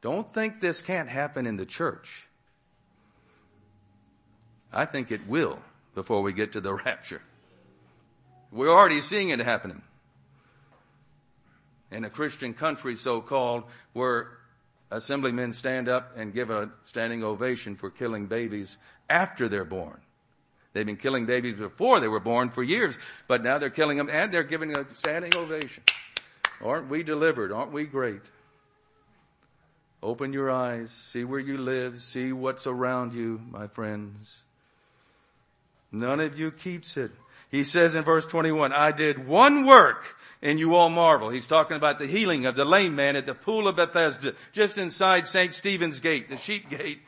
Don't 0.00 0.32
think 0.32 0.60
this 0.60 0.80
can't 0.80 1.08
happen 1.08 1.44
in 1.44 1.56
the 1.56 1.66
church. 1.66 2.28
I 4.72 4.84
think 4.84 5.10
it 5.10 5.26
will 5.26 5.58
before 5.96 6.22
we 6.22 6.32
get 6.32 6.52
to 6.52 6.60
the 6.60 6.72
rapture. 6.86 7.20
We're 8.52 8.70
already 8.70 9.00
seeing 9.00 9.30
it 9.30 9.40
happening. 9.40 9.82
In 11.90 12.04
a 12.04 12.10
Christian 12.10 12.54
country, 12.54 12.94
so 12.94 13.20
called, 13.20 13.64
where 13.92 14.38
assemblymen 14.92 15.52
stand 15.52 15.88
up 15.88 16.12
and 16.16 16.32
give 16.32 16.50
a 16.50 16.70
standing 16.84 17.24
ovation 17.24 17.74
for 17.74 17.90
killing 17.90 18.26
babies 18.26 18.78
after 19.08 19.48
they're 19.48 19.64
born. 19.64 20.00
They've 20.72 20.86
been 20.86 20.96
killing 20.96 21.26
babies 21.26 21.56
before 21.56 22.00
they 22.00 22.08
were 22.08 22.20
born 22.20 22.50
for 22.50 22.62
years, 22.62 22.98
but 23.26 23.42
now 23.42 23.58
they're 23.58 23.70
killing 23.70 23.98
them 23.98 24.08
and 24.08 24.32
they're 24.32 24.44
giving 24.44 24.76
a 24.76 24.86
standing 24.94 25.34
ovation. 25.34 25.82
Aren't 26.64 26.88
we 26.88 27.02
delivered? 27.02 27.50
Aren't 27.50 27.72
we 27.72 27.86
great? 27.86 28.22
Open 30.02 30.32
your 30.32 30.50
eyes, 30.50 30.90
see 30.90 31.24
where 31.24 31.40
you 31.40 31.58
live, 31.58 32.00
see 32.00 32.32
what's 32.32 32.66
around 32.66 33.14
you, 33.14 33.40
my 33.50 33.66
friends. 33.66 34.42
None 35.92 36.20
of 36.20 36.38
you 36.38 36.50
keeps 36.50 36.96
it. 36.96 37.10
He 37.50 37.64
says 37.64 37.96
in 37.96 38.04
verse 38.04 38.24
21, 38.26 38.72
I 38.72 38.92
did 38.92 39.26
one 39.26 39.66
work 39.66 40.16
and 40.40 40.58
you 40.58 40.76
all 40.76 40.88
marvel. 40.88 41.30
He's 41.30 41.48
talking 41.48 41.76
about 41.76 41.98
the 41.98 42.06
healing 42.06 42.46
of 42.46 42.54
the 42.54 42.64
lame 42.64 42.94
man 42.94 43.16
at 43.16 43.26
the 43.26 43.34
pool 43.34 43.66
of 43.66 43.76
Bethesda, 43.76 44.34
just 44.52 44.78
inside 44.78 45.26
St. 45.26 45.52
Stephen's 45.52 46.00
gate, 46.00 46.28
the 46.28 46.36
sheep 46.36 46.70
gate 46.70 47.00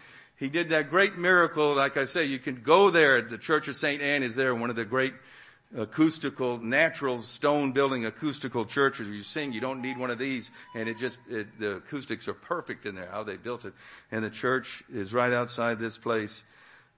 he 0.42 0.48
did 0.48 0.70
that 0.70 0.90
great 0.90 1.16
miracle. 1.16 1.76
Like 1.76 1.96
I 1.96 2.02
say, 2.02 2.24
you 2.24 2.40
can 2.40 2.62
go 2.62 2.90
there. 2.90 3.22
The 3.22 3.38
Church 3.38 3.68
of 3.68 3.76
St. 3.76 4.02
Anne 4.02 4.24
is 4.24 4.34
there, 4.34 4.52
one 4.56 4.70
of 4.70 4.76
the 4.76 4.84
great 4.84 5.14
acoustical, 5.76 6.58
natural 6.58 7.20
stone 7.20 7.70
building 7.70 8.06
acoustical 8.06 8.64
churches. 8.64 9.08
You 9.08 9.22
sing, 9.22 9.52
you 9.52 9.60
don't 9.60 9.80
need 9.80 9.98
one 9.98 10.10
of 10.10 10.18
these. 10.18 10.50
And 10.74 10.88
it 10.88 10.98
just, 10.98 11.20
it, 11.30 11.60
the 11.60 11.76
acoustics 11.76 12.26
are 12.26 12.34
perfect 12.34 12.86
in 12.86 12.96
there, 12.96 13.08
how 13.08 13.22
they 13.22 13.36
built 13.36 13.64
it. 13.64 13.72
And 14.10 14.24
the 14.24 14.30
church 14.30 14.82
is 14.92 15.14
right 15.14 15.32
outside 15.32 15.78
this 15.78 15.96
place. 15.96 16.42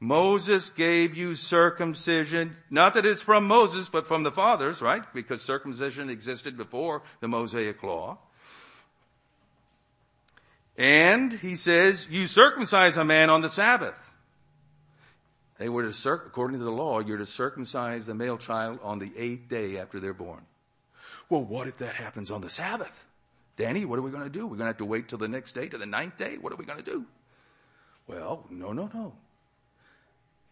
Moses 0.01 0.71
gave 0.71 1.15
you 1.15 1.35
circumcision, 1.35 2.57
not 2.71 2.95
that 2.95 3.05
it's 3.05 3.21
from 3.21 3.47
Moses, 3.47 3.91
but 3.91 4.09
from 4.09 4.23
the 4.23 4.33
fathers, 4.33 4.81
right? 4.81 5.05
Because 5.13 5.43
circumcision 5.43 6.09
existed 6.09 6.57
before 6.57 7.03
the 7.21 7.29
Mosaic 7.29 7.83
law. 7.83 8.17
And 10.77 11.33
he 11.33 11.55
says, 11.55 12.09
you 12.11 12.27
circumcise 12.27 12.97
a 12.97 13.05
man 13.05 13.31
on 13.31 13.43
the 13.43 13.49
Sabbath. 13.49 14.15
They 15.59 15.69
were 15.69 15.85
to, 15.85 15.93
circ- 15.93 16.25
according 16.27 16.59
to 16.59 16.65
the 16.65 16.73
law, 16.73 16.99
you're 16.99 17.19
to 17.19 17.27
circumcise 17.27 18.07
the 18.07 18.15
male 18.15 18.39
child 18.39 18.81
on 18.83 18.99
the 18.99 19.13
eighth 19.17 19.49
day 19.49 19.79
after 19.79 20.01
they're 20.01 20.13
born. 20.13 20.43
Well, 21.31 21.45
what 21.45 21.69
if 21.69 21.79
that 21.79 21.95
happens 21.95 22.31
on 22.31 22.41
the 22.41 22.51
Sabbath? 22.51 23.05
Danny, 23.57 23.85
what 23.85 23.99
are 23.99 24.03
we 24.03 24.11
going 24.11 24.25
to 24.25 24.31
do? 24.31 24.47
We're 24.47 24.57
going 24.57 24.67
to 24.67 24.67
have 24.67 24.79
to 24.79 24.85
wait 24.85 25.09
till 25.09 25.19
the 25.19 25.29
next 25.29 25.53
day, 25.53 25.69
to 25.69 25.79
the 25.79 25.87
ninth 25.87 26.17
day? 26.17 26.39
What 26.41 26.53
are 26.53 26.57
we 26.57 26.65
going 26.65 26.83
to 26.83 26.91
do? 26.91 27.07
Well, 28.09 28.45
no, 28.51 28.73
no, 28.73 28.91
no. 28.93 29.15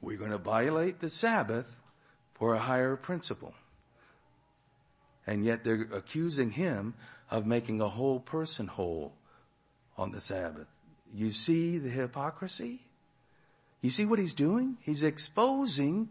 We're 0.01 0.19
going 0.19 0.31
to 0.31 0.39
violate 0.39 1.01
the 1.01 1.09
Sabbath 1.09 1.81
for 2.35 2.55
a 2.55 2.59
higher 2.59 2.97
principle. 2.97 3.55
And 5.27 5.45
yet 5.45 5.65
they're 5.65 5.89
accusing 5.93 6.53
him 6.53 6.95
of 7.31 7.45
making 7.45 7.81
a 7.81 7.89
whole 7.89 8.21
person 8.21 8.69
whole 8.69 9.13
on 9.97 10.13
the 10.13 10.21
Sabbath. 10.21 10.67
You 11.15 11.31
see 11.31 11.79
the 11.79 11.91
hypocrisy? 11.91 12.81
You 13.83 13.91
see 13.91 14.07
what 14.07 14.19
he's 14.19 14.35
doing? 14.35 14.77
He's 14.81 15.03
exposing. 15.03 16.09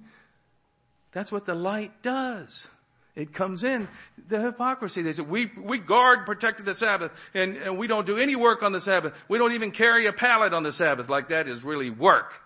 That's 1.11 1.31
what 1.31 1.45
the 1.45 1.55
light 1.55 2.01
does. 2.01 2.67
It 3.15 3.33
comes 3.33 3.63
in 3.63 3.89
the 4.27 4.39
hypocrisy. 4.39 5.01
They 5.01 5.13
say 5.13 5.23
we 5.23 5.51
we 5.57 5.79
guard, 5.79 6.25
protect 6.25 6.63
the 6.63 6.73
Sabbath, 6.73 7.11
and, 7.33 7.57
and 7.57 7.77
we 7.77 7.87
don't 7.87 8.05
do 8.05 8.17
any 8.17 8.37
work 8.37 8.63
on 8.63 8.71
the 8.71 8.79
Sabbath. 8.79 9.21
We 9.27 9.37
don't 9.37 9.51
even 9.51 9.71
carry 9.71 10.05
a 10.05 10.13
pallet 10.13 10.53
on 10.53 10.63
the 10.63 10.71
Sabbath. 10.71 11.09
Like 11.09 11.27
that 11.29 11.47
is 11.47 11.63
really 11.63 11.89
work. 11.89 12.41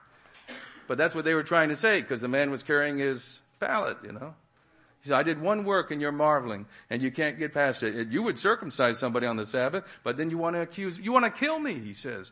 But 0.88 0.98
that's 0.98 1.13
what 1.13 1.26
they 1.26 1.34
were 1.34 1.43
trying 1.43 1.69
to 1.69 1.76
say 1.76 2.02
because 2.02 2.21
the 2.21 2.28
man 2.28 2.50
was 2.50 2.63
carrying 2.63 2.98
his 2.98 3.41
pallet. 3.60 3.98
You 4.04 4.13
know, 4.13 4.34
he 5.06 5.10
said, 5.10 5.20
"I 5.20 5.24
did 5.24 5.39
one 5.39 5.65
work 5.65 5.91
and 5.91 6.02
you're 6.02 6.12
marveling, 6.12 6.65
and 6.89 7.00
you 7.00 7.12
can't 7.12 7.38
get 7.38 7.54
past 7.54 7.84
it. 7.84 8.08
You 8.08 8.24
would 8.24 8.39
circumcise 8.39 8.98
somebody 8.98 9.28
on 9.28 9.36
the 9.36 9.46
Sabbath, 9.46 9.84
but 10.04 10.18
then 10.18 10.32
you 10.32 10.39
want 10.39 10.56
to 10.56 10.62
accuse, 10.62 10.98
you 10.98 11.12
want 11.12 11.26
to 11.26 11.32
kill 11.32 11.60
me." 11.60 11.76
He 11.76 11.94
says, 11.94 12.32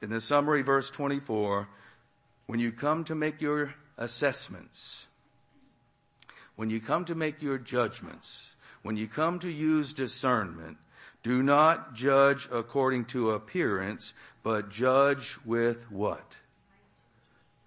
in 0.00 0.08
the 0.08 0.20
summary, 0.20 0.62
verse 0.62 0.88
24, 0.88 1.68
when 2.46 2.60
you 2.60 2.70
come 2.70 3.02
to 3.04 3.16
make 3.16 3.40
your 3.40 3.74
assessments, 3.98 5.08
when 6.54 6.70
you 6.70 6.80
come 6.80 7.04
to 7.06 7.16
make 7.16 7.42
your 7.42 7.58
judgments, 7.58 8.54
when 8.82 8.96
you 8.96 9.08
come 9.08 9.40
to 9.40 9.50
use 9.50 9.92
discernment, 9.92 10.78
do 11.24 11.42
not 11.42 11.92
judge 11.94 12.48
according 12.52 13.06
to 13.06 13.32
appearance, 13.32 14.14
but 14.44 14.70
judge 14.70 15.38
with 15.44 15.90
what? 15.90 16.38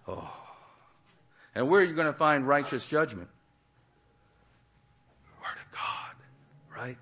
Oh. 0.08 0.40
And 1.56 1.70
where 1.70 1.82
are 1.82 1.84
you 1.84 1.94
going 1.94 2.08
to 2.08 2.14
find 2.14 2.48
righteous 2.48 2.88
judgment? 2.88 3.30
Word 5.40 5.58
of 5.64 5.72
God, 5.72 6.16
right? 6.76 6.98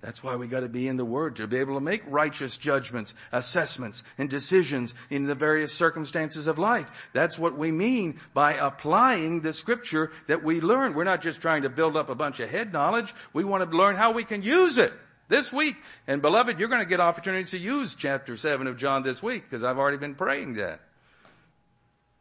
That's 0.00 0.22
why 0.22 0.36
we 0.36 0.46
gotta 0.46 0.68
be 0.68 0.88
in 0.88 0.96
the 0.96 1.04
Word 1.04 1.36
to 1.36 1.46
be 1.46 1.58
able 1.58 1.74
to 1.74 1.80
make 1.80 2.02
righteous 2.06 2.56
judgments, 2.56 3.14
assessments, 3.32 4.04
and 4.18 4.28
decisions 4.28 4.94
in 5.10 5.26
the 5.26 5.34
various 5.34 5.72
circumstances 5.72 6.46
of 6.46 6.58
life. 6.58 7.10
That's 7.12 7.38
what 7.38 7.56
we 7.56 7.72
mean 7.72 8.20
by 8.34 8.54
applying 8.54 9.40
the 9.40 9.52
scripture 9.52 10.12
that 10.26 10.44
we 10.44 10.60
learn. 10.60 10.94
We're 10.94 11.04
not 11.04 11.22
just 11.22 11.40
trying 11.40 11.62
to 11.62 11.70
build 11.70 11.96
up 11.96 12.08
a 12.08 12.14
bunch 12.14 12.40
of 12.40 12.50
head 12.50 12.72
knowledge. 12.72 13.14
We 13.32 13.44
want 13.44 13.68
to 13.68 13.76
learn 13.76 13.96
how 13.96 14.12
we 14.12 14.24
can 14.24 14.42
use 14.42 14.78
it 14.78 14.92
this 15.28 15.52
week. 15.52 15.76
And 16.06 16.22
beloved, 16.22 16.58
you're 16.58 16.68
going 16.68 16.82
to 16.82 16.88
get 16.88 17.00
opportunities 17.00 17.50
to 17.50 17.58
use 17.58 17.94
chapter 17.94 18.36
7 18.36 18.66
of 18.66 18.76
John 18.76 19.02
this 19.02 19.22
week 19.22 19.44
because 19.44 19.64
I've 19.64 19.78
already 19.78 19.98
been 19.98 20.14
praying 20.14 20.54
that. 20.54 20.80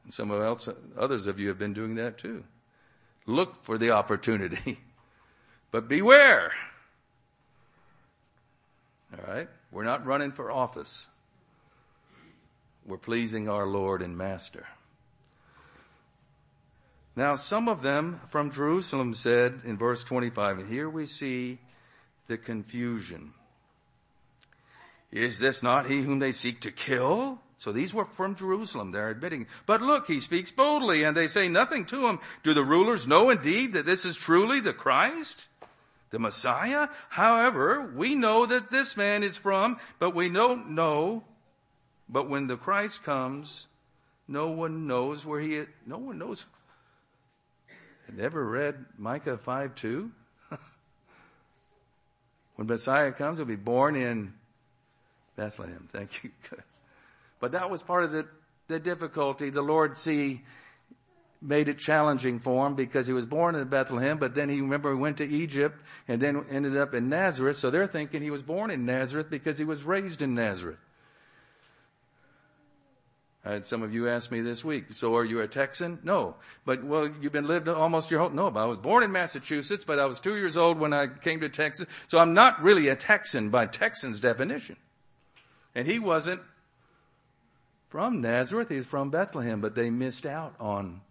And 0.03 0.13
some 0.13 0.31
of 0.31 0.41
else, 0.41 0.69
others 0.97 1.27
of 1.27 1.39
you 1.39 1.49
have 1.49 1.59
been 1.59 1.73
doing 1.73 1.95
that 1.95 2.17
too. 2.17 2.43
Look 3.25 3.63
for 3.63 3.77
the 3.77 3.91
opportunity. 3.91 4.79
but 5.71 5.87
beware. 5.87 6.51
All 9.17 9.33
right? 9.33 9.47
We're 9.71 9.83
not 9.83 10.05
running 10.05 10.31
for 10.31 10.51
office. 10.51 11.07
We're 12.85 12.97
pleasing 12.97 13.49
our 13.49 13.65
Lord 13.65 14.01
and 14.01 14.17
Master. 14.17 14.67
Now 17.15 17.35
some 17.35 17.69
of 17.69 17.81
them 17.81 18.19
from 18.29 18.51
Jerusalem 18.51 19.13
said 19.13 19.61
in 19.63 19.77
verse 19.77 20.03
25, 20.03 20.59
and 20.59 20.67
here 20.67 20.89
we 20.89 21.05
see 21.05 21.59
the 22.27 22.37
confusion. 22.37 23.33
Is 25.11 25.39
this 25.39 25.63
not 25.63 25.87
he 25.87 26.01
whom 26.01 26.19
they 26.19 26.33
seek 26.33 26.61
to 26.61 26.71
kill? 26.71 27.39
So 27.57 27.71
these 27.71 27.93
were 27.93 28.05
from 28.05 28.35
Jerusalem, 28.35 28.91
they're 28.91 29.09
admitting. 29.09 29.47
But 29.65 29.81
look, 29.81 30.07
he 30.07 30.19
speaks 30.19 30.51
boldly 30.51 31.03
and 31.03 31.15
they 31.15 31.27
say 31.27 31.47
nothing 31.47 31.85
to 31.85 32.07
him. 32.07 32.19
Do 32.43 32.53
the 32.53 32.63
rulers 32.63 33.07
know 33.07 33.29
indeed 33.29 33.73
that 33.73 33.85
this 33.85 34.03
is 34.03 34.17
truly 34.17 34.59
the 34.59 34.73
Christ? 34.73 35.47
The 36.09 36.19
Messiah. 36.19 36.89
However, 37.09 37.91
we 37.95 38.15
know 38.15 38.45
that 38.45 38.71
this 38.71 38.95
man 38.95 39.23
is 39.23 39.35
from, 39.35 39.77
but 39.99 40.15
we 40.15 40.29
don't 40.29 40.71
know. 40.71 41.23
But 42.07 42.29
when 42.29 42.47
the 42.47 42.57
Christ 42.57 43.03
comes, 43.03 43.67
no 44.27 44.49
one 44.49 44.87
knows 44.87 45.25
where 45.25 45.39
he 45.39 45.55
is. 45.55 45.67
No 45.85 45.97
one 45.97 46.17
knows. 46.17 46.45
Never 48.13 48.43
read 48.45 48.85
Micah 48.97 49.37
5 49.37 49.75
2? 49.75 50.11
when 52.55 52.67
Messiah 52.67 53.11
comes, 53.11 53.39
he'll 53.39 53.45
be 53.45 53.55
born 53.55 53.95
in 53.95 54.33
Bethlehem. 55.35 55.87
Thank 55.91 56.23
you. 56.23 56.31
But 57.41 57.51
that 57.51 57.69
was 57.69 57.83
part 57.83 58.05
of 58.05 58.13
the, 58.13 58.27
the 58.69 58.79
difficulty. 58.79 59.49
The 59.49 59.61
Lord 59.61 59.97
see 59.97 60.41
made 61.45 61.69
it 61.69 61.77
challenging 61.77 62.39
for 62.39 62.65
him 62.65 62.75
because 62.75 63.07
he 63.07 63.13
was 63.13 63.25
born 63.25 63.55
in 63.55 63.67
Bethlehem, 63.67 64.17
but 64.17 64.35
then 64.35 64.49
he 64.49 64.61
remember 64.61 64.93
he 64.93 64.99
went 64.99 65.17
to 65.17 65.27
Egypt 65.27 65.81
and 66.07 66.21
then 66.21 66.45
ended 66.49 66.75
up 66.75 66.93
in 66.93 67.09
Nazareth. 67.09 67.57
So 67.57 67.69
they're 67.69 67.87
thinking 67.87 68.21
he 68.21 68.31
was 68.31 68.41
born 68.41 68.71
in 68.71 68.85
Nazareth 68.85 69.29
because 69.29 69.57
he 69.57 69.63
was 69.63 69.83
raised 69.83 70.21
in 70.21 70.35
Nazareth. 70.35 70.79
I 73.47 73.51
had 73.51 73.67
some 73.67 73.83
of 73.83 73.93
you 73.93 74.09
ask 74.09 74.31
me 74.31 74.41
this 74.41 74.65
week, 74.65 74.85
so 74.93 75.15
are 75.15 75.23
you 75.23 75.39
a 75.41 75.47
Texan? 75.47 75.99
No. 76.03 76.35
But, 76.65 76.83
well, 76.83 77.07
you've 77.21 77.31
been 77.31 77.45
lived 77.45 77.67
almost 77.67 78.09
your 78.09 78.19
whole, 78.19 78.31
no, 78.31 78.49
but 78.49 78.63
I 78.63 78.65
was 78.65 78.79
born 78.79 79.03
in 79.03 79.11
Massachusetts, 79.11 79.83
but 79.83 79.99
I 79.99 80.07
was 80.07 80.19
two 80.19 80.35
years 80.35 80.57
old 80.57 80.79
when 80.79 80.93
I 80.93 81.05
came 81.05 81.41
to 81.41 81.49
Texas. 81.49 81.87
So 82.07 82.17
I'm 82.17 82.33
not 82.33 82.63
really 82.63 82.87
a 82.87 82.95
Texan 82.95 83.51
by 83.51 83.67
Texan's 83.67 84.19
definition. 84.19 84.77
And 85.75 85.87
he 85.87 85.99
wasn't 85.99 86.41
from 87.89 88.19
Nazareth, 88.19 88.69
he's 88.69 88.87
from 88.87 89.11
Bethlehem, 89.11 89.61
but 89.61 89.75
they 89.75 89.91
missed 89.91 90.25
out 90.25 90.55
on 90.59 91.01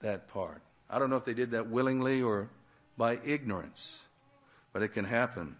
that 0.00 0.28
part. 0.28 0.62
I 0.88 0.98
don't 0.98 1.10
know 1.10 1.16
if 1.16 1.24
they 1.24 1.34
did 1.34 1.50
that 1.52 1.68
willingly 1.68 2.22
or 2.22 2.48
by 2.96 3.18
ignorance, 3.24 4.04
but 4.72 4.82
it 4.82 4.88
can 4.88 5.04
happen. 5.04 5.56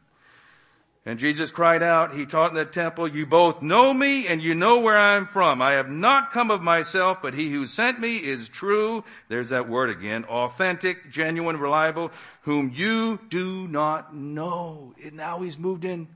And 1.09 1.21
Jesus 1.21 1.53
cried 1.53 1.85
out, 1.85 2.15
he 2.15 2.27
taught 2.27 2.51
in 2.51 2.57
the 2.57 2.65
temple, 2.65 3.07
you 3.07 3.27
both 3.27 3.63
know 3.63 3.95
me 3.95 4.27
and 4.27 4.43
you 4.43 4.57
know 4.57 4.81
where 4.81 4.99
I'm 4.99 5.29
from. 5.29 5.63
I 5.63 5.75
have 5.75 5.89
not 5.89 6.33
come 6.33 6.51
of 6.51 6.63
myself, 6.63 7.23
but 7.23 7.33
he 7.33 7.49
who 7.53 7.69
sent 7.69 8.01
me 8.01 8.17
is 8.17 8.49
true. 8.49 9.05
There's 9.29 9.51
that 9.51 9.69
word 9.69 9.89
again. 9.89 10.25
Authentic, 10.25 11.13
genuine, 11.13 11.59
reliable, 11.59 12.11
whom 12.43 12.73
you 12.75 13.21
do 13.29 13.69
not 13.69 14.17
know. 14.17 14.95
And 15.05 15.13
now 15.13 15.43
he's 15.43 15.61
moved 15.61 15.85
in. 15.85 16.09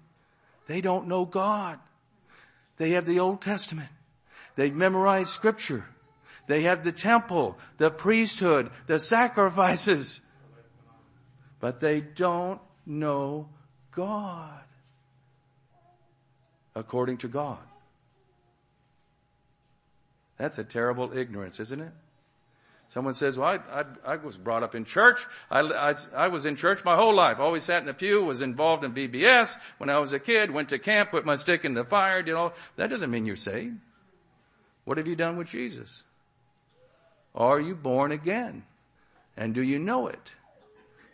They 0.66 0.80
don't 0.80 1.06
know 1.06 1.24
God. 1.24 1.78
They 2.76 2.90
have 2.90 3.06
the 3.06 3.20
Old 3.20 3.40
Testament. 3.42 3.90
They've 4.56 4.74
memorized 4.74 5.28
scripture. 5.28 5.84
They 6.50 6.62
have 6.62 6.82
the 6.82 6.90
temple, 6.90 7.56
the 7.76 7.92
priesthood, 7.92 8.72
the 8.86 8.98
sacrifices. 8.98 10.20
But 11.60 11.78
they 11.78 12.00
don't 12.00 12.60
know 12.84 13.50
God. 13.92 14.64
According 16.74 17.18
to 17.18 17.28
God. 17.28 17.60
That's 20.38 20.58
a 20.58 20.64
terrible 20.64 21.16
ignorance, 21.16 21.60
isn't 21.60 21.80
it? 21.80 21.92
Someone 22.88 23.14
says, 23.14 23.38
well, 23.38 23.60
I, 23.70 23.82
I, 23.82 23.84
I 24.04 24.16
was 24.16 24.36
brought 24.36 24.64
up 24.64 24.74
in 24.74 24.84
church. 24.84 25.24
I, 25.52 25.60
I, 25.60 25.94
I, 26.16 26.26
was 26.26 26.46
in 26.46 26.56
church 26.56 26.84
my 26.84 26.96
whole 26.96 27.14
life. 27.14 27.38
Always 27.38 27.62
sat 27.62 27.78
in 27.78 27.86
the 27.86 27.94
pew, 27.94 28.24
was 28.24 28.42
involved 28.42 28.82
in 28.82 28.92
VBS 28.92 29.56
when 29.78 29.88
I 29.88 30.00
was 30.00 30.12
a 30.12 30.18
kid, 30.18 30.50
went 30.50 30.70
to 30.70 30.80
camp, 30.80 31.12
put 31.12 31.24
my 31.24 31.36
stick 31.36 31.64
in 31.64 31.74
the 31.74 31.84
fire, 31.84 32.24
you 32.26 32.34
know. 32.34 32.54
That 32.74 32.90
doesn't 32.90 33.12
mean 33.12 33.24
you're 33.24 33.36
saved. 33.36 33.76
What 34.82 34.98
have 34.98 35.06
you 35.06 35.14
done 35.14 35.36
with 35.36 35.46
Jesus? 35.46 36.02
Are 37.34 37.60
you 37.60 37.74
born 37.74 38.12
again? 38.12 38.64
And 39.36 39.54
do 39.54 39.62
you 39.62 39.78
know 39.78 40.08
it? 40.08 40.34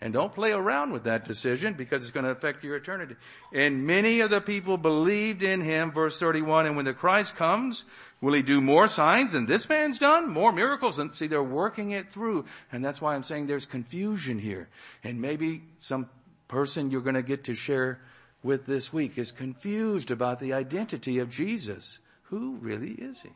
And 0.01 0.12
don't 0.12 0.35
play 0.35 0.53
around 0.53 0.93
with 0.93 1.05
that 1.05 1.25
decision 1.25 1.73
because 1.75 2.03
it's 2.03 2.11
going 2.11 2.25
to 2.25 2.31
affect 2.31 2.62
your 2.62 2.77
eternity. 2.77 3.17
And 3.53 3.87
many 3.87 4.21
of 4.21 4.29
the 4.29 4.43
people 4.43 4.77
believed 4.77 5.43
in 5.43 5.62
him, 5.62 5.91
verse 5.91 6.21
31, 6.21 6.67
and 6.67 6.77
when 6.77 6.85
the 6.85 6.93
Christ 6.93 7.37
comes, 7.37 7.87
will 8.21 8.35
he 8.35 8.43
do 8.43 8.61
more 8.61 8.89
signs 8.89 9.33
than 9.33 9.47
this 9.47 9.69
man's 9.69 9.99
done? 9.99 10.29
More 10.29 10.53
miracles? 10.53 10.99
And 10.99 11.14
see, 11.14 11.27
they're 11.27 11.43
working 11.43 11.93
it 11.93 12.11
through. 12.11 12.45
And 12.71 12.85
that's 12.85 13.01
why 13.01 13.14
I'm 13.14 13.23
saying 13.23 13.47
there's 13.47 13.64
confusion 13.64 14.39
here. 14.39 14.69
And 15.03 15.21
maybe 15.21 15.62
some 15.79 16.11
person 16.47 16.91
you're 16.91 17.01
going 17.01 17.14
to 17.14 17.23
get 17.23 17.45
to 17.45 17.55
share 17.55 18.01
with 18.43 18.67
this 18.67 18.93
week 18.93 19.17
is 19.17 19.33
confused 19.33 20.11
about 20.11 20.41
the 20.41 20.53
identity 20.53 21.19
of 21.19 21.31
Jesus. 21.31 22.01
Who 22.25 22.57
really 22.57 22.93
is 22.93 23.23
he? 23.23 23.31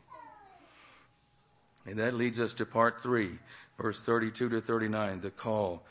And 1.85 1.97
that 1.99 2.13
leads 2.13 2.39
us 2.39 2.53
to 2.53 2.65
part 2.65 2.99
three, 2.99 3.39
verse 3.79 4.01
32 4.01 4.49
to 4.49 4.61
39, 4.61 5.21
the 5.21 5.31
call 5.31 5.83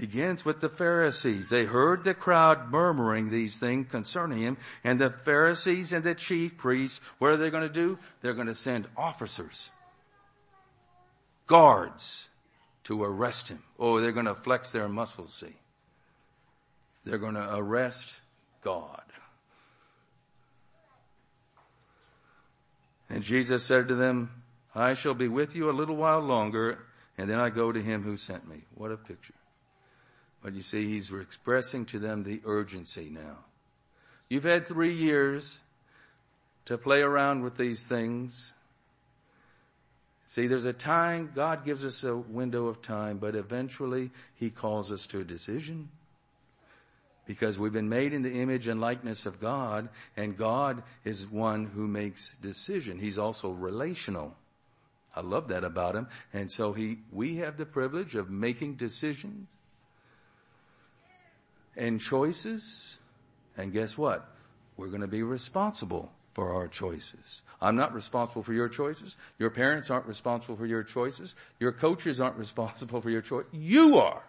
begins 0.00 0.46
with 0.46 0.62
the 0.62 0.68
Pharisees. 0.68 1.50
They 1.50 1.66
heard 1.66 2.04
the 2.04 2.14
crowd 2.14 2.70
murmuring 2.70 3.28
these 3.28 3.58
things 3.58 3.90
concerning 3.90 4.38
him, 4.38 4.56
and 4.82 4.98
the 4.98 5.10
Pharisees 5.10 5.92
and 5.92 6.02
the 6.02 6.14
chief 6.14 6.56
priests, 6.56 7.02
what 7.18 7.32
are 7.32 7.36
they 7.36 7.50
going 7.50 7.68
to 7.68 7.72
do? 7.72 7.98
They're 8.22 8.32
going 8.32 8.46
to 8.46 8.54
send 8.54 8.88
officers, 8.96 9.68
guards, 11.46 12.30
to 12.84 13.04
arrest 13.04 13.50
him. 13.50 13.62
Oh, 13.78 14.00
they're 14.00 14.12
going 14.12 14.24
to 14.24 14.34
flex 14.34 14.72
their 14.72 14.88
muscles, 14.88 15.34
see. 15.34 15.54
They're 17.04 17.18
going 17.18 17.34
to 17.34 17.54
arrest 17.54 18.20
God. 18.62 19.02
And 23.10 23.22
Jesus 23.22 23.64
said 23.64 23.88
to 23.88 23.96
them, 23.96 24.30
I 24.74 24.94
shall 24.94 25.14
be 25.14 25.28
with 25.28 25.56
you 25.56 25.70
a 25.70 25.72
little 25.72 25.96
while 25.96 26.20
longer, 26.20 26.78
and 27.18 27.28
then 27.28 27.40
I 27.40 27.50
go 27.50 27.72
to 27.72 27.80
him 27.80 28.02
who 28.02 28.16
sent 28.16 28.48
me. 28.48 28.62
What 28.74 28.92
a 28.92 28.96
picture. 28.96 29.34
But 30.42 30.54
you 30.54 30.62
see, 30.62 30.88
he's 30.88 31.12
expressing 31.12 31.84
to 31.86 31.98
them 31.98 32.22
the 32.22 32.40
urgency 32.44 33.10
now. 33.10 33.38
You've 34.28 34.44
had 34.44 34.66
three 34.66 34.94
years 34.94 35.58
to 36.66 36.78
play 36.78 37.02
around 37.02 37.42
with 37.42 37.56
these 37.56 37.86
things. 37.86 38.52
See, 40.26 40.46
there's 40.46 40.64
a 40.64 40.72
time, 40.72 41.32
God 41.34 41.64
gives 41.64 41.84
us 41.84 42.04
a 42.04 42.16
window 42.16 42.68
of 42.68 42.80
time, 42.80 43.18
but 43.18 43.34
eventually 43.34 44.12
He 44.36 44.50
calls 44.50 44.92
us 44.92 45.06
to 45.08 45.20
a 45.20 45.24
decision. 45.24 45.88
Because 47.26 47.58
we've 47.58 47.72
been 47.72 47.88
made 47.88 48.12
in 48.12 48.22
the 48.22 48.40
image 48.40 48.68
and 48.68 48.80
likeness 48.80 49.26
of 49.26 49.40
God, 49.40 49.88
and 50.16 50.36
God 50.36 50.84
is 51.04 51.26
one 51.26 51.66
who 51.66 51.88
makes 51.88 52.36
decision. 52.36 52.98
He's 52.98 53.18
also 53.18 53.50
relational. 53.50 54.36
I 55.14 55.20
love 55.22 55.48
that 55.48 55.64
about 55.64 55.96
Him. 55.96 56.08
And 56.32 56.50
so 56.50 56.72
He, 56.72 56.98
we 57.12 57.36
have 57.36 57.56
the 57.56 57.66
privilege 57.66 58.14
of 58.14 58.30
making 58.30 58.74
decisions 58.74 59.48
and 61.76 62.00
choices. 62.00 62.98
And 63.56 63.72
guess 63.72 63.98
what? 63.98 64.28
We're 64.76 64.88
going 64.88 65.00
to 65.00 65.08
be 65.08 65.22
responsible 65.22 66.12
for 66.34 66.54
our 66.54 66.68
choices. 66.68 67.42
I'm 67.60 67.76
not 67.76 67.92
responsible 67.92 68.42
for 68.42 68.52
your 68.52 68.68
choices. 68.68 69.16
Your 69.38 69.50
parents 69.50 69.90
aren't 69.90 70.06
responsible 70.06 70.56
for 70.56 70.66
your 70.66 70.82
choices. 70.82 71.34
Your 71.58 71.72
coaches 71.72 72.20
aren't 72.20 72.36
responsible 72.38 73.00
for 73.00 73.10
your 73.10 73.20
choice. 73.20 73.44
You 73.52 73.98
are. 73.98 74.22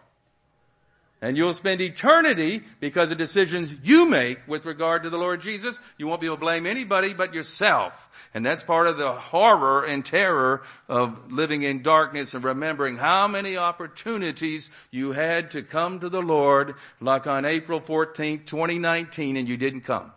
And 1.22 1.36
you'll 1.36 1.54
spend 1.54 1.80
eternity 1.80 2.64
because 2.80 3.12
of 3.12 3.16
decisions 3.16 3.72
you 3.84 4.06
make 4.06 4.40
with 4.48 4.66
regard 4.66 5.04
to 5.04 5.10
the 5.10 5.16
Lord 5.16 5.40
Jesus. 5.40 5.78
You 5.96 6.08
won't 6.08 6.20
be 6.20 6.26
able 6.26 6.36
to 6.36 6.40
blame 6.40 6.66
anybody 6.66 7.14
but 7.14 7.32
yourself. 7.32 8.10
And 8.34 8.44
that's 8.44 8.64
part 8.64 8.88
of 8.88 8.96
the 8.96 9.12
horror 9.12 9.84
and 9.84 10.04
terror 10.04 10.62
of 10.88 11.30
living 11.30 11.62
in 11.62 11.82
darkness 11.82 12.34
and 12.34 12.42
remembering 12.42 12.96
how 12.96 13.28
many 13.28 13.56
opportunities 13.56 14.68
you 14.90 15.12
had 15.12 15.52
to 15.52 15.62
come 15.62 16.00
to 16.00 16.08
the 16.08 16.20
Lord 16.20 16.74
like 17.00 17.28
on 17.28 17.44
April 17.44 17.80
14th, 17.80 18.44
2019 18.44 19.36
and 19.36 19.48
you 19.48 19.56
didn't 19.56 19.82
come. 19.82 20.10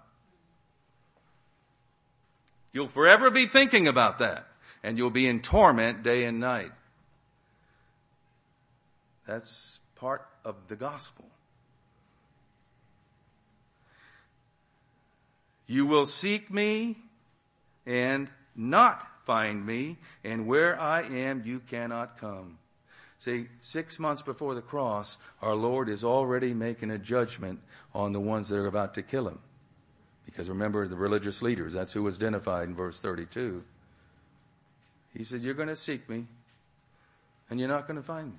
You'll 2.73 2.87
forever 2.87 3.29
be 3.29 3.45
thinking 3.45 3.87
about 3.87 4.17
that 4.17 4.47
and 4.81 4.97
you'll 4.97 5.11
be 5.11 5.27
in 5.27 5.41
torment 5.41 6.01
day 6.01 6.23
and 6.23 6.39
night. 6.39 6.71
That's 9.27 9.79
part 9.95 10.27
of 10.45 10.55
the 10.67 10.75
gospel. 10.77 11.25
You 15.67 15.85
will 15.85 16.05
seek 16.05 16.51
me 16.51 16.95
and 17.85 18.29
not 18.55 19.05
find 19.25 19.65
me, 19.65 19.97
and 20.23 20.45
where 20.47 20.79
I 20.79 21.01
am, 21.01 21.41
you 21.43 21.59
cannot 21.59 22.19
come. 22.19 22.59
See, 23.17 23.47
six 23.59 23.97
months 23.97 24.21
before 24.21 24.53
the 24.53 24.61
cross, 24.61 25.17
our 25.41 25.55
Lord 25.55 25.89
is 25.89 26.05
already 26.05 26.53
making 26.53 26.91
a 26.91 26.97
judgment 26.97 27.59
on 27.93 28.13
the 28.13 28.19
ones 28.19 28.49
that 28.49 28.57
are 28.57 28.67
about 28.67 28.93
to 28.95 29.01
kill 29.01 29.27
him. 29.27 29.39
Because 30.25 30.49
remember, 30.49 30.87
the 30.87 30.95
religious 30.95 31.41
leaders, 31.41 31.73
that's 31.73 31.93
who 31.93 32.03
was 32.03 32.17
identified 32.17 32.67
in 32.67 32.75
verse 32.75 32.99
32. 32.99 33.63
He 35.13 35.23
said, 35.23 35.41
You're 35.41 35.53
going 35.53 35.69
to 35.69 35.75
seek 35.75 36.07
me, 36.09 36.27
and 37.49 37.59
you're 37.59 37.69
not 37.69 37.87
going 37.87 37.97
to 37.97 38.03
find 38.03 38.33
me. 38.33 38.37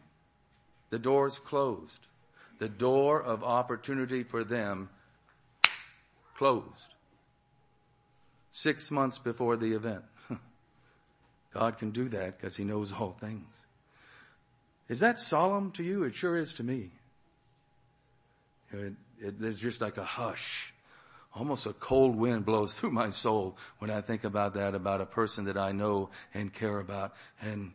The 0.90 0.98
door's 0.98 1.38
closed. 1.38 2.06
The 2.58 2.68
door 2.68 3.22
of 3.22 3.44
opportunity 3.44 4.22
for 4.22 4.44
them 4.44 4.88
closed. 6.36 6.94
Six 8.50 8.90
months 8.90 9.18
before 9.18 9.56
the 9.56 9.74
event. 9.74 10.04
God 11.52 11.78
can 11.78 11.90
do 11.90 12.08
that 12.08 12.38
because 12.38 12.56
He 12.56 12.64
knows 12.64 12.92
all 12.92 13.12
things. 13.12 13.62
Is 14.88 15.00
that 15.00 15.18
solemn 15.18 15.72
to 15.72 15.82
you? 15.82 16.04
It 16.04 16.14
sure 16.14 16.36
is 16.36 16.54
to 16.54 16.64
me. 16.64 16.92
It, 18.72 18.94
it, 19.18 19.40
there's 19.40 19.58
just 19.58 19.80
like 19.80 19.96
a 19.96 20.04
hush. 20.04 20.72
Almost 21.34 21.66
a 21.66 21.72
cold 21.72 22.16
wind 22.16 22.44
blows 22.44 22.74
through 22.78 22.92
my 22.92 23.10
soul 23.10 23.58
when 23.78 23.90
I 23.90 24.00
think 24.00 24.24
about 24.24 24.54
that, 24.54 24.74
about 24.74 25.00
a 25.00 25.06
person 25.06 25.46
that 25.46 25.56
I 25.56 25.72
know 25.72 26.10
and 26.32 26.52
care 26.52 26.78
about. 26.78 27.14
And 27.40 27.72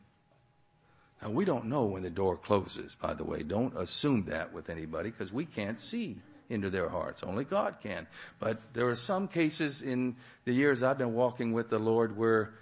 now 1.22 1.30
we 1.30 1.46
don't 1.46 1.66
know 1.66 1.86
when 1.86 2.02
the 2.02 2.10
door 2.10 2.36
closes, 2.38 2.96
by 2.96 3.14
the 3.14 3.24
way. 3.24 3.44
Don't 3.44 3.78
assume 3.78 4.26
that 4.26 4.54
with 4.54 4.70
anybody 4.70 5.12
because 5.12 5.32
we 5.32 5.46
can't 5.46 5.80
see 5.80 6.18
into 6.50 6.70
their 6.70 6.90
hearts. 6.90 7.24
Only 7.24 7.46
God 7.46 7.76
can. 7.82 8.08
But 8.40 8.74
there 8.74 8.90
are 8.90 8.96
some 8.96 9.28
cases 9.28 9.82
in 9.82 10.16
the 10.46 10.54
years 10.54 10.84
I've 10.84 10.98
been 10.98 11.14
walking 11.14 11.54
with 11.54 11.70
the 11.70 11.80
Lord 11.80 12.18
where 12.18 12.54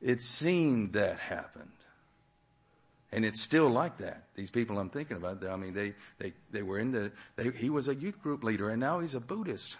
it 0.00 0.20
seemed 0.20 0.92
that 0.92 1.18
happened. 1.18 1.70
And 3.12 3.24
it's 3.24 3.40
still 3.40 3.70
like 3.70 3.98
that. 3.98 4.24
These 4.34 4.50
people 4.50 4.78
I'm 4.78 4.90
thinking 4.90 5.16
about, 5.16 5.44
I 5.44 5.56
mean, 5.56 5.72
they, 5.72 5.94
they, 6.18 6.34
they 6.50 6.62
were 6.62 6.78
in 6.78 6.92
the, 6.92 7.12
they, 7.36 7.50
he 7.50 7.70
was 7.70 7.88
a 7.88 7.94
youth 7.94 8.22
group 8.22 8.44
leader 8.44 8.68
and 8.68 8.78
now 8.78 9.00
he's 9.00 9.14
a 9.14 9.20
Buddhist. 9.20 9.76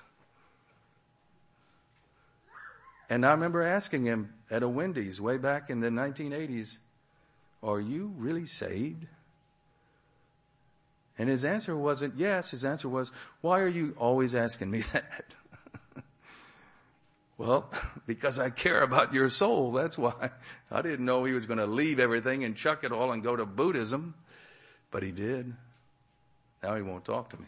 And 3.09 3.25
I 3.25 3.33
remember 3.33 3.63
asking 3.63 4.05
him 4.05 4.33
at 4.51 4.63
a 4.63 4.69
Wendy's 4.69 5.21
way 5.21 5.37
back 5.37 5.71
in 5.71 5.81
the 5.81 5.91
1980s, 5.91 6.79
are 7.67 7.81
you 7.81 8.15
really 8.17 8.47
saved? 8.47 9.07
And 11.19 11.29
his 11.29 11.45
answer 11.45 11.77
wasn't 11.77 12.15
yes. 12.17 12.53
His 12.53 12.65
answer 12.65 12.89
was, 12.89 13.11
why 13.41 13.61
are 13.61 13.69
you 13.69 13.95
always 13.99 14.35
asking 14.35 14.71
me 14.71 14.81
that? 14.93 15.35
well, 17.37 17.71
because 18.07 18.39
I 18.39 18.51
care 18.51 18.83
about 18.83 19.13
your 19.13 19.29
soul. 19.29 19.73
That's 19.73 19.99
why. 19.99 20.31
I 20.71 20.83
didn't 20.83 21.05
know 21.05 21.25
he 21.25 21.33
was 21.33 21.47
going 21.47 21.59
to 21.59 21.67
leave 21.67 21.99
everything 21.99 22.45
and 22.45 22.55
chuck 22.55 22.85
it 22.85 22.93
all 22.93 23.11
and 23.13 23.23
go 23.23 23.35
to 23.35 23.45
Buddhism, 23.45 24.15
but 24.91 25.03
he 25.03 25.11
did. 25.11 25.53
Now 26.63 26.77
he 26.77 26.83
won't 26.83 27.05
talk 27.05 27.31
to 27.31 27.37
me. 27.37 27.47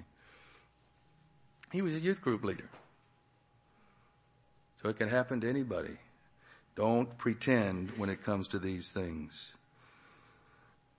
He 1.70 1.82
was 1.82 1.94
a 1.94 2.00
youth 2.00 2.22
group 2.22 2.42
leader. 2.44 2.68
So 4.82 4.88
it 4.88 4.98
can 4.98 5.08
happen 5.08 5.40
to 5.42 5.48
anybody. 5.48 5.98
Don't 6.74 7.18
pretend 7.18 7.90
when 7.98 8.08
it 8.08 8.22
comes 8.24 8.48
to 8.48 8.58
these 8.58 8.90
things. 8.90 9.52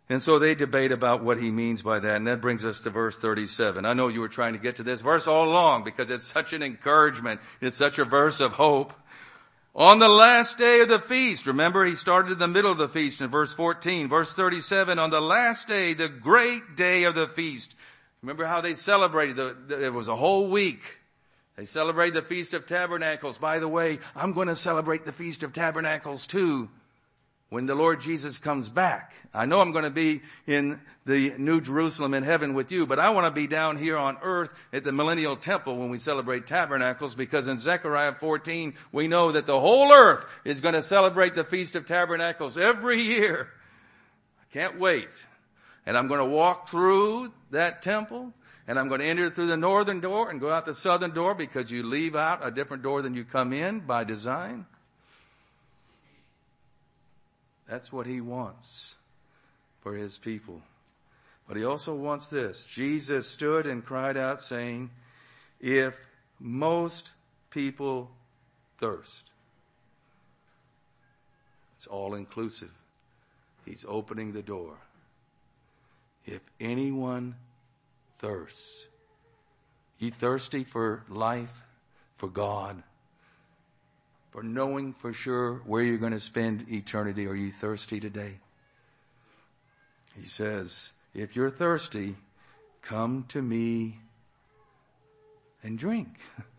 And 0.09 0.21
so 0.21 0.39
they 0.39 0.55
debate 0.55 0.91
about 0.91 1.23
what 1.23 1.39
he 1.39 1.51
means 1.51 1.83
by 1.83 1.99
that. 1.99 2.15
And 2.15 2.25
that 2.27 2.41
brings 2.41 2.65
us 2.65 2.79
to 2.81 2.89
verse 2.89 3.19
37. 3.19 3.85
I 3.85 3.93
know 3.93 4.07
you 4.07 4.21
were 4.21 4.27
trying 4.27 4.53
to 4.53 4.59
get 4.59 4.77
to 4.77 4.83
this 4.83 5.01
verse 5.01 5.27
all 5.27 5.47
along 5.47 5.83
because 5.83 6.09
it's 6.09 6.25
such 6.25 6.51
an 6.53 6.63
encouragement. 6.63 7.39
It's 7.61 7.77
such 7.77 7.99
a 7.99 8.05
verse 8.05 8.39
of 8.39 8.53
hope. 8.53 8.91
On 9.75 9.99
the 9.99 10.09
last 10.09 10.57
day 10.57 10.81
of 10.81 10.89
the 10.89 10.99
feast, 10.99 11.45
remember 11.45 11.85
he 11.85 11.95
started 11.95 12.33
in 12.33 12.39
the 12.39 12.47
middle 12.47 12.71
of 12.71 12.79
the 12.79 12.89
feast 12.89 13.21
in 13.21 13.29
verse 13.29 13.53
14, 13.53 14.09
verse 14.09 14.33
37, 14.33 14.97
on 14.97 15.11
the 15.11 15.21
last 15.21 15.67
day, 15.67 15.93
the 15.93 16.09
great 16.09 16.75
day 16.75 17.03
of 17.03 17.13
the 17.13 17.27
feast. 17.27 17.75
Remember 18.23 18.45
how 18.45 18.61
they 18.61 18.73
celebrated, 18.73 19.35
the, 19.35 19.55
the, 19.67 19.85
it 19.85 19.93
was 19.93 20.07
a 20.07 20.15
whole 20.15 20.49
week. 20.49 20.81
They 21.55 21.65
celebrated 21.65 22.15
the 22.15 22.21
Feast 22.21 22.53
of 22.53 22.65
Tabernacles. 22.65 23.37
By 23.37 23.59
the 23.59 23.67
way, 23.67 23.99
I'm 24.15 24.33
going 24.33 24.47
to 24.47 24.55
celebrate 24.55 25.05
the 25.05 25.11
Feast 25.11 25.43
of 25.43 25.53
Tabernacles 25.53 26.25
too 26.25 26.69
when 27.49 27.65
the 27.65 27.75
Lord 27.75 27.99
Jesus 27.99 28.37
comes 28.37 28.69
back. 28.69 29.13
I 29.33 29.45
know 29.45 29.59
I'm 29.59 29.71
going 29.71 29.83
to 29.83 29.89
be 29.89 30.21
in 30.45 30.79
the 31.05 31.33
New 31.37 31.61
Jerusalem 31.61 32.13
in 32.13 32.23
heaven 32.23 32.53
with 32.53 32.71
you, 32.71 32.85
but 32.85 32.99
I 32.99 33.09
want 33.09 33.25
to 33.25 33.31
be 33.31 33.47
down 33.47 33.77
here 33.77 33.97
on 33.97 34.17
earth 34.21 34.53
at 34.71 34.83
the 34.83 34.91
millennial 34.91 35.35
temple 35.35 35.77
when 35.77 35.89
we 35.89 35.97
celebrate 35.97 36.45
tabernacles 36.45 37.15
because 37.15 37.47
in 37.47 37.57
Zechariah 37.57 38.13
14 38.13 38.75
we 38.91 39.07
know 39.07 39.31
that 39.31 39.47
the 39.47 39.59
whole 39.59 39.91
earth 39.91 40.25
is 40.45 40.61
going 40.61 40.75
to 40.75 40.83
celebrate 40.83 41.33
the 41.33 41.43
Feast 41.43 41.75
of 41.75 41.87
Tabernacles 41.87 42.57
every 42.57 43.01
year. 43.01 43.49
I 44.41 44.53
can't 44.53 44.79
wait. 44.79 45.09
and 45.85 45.97
I'm 45.97 46.07
going 46.07 46.19
to 46.19 46.25
walk 46.25 46.69
through 46.69 47.33
that 47.49 47.81
temple 47.81 48.31
and 48.67 48.77
I'm 48.77 48.89
going 48.89 49.01
to 49.01 49.07
enter 49.07 49.31
through 49.31 49.47
the 49.47 49.57
northern 49.57 49.99
door 49.99 50.29
and 50.29 50.39
go 50.39 50.51
out 50.51 50.67
the 50.67 50.75
southern 50.75 51.15
door 51.15 51.33
because 51.33 51.71
you 51.71 51.81
leave 51.81 52.15
out 52.15 52.45
a 52.45 52.51
different 52.51 52.83
door 52.83 53.01
than 53.01 53.15
you 53.15 53.23
come 53.23 53.53
in 53.53 53.79
by 53.79 54.03
design. 54.03 54.67
That's 57.69 57.93
what 57.93 58.07
he 58.07 58.19
wants 58.19 58.95
for 59.81 59.93
his 59.93 60.17
people. 60.17 60.63
But 61.47 61.55
he 61.55 61.63
also 61.63 61.95
wants 61.95 62.27
this. 62.27 62.65
Jesus 62.65 63.27
stood 63.27 63.67
and 63.67 63.85
cried 63.85 64.17
out 64.17 64.41
saying, 64.41 64.89
if 65.59 65.95
most 66.39 67.11
people 67.51 68.09
thirst, 68.79 69.29
it's 71.75 71.85
all 71.85 72.15
inclusive. 72.15 72.71
He's 73.65 73.85
opening 73.87 74.33
the 74.33 74.41
door. 74.41 74.77
If 76.25 76.41
anyone 76.59 77.35
thirsts, 78.17 78.87
you 79.99 80.09
thirsty 80.11 80.63
for 80.63 81.03
life, 81.07 81.63
for 82.15 82.29
God, 82.29 82.81
for 84.31 84.43
knowing 84.43 84.93
for 84.93 85.13
sure 85.13 85.55
where 85.65 85.83
you're 85.83 85.97
going 85.97 86.11
to 86.11 86.19
spend 86.19 86.65
eternity? 86.71 87.27
Are 87.27 87.35
you 87.35 87.51
thirsty 87.51 87.99
today? 87.99 88.39
He 90.15 90.25
says, 90.25 90.91
if 91.13 91.35
you're 91.35 91.49
thirsty, 91.49 92.15
come 92.81 93.25
to 93.29 93.41
me 93.41 93.99
and 95.63 95.77
drink. 95.77 96.19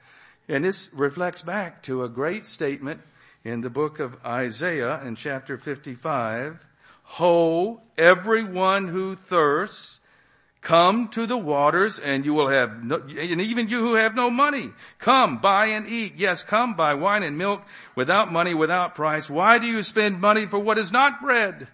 And 0.50 0.64
this 0.64 0.92
reflects 0.92 1.42
back 1.42 1.80
to 1.84 2.02
a 2.02 2.08
great 2.08 2.44
statement 2.44 3.02
in 3.44 3.60
the 3.60 3.70
book 3.70 4.00
of 4.00 4.16
Isaiah 4.26 5.00
in 5.04 5.14
chapter 5.14 5.56
55. 5.56 6.66
Ho, 7.04 7.80
everyone 7.96 8.88
who 8.88 9.14
thirsts, 9.14 10.00
come 10.60 11.08
to 11.08 11.26
the 11.26 11.36
waters 11.36 11.98
and 11.98 12.24
you 12.24 12.34
will 12.34 12.48
have 12.48 12.84
no, 12.84 12.96
and 12.96 13.40
even 13.40 13.68
you 13.68 13.78
who 13.80 13.94
have 13.94 14.14
no 14.14 14.30
money, 14.30 14.70
come 14.98 15.38
buy 15.38 15.66
and 15.66 15.86
eat. 15.86 16.14
Yes, 16.16 16.44
come 16.44 16.74
buy 16.74 16.94
wine 16.94 17.22
and 17.22 17.38
milk 17.38 17.62
without 17.94 18.32
money, 18.32 18.54
without 18.54 18.94
price. 18.94 19.30
Why 19.30 19.58
do 19.58 19.66
you 19.66 19.82
spend 19.82 20.20
money 20.20 20.46
for 20.46 20.58
what 20.58 20.78
is 20.78 20.92
not 20.92 21.20
bread? 21.20 21.68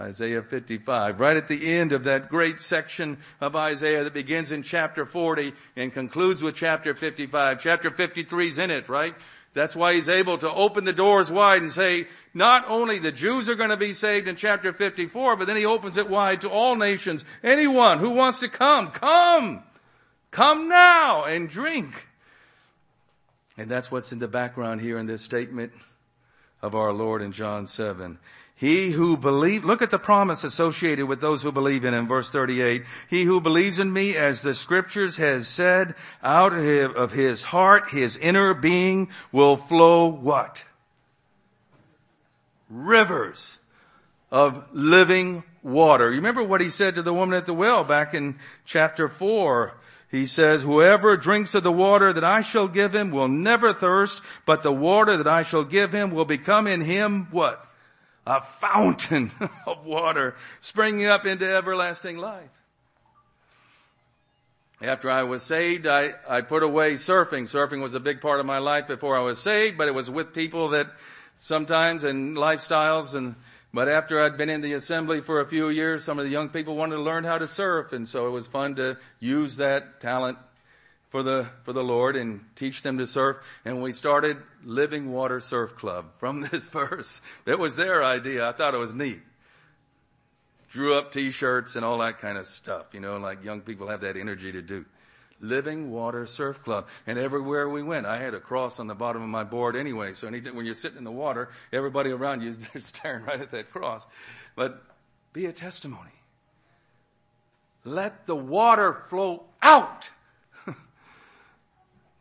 Isaiah 0.00 0.42
55, 0.42 1.18
right 1.18 1.36
at 1.36 1.48
the 1.48 1.72
end 1.72 1.92
of 1.92 2.04
that 2.04 2.28
great 2.28 2.60
section 2.60 3.18
of 3.40 3.56
Isaiah 3.56 4.04
that 4.04 4.14
begins 4.14 4.52
in 4.52 4.62
chapter 4.62 5.04
40 5.04 5.52
and 5.74 5.92
concludes 5.92 6.40
with 6.40 6.54
chapter 6.54 6.94
55. 6.94 7.60
Chapter 7.60 7.90
53 7.90 8.48
is 8.48 8.58
in 8.58 8.70
it, 8.70 8.88
right? 8.88 9.14
That's 9.58 9.74
why 9.74 9.94
he's 9.94 10.08
able 10.08 10.38
to 10.38 10.52
open 10.52 10.84
the 10.84 10.92
doors 10.92 11.32
wide 11.32 11.62
and 11.62 11.70
say, 11.70 12.06
not 12.32 12.64
only 12.68 13.00
the 13.00 13.10
Jews 13.10 13.48
are 13.48 13.56
going 13.56 13.70
to 13.70 13.76
be 13.76 13.92
saved 13.92 14.28
in 14.28 14.36
chapter 14.36 14.72
54, 14.72 15.34
but 15.34 15.48
then 15.48 15.56
he 15.56 15.66
opens 15.66 15.96
it 15.96 16.08
wide 16.08 16.42
to 16.42 16.48
all 16.48 16.76
nations. 16.76 17.24
Anyone 17.42 17.98
who 17.98 18.10
wants 18.10 18.38
to 18.38 18.48
come, 18.48 18.92
come! 18.92 19.64
Come 20.30 20.68
now 20.68 21.24
and 21.24 21.48
drink. 21.48 22.06
And 23.56 23.68
that's 23.68 23.90
what's 23.90 24.12
in 24.12 24.20
the 24.20 24.28
background 24.28 24.80
here 24.80 24.96
in 24.96 25.06
this 25.06 25.22
statement 25.22 25.72
of 26.62 26.76
our 26.76 26.92
Lord 26.92 27.20
in 27.20 27.32
John 27.32 27.66
7. 27.66 28.20
He 28.58 28.90
who 28.90 29.16
believes, 29.16 29.64
look 29.64 29.82
at 29.82 29.92
the 29.92 30.00
promise 30.00 30.42
associated 30.42 31.06
with 31.06 31.20
those 31.20 31.44
who 31.44 31.52
believe 31.52 31.84
in 31.84 31.94
him, 31.94 32.08
verse 32.08 32.28
38. 32.28 32.82
He 33.08 33.22
who 33.22 33.40
believes 33.40 33.78
in 33.78 33.92
me, 33.92 34.16
as 34.16 34.42
the 34.42 34.52
scriptures 34.52 35.16
has 35.16 35.46
said, 35.46 35.94
out 36.24 36.52
of 36.52 37.12
his 37.12 37.44
heart, 37.44 37.90
his 37.90 38.16
inner 38.16 38.54
being 38.54 39.10
will 39.30 39.56
flow 39.56 40.08
what? 40.08 40.64
Rivers 42.68 43.60
of 44.32 44.64
living 44.72 45.44
water. 45.62 46.10
You 46.10 46.16
remember 46.16 46.42
what 46.42 46.60
he 46.60 46.68
said 46.68 46.96
to 46.96 47.02
the 47.02 47.14
woman 47.14 47.38
at 47.38 47.46
the 47.46 47.54
well 47.54 47.84
back 47.84 48.12
in 48.12 48.40
chapter 48.64 49.08
4. 49.08 49.72
He 50.10 50.26
says, 50.26 50.62
whoever 50.62 51.16
drinks 51.16 51.54
of 51.54 51.62
the 51.62 51.70
water 51.70 52.12
that 52.12 52.24
I 52.24 52.40
shall 52.40 52.66
give 52.66 52.92
him 52.92 53.12
will 53.12 53.28
never 53.28 53.72
thirst, 53.72 54.20
but 54.44 54.64
the 54.64 54.72
water 54.72 55.16
that 55.16 55.28
I 55.28 55.44
shall 55.44 55.62
give 55.62 55.92
him 55.92 56.10
will 56.10 56.24
become 56.24 56.66
in 56.66 56.80
him 56.80 57.28
what? 57.30 57.64
A 58.28 58.42
fountain 58.42 59.32
of 59.66 59.84
water 59.84 60.36
springing 60.60 61.06
up 61.06 61.26
into 61.26 61.50
everlasting 61.50 62.18
life. 62.18 62.50
After 64.80 65.10
I 65.10 65.24
was 65.24 65.42
saved, 65.42 65.86
I, 65.88 66.12
I 66.28 66.42
put 66.42 66.62
away 66.62 66.92
surfing. 66.94 67.44
Surfing 67.44 67.82
was 67.82 67.94
a 67.94 68.00
big 68.00 68.20
part 68.20 68.38
of 68.38 68.46
my 68.46 68.58
life 68.58 68.86
before 68.86 69.16
I 69.16 69.22
was 69.22 69.40
saved, 69.40 69.76
but 69.76 69.88
it 69.88 69.94
was 69.94 70.08
with 70.08 70.34
people 70.34 70.68
that 70.68 70.88
sometimes 71.34 72.04
and 72.04 72.36
lifestyles 72.36 73.16
and, 73.16 73.34
but 73.72 73.88
after 73.88 74.22
I'd 74.22 74.36
been 74.36 74.50
in 74.50 74.60
the 74.60 74.74
assembly 74.74 75.20
for 75.20 75.40
a 75.40 75.46
few 75.46 75.68
years, 75.68 76.04
some 76.04 76.18
of 76.18 76.24
the 76.24 76.30
young 76.30 76.48
people 76.48 76.76
wanted 76.76 76.96
to 76.96 77.02
learn 77.02 77.24
how 77.24 77.38
to 77.38 77.46
surf 77.46 77.92
and 77.92 78.08
so 78.08 78.28
it 78.28 78.30
was 78.30 78.46
fun 78.46 78.76
to 78.76 78.98
use 79.18 79.56
that 79.56 80.00
talent 80.00 80.38
for 81.10 81.22
the, 81.22 81.48
for 81.64 81.72
the 81.72 81.82
Lord 81.82 82.16
and 82.16 82.44
teach 82.54 82.82
them 82.82 82.98
to 82.98 83.06
surf. 83.06 83.38
And 83.64 83.82
we 83.82 83.92
started 83.92 84.38
Living 84.64 85.12
Water 85.12 85.40
Surf 85.40 85.76
Club 85.76 86.06
from 86.16 86.40
this 86.52 86.68
verse. 86.68 87.20
That 87.44 87.58
was 87.58 87.76
their 87.76 88.04
idea. 88.04 88.46
I 88.48 88.52
thought 88.52 88.74
it 88.74 88.78
was 88.78 88.94
neat. 88.94 89.20
Drew 90.70 90.94
up 90.94 91.12
t-shirts 91.12 91.76
and 91.76 91.84
all 91.84 91.98
that 91.98 92.18
kind 92.18 92.36
of 92.36 92.46
stuff, 92.46 92.86
you 92.92 93.00
know, 93.00 93.16
like 93.16 93.42
young 93.42 93.62
people 93.62 93.88
have 93.88 94.02
that 94.02 94.18
energy 94.18 94.52
to 94.52 94.60
do. 94.60 94.84
Living 95.40 95.90
Water 95.90 96.26
Surf 96.26 96.62
Club. 96.62 96.88
And 97.06 97.18
everywhere 97.18 97.68
we 97.68 97.82
went, 97.82 98.06
I 98.06 98.18
had 98.18 98.34
a 98.34 98.40
cross 98.40 98.80
on 98.80 98.86
the 98.86 98.94
bottom 98.94 99.22
of 99.22 99.28
my 99.28 99.44
board 99.44 99.76
anyway. 99.76 100.12
So 100.12 100.28
when 100.28 100.66
you're 100.66 100.74
sitting 100.74 100.98
in 100.98 101.04
the 101.04 101.12
water, 101.12 101.48
everybody 101.72 102.10
around 102.10 102.42
you 102.42 102.56
is 102.74 102.86
staring 102.86 103.24
right 103.24 103.40
at 103.40 103.52
that 103.52 103.70
cross. 103.70 104.04
But 104.56 104.82
be 105.32 105.46
a 105.46 105.52
testimony. 105.52 106.10
Let 107.84 108.26
the 108.26 108.36
water 108.36 109.04
flow 109.08 109.44
out. 109.62 110.10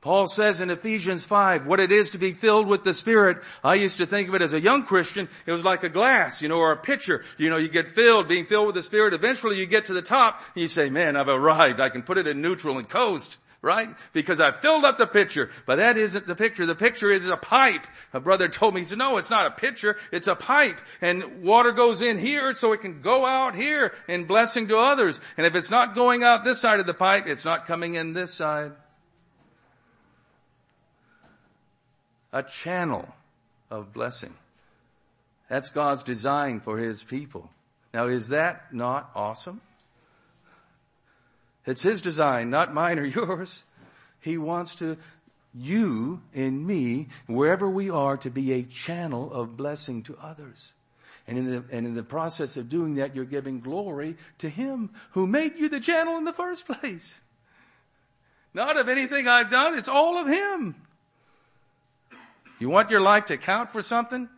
Paul 0.01 0.27
says 0.27 0.61
in 0.61 0.69
Ephesians 0.69 1.25
5 1.25 1.65
what 1.65 1.79
it 1.79 1.91
is 1.91 2.11
to 2.11 2.17
be 2.17 2.33
filled 2.33 2.67
with 2.67 2.83
the 2.83 2.93
Spirit. 2.93 3.39
I 3.63 3.75
used 3.75 3.97
to 3.97 4.05
think 4.05 4.29
of 4.29 4.35
it 4.35 4.41
as 4.41 4.53
a 4.53 4.61
young 4.61 4.83
Christian, 4.83 5.27
it 5.45 5.51
was 5.51 5.65
like 5.65 5.83
a 5.83 5.89
glass, 5.89 6.41
you 6.41 6.49
know, 6.49 6.59
or 6.59 6.71
a 6.71 6.77
pitcher. 6.77 7.23
You 7.37 7.49
know, 7.49 7.57
you 7.57 7.67
get 7.67 7.89
filled, 7.89 8.27
being 8.27 8.45
filled 8.45 8.67
with 8.67 8.75
the 8.75 8.83
Spirit. 8.83 9.13
Eventually 9.13 9.57
you 9.57 9.65
get 9.65 9.85
to 9.85 9.93
the 9.93 10.03
top 10.03 10.41
and 10.53 10.61
you 10.61 10.67
say, 10.67 10.89
man, 10.89 11.15
I've 11.15 11.27
arrived. 11.27 11.79
I 11.79 11.89
can 11.89 12.03
put 12.03 12.17
it 12.17 12.27
in 12.27 12.41
neutral 12.41 12.77
and 12.77 12.87
coast. 12.87 13.39
Right? 13.59 13.89
Because 14.13 14.39
I 14.39 14.51
filled 14.51 14.85
up 14.85 14.99
the 14.99 15.07
pitcher. 15.07 15.49
But 15.65 15.77
that 15.77 15.97
isn't 15.97 16.27
the 16.27 16.35
picture. 16.35 16.67
The 16.67 16.75
picture 16.75 17.11
is 17.11 17.25
a 17.25 17.35
pipe. 17.35 17.87
A 18.13 18.19
brother 18.19 18.47
told 18.47 18.75
me, 18.75 18.81
he 18.81 18.87
said, 18.87 18.99
no, 18.99 19.17
it's 19.17 19.31
not 19.31 19.47
a 19.47 19.51
pitcher. 19.51 19.97
It's 20.11 20.27
a 20.27 20.35
pipe. 20.35 20.79
And 21.01 21.41
water 21.41 21.71
goes 21.71 22.03
in 22.03 22.19
here 22.19 22.53
so 22.53 22.71
it 22.73 22.81
can 22.81 23.01
go 23.01 23.25
out 23.25 23.55
here 23.55 23.93
in 24.07 24.25
blessing 24.25 24.67
to 24.67 24.77
others. 24.77 25.21
And 25.37 25.47
if 25.47 25.55
it's 25.55 25.71
not 25.71 25.95
going 25.95 26.23
out 26.23 26.45
this 26.45 26.61
side 26.61 26.79
of 26.79 26.85
the 26.85 26.93
pipe, 26.93 27.25
it's 27.25 27.45
not 27.45 27.65
coming 27.65 27.95
in 27.95 28.13
this 28.13 28.31
side. 28.31 28.73
A 32.31 32.43
channel 32.43 33.07
of 33.69 33.93
blessing. 33.93 34.33
That's 35.49 35.69
God's 35.69 36.03
design 36.03 36.59
for 36.59 36.77
His 36.77 37.03
people. 37.03 37.49
Now 37.93 38.07
is 38.07 38.29
that 38.29 38.73
not 38.73 39.09
awesome? 39.15 39.61
It's 41.65 41.83
His 41.83 42.01
design, 42.01 42.49
not 42.49 42.73
mine 42.73 42.99
or 42.99 43.05
yours. 43.05 43.63
He 44.19 44.37
wants 44.37 44.75
to, 44.75 44.97
you 45.53 46.21
and 46.33 46.65
me, 46.65 47.07
wherever 47.27 47.69
we 47.69 47.89
are, 47.89 48.17
to 48.17 48.29
be 48.29 48.53
a 48.53 48.63
channel 48.63 49.31
of 49.31 49.55
blessing 49.55 50.03
to 50.03 50.17
others. 50.21 50.73
And 51.27 51.37
in 51.37 51.51
the, 51.51 51.63
and 51.71 51.85
in 51.85 51.93
the 51.93 52.03
process 52.03 52.55
of 52.55 52.69
doing 52.69 52.95
that, 52.95 53.15
you're 53.15 53.25
giving 53.25 53.59
glory 53.59 54.15
to 54.39 54.49
Him 54.49 54.91
who 55.11 55.27
made 55.27 55.57
you 55.57 55.67
the 55.67 55.79
channel 55.79 56.17
in 56.17 56.23
the 56.23 56.33
first 56.33 56.65
place. 56.65 57.19
Not 58.53 58.77
of 58.77 58.87
anything 58.87 59.27
I've 59.27 59.49
done, 59.49 59.77
it's 59.77 59.89
all 59.89 60.17
of 60.17 60.27
Him. 60.27 60.75
You 62.59 62.69
want 62.69 62.89
your 62.89 63.01
life 63.01 63.25
to 63.25 63.37
count 63.37 63.69
for 63.69 63.81
something? 63.81 64.29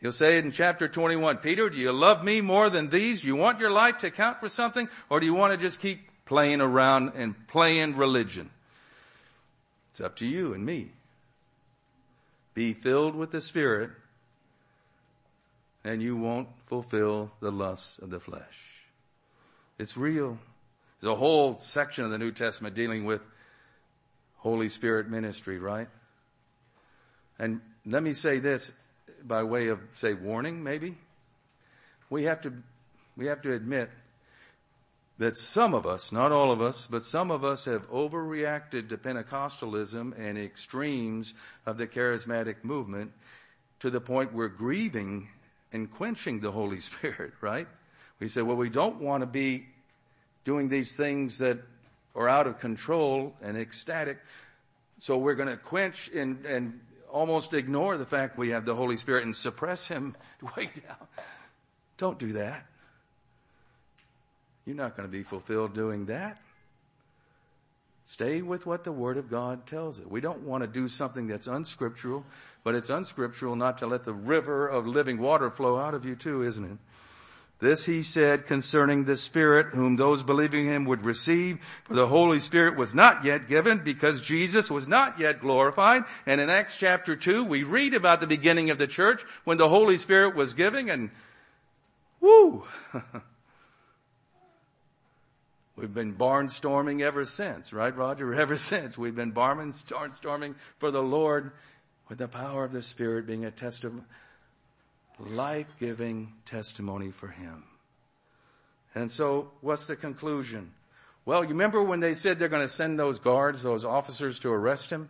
He'll 0.00 0.12
say 0.12 0.36
it 0.36 0.44
in 0.44 0.50
chapter 0.50 0.86
21, 0.86 1.38
Peter, 1.38 1.70
do 1.70 1.78
you 1.78 1.90
love 1.90 2.22
me 2.22 2.42
more 2.42 2.68
than 2.68 2.90
these? 2.90 3.24
You 3.24 3.36
want 3.36 3.58
your 3.58 3.70
life 3.70 3.98
to 3.98 4.10
count 4.10 4.38
for 4.38 4.50
something? 4.50 4.88
Or 5.08 5.18
do 5.18 5.24
you 5.24 5.32
want 5.32 5.52
to 5.52 5.56
just 5.56 5.80
keep 5.80 6.08
playing 6.26 6.60
around 6.60 7.12
and 7.14 7.34
playing 7.48 7.96
religion? 7.96 8.50
It's 9.90 10.02
up 10.02 10.16
to 10.16 10.26
you 10.26 10.52
and 10.52 10.64
me. 10.66 10.90
Be 12.52 12.74
filled 12.74 13.14
with 13.14 13.30
the 13.30 13.40
Spirit 13.40 13.90
and 15.84 16.02
you 16.02 16.16
won't 16.16 16.48
fulfill 16.66 17.30
the 17.40 17.50
lusts 17.50 17.98
of 17.98 18.10
the 18.10 18.20
flesh. 18.20 18.84
It's 19.78 19.96
real. 19.96 20.38
There's 21.00 21.12
a 21.12 21.16
whole 21.16 21.58
section 21.58 22.04
of 22.04 22.10
the 22.10 22.18
New 22.18 22.32
Testament 22.32 22.74
dealing 22.74 23.04
with 23.04 23.22
Holy 24.36 24.68
Spirit 24.68 25.08
ministry, 25.08 25.58
right? 25.58 25.88
And 27.38 27.60
let 27.84 28.02
me 28.02 28.12
say 28.12 28.38
this 28.38 28.72
by 29.22 29.42
way 29.42 29.68
of, 29.68 29.80
say, 29.92 30.14
warning 30.14 30.62
maybe. 30.62 30.96
We 32.10 32.24
have 32.24 32.42
to, 32.42 32.52
we 33.16 33.26
have 33.26 33.42
to 33.42 33.52
admit 33.52 33.90
that 35.18 35.36
some 35.36 35.74
of 35.74 35.86
us, 35.86 36.10
not 36.10 36.32
all 36.32 36.50
of 36.50 36.60
us, 36.60 36.86
but 36.86 37.02
some 37.02 37.30
of 37.30 37.44
us 37.44 37.66
have 37.66 37.88
overreacted 37.90 38.88
to 38.88 38.98
Pentecostalism 38.98 40.18
and 40.18 40.36
extremes 40.36 41.34
of 41.66 41.78
the 41.78 41.86
charismatic 41.86 42.64
movement 42.64 43.12
to 43.80 43.90
the 43.90 44.00
point 44.00 44.32
we're 44.32 44.48
grieving 44.48 45.28
and 45.72 45.90
quenching 45.90 46.40
the 46.40 46.50
Holy 46.50 46.80
Spirit, 46.80 47.32
right? 47.40 47.68
We 48.20 48.28
say, 48.28 48.42
well, 48.42 48.56
we 48.56 48.70
don't 48.70 49.00
want 49.00 49.22
to 49.22 49.26
be 49.26 49.66
doing 50.44 50.68
these 50.68 50.96
things 50.96 51.38
that 51.38 51.58
are 52.14 52.28
out 52.28 52.46
of 52.46 52.60
control 52.60 53.34
and 53.42 53.56
ecstatic. 53.56 54.18
So 54.98 55.18
we're 55.18 55.34
going 55.34 55.48
to 55.48 55.56
quench 55.56 56.10
and, 56.14 56.44
and 56.46 56.80
almost 57.14 57.54
ignore 57.54 57.96
the 57.96 58.04
fact 58.04 58.36
we 58.36 58.50
have 58.50 58.66
the 58.66 58.74
Holy 58.74 58.96
Spirit 58.96 59.24
and 59.24 59.34
suppress 59.34 59.86
Him 59.86 60.16
way 60.56 60.68
down. 60.86 61.06
Don't 61.96 62.18
do 62.18 62.32
that. 62.32 62.66
You're 64.66 64.76
not 64.76 64.96
going 64.96 65.08
to 65.08 65.12
be 65.12 65.22
fulfilled 65.22 65.74
doing 65.74 66.06
that. 66.06 66.38
Stay 68.02 68.42
with 68.42 68.66
what 68.66 68.84
the 68.84 68.92
Word 68.92 69.16
of 69.16 69.30
God 69.30 69.66
tells 69.66 70.00
it. 70.00 70.10
We 70.10 70.20
don't 70.20 70.40
want 70.40 70.62
to 70.62 70.68
do 70.68 70.88
something 70.88 71.26
that's 71.28 71.46
unscriptural, 71.46 72.24
but 72.64 72.74
it's 72.74 72.90
unscriptural 72.90 73.56
not 73.56 73.78
to 73.78 73.86
let 73.86 74.04
the 74.04 74.12
river 74.12 74.66
of 74.66 74.86
living 74.86 75.18
water 75.18 75.50
flow 75.50 75.78
out 75.78 75.94
of 75.94 76.04
you 76.04 76.16
too, 76.16 76.42
isn't 76.42 76.64
it? 76.64 76.78
This 77.60 77.86
he 77.86 78.02
said 78.02 78.46
concerning 78.46 79.04
the 79.04 79.16
Spirit 79.16 79.74
whom 79.74 79.96
those 79.96 80.22
believing 80.22 80.66
him 80.66 80.84
would 80.84 81.04
receive, 81.04 81.58
for 81.84 81.94
the 81.94 82.08
Holy 82.08 82.40
Spirit 82.40 82.76
was 82.76 82.94
not 82.94 83.24
yet 83.24 83.48
given 83.48 83.82
because 83.82 84.20
Jesus 84.20 84.70
was 84.70 84.88
not 84.88 85.18
yet 85.18 85.40
glorified. 85.40 86.04
And 86.26 86.40
in 86.40 86.50
Acts 86.50 86.76
chapter 86.76 87.16
2, 87.16 87.44
we 87.44 87.62
read 87.62 87.94
about 87.94 88.20
the 88.20 88.26
beginning 88.26 88.70
of 88.70 88.78
the 88.78 88.86
church 88.86 89.24
when 89.44 89.56
the 89.56 89.68
Holy 89.68 89.96
Spirit 89.96 90.34
was 90.34 90.52
giving 90.52 90.90
and 90.90 91.10
whoo! 92.20 92.64
We've 95.76 95.92
been 95.92 96.14
barnstorming 96.14 97.00
ever 97.00 97.24
since, 97.24 97.72
right, 97.72 97.94
Roger? 97.94 98.32
Ever 98.40 98.56
since. 98.56 98.96
We've 98.96 99.14
been 99.14 99.32
barnstorming 99.32 100.54
for 100.78 100.90
the 100.90 101.02
Lord 101.02 101.52
with 102.08 102.18
the 102.18 102.28
power 102.28 102.64
of 102.64 102.72
the 102.72 102.82
Spirit 102.82 103.26
being 103.26 103.44
a 103.44 103.50
testimony, 103.50 104.04
life-giving 105.18 106.32
testimony 106.44 107.10
for 107.10 107.28
Him. 107.28 107.64
And 108.94 109.10
so, 109.10 109.50
what's 109.60 109.86
the 109.86 109.96
conclusion? 109.96 110.72
Well, 111.26 111.42
you 111.42 111.50
remember 111.50 111.82
when 111.82 112.00
they 112.00 112.14
said 112.14 112.38
they're 112.38 112.48
going 112.48 112.62
to 112.62 112.68
send 112.68 112.98
those 112.98 113.18
guards, 113.18 113.62
those 113.62 113.84
officers 113.84 114.38
to 114.40 114.52
arrest 114.52 114.90
him? 114.90 115.08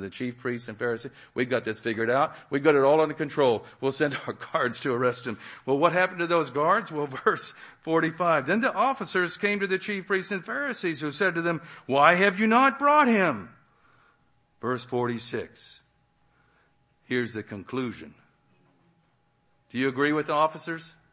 the 0.00 0.10
chief 0.10 0.38
priests 0.38 0.68
and 0.68 0.78
Pharisees. 0.78 1.12
we've 1.34 1.50
got 1.50 1.64
this 1.64 1.78
figured 1.78 2.10
out. 2.10 2.34
We've 2.50 2.62
got 2.62 2.74
it 2.74 2.82
all 2.82 3.00
under 3.00 3.14
control. 3.14 3.64
We'll 3.80 3.92
send 3.92 4.16
our 4.26 4.32
guards 4.52 4.80
to 4.80 4.92
arrest 4.94 5.26
him. 5.26 5.38
Well, 5.66 5.78
what 5.78 5.92
happened 5.92 6.20
to 6.20 6.26
those 6.26 6.50
guards? 6.50 6.90
Well, 6.90 7.06
verse 7.24 7.54
45. 7.80 8.46
Then 8.46 8.60
the 8.60 8.72
officers 8.72 9.36
came 9.36 9.60
to 9.60 9.66
the 9.66 9.78
chief 9.78 10.06
priests 10.06 10.32
and 10.32 10.44
Pharisees 10.44 11.00
who 11.00 11.10
said 11.10 11.34
to 11.34 11.42
them, 11.42 11.60
why 11.86 12.14
have 12.14 12.40
you 12.40 12.46
not 12.46 12.78
brought 12.78 13.08
him? 13.08 13.50
Verse 14.60 14.84
46. 14.84 15.80
Here's 17.04 17.34
the 17.34 17.42
conclusion. 17.42 18.14
Do 19.72 19.78
you 19.78 19.88
agree 19.88 20.12
with 20.12 20.26
the 20.26 20.34
officers? 20.34 20.94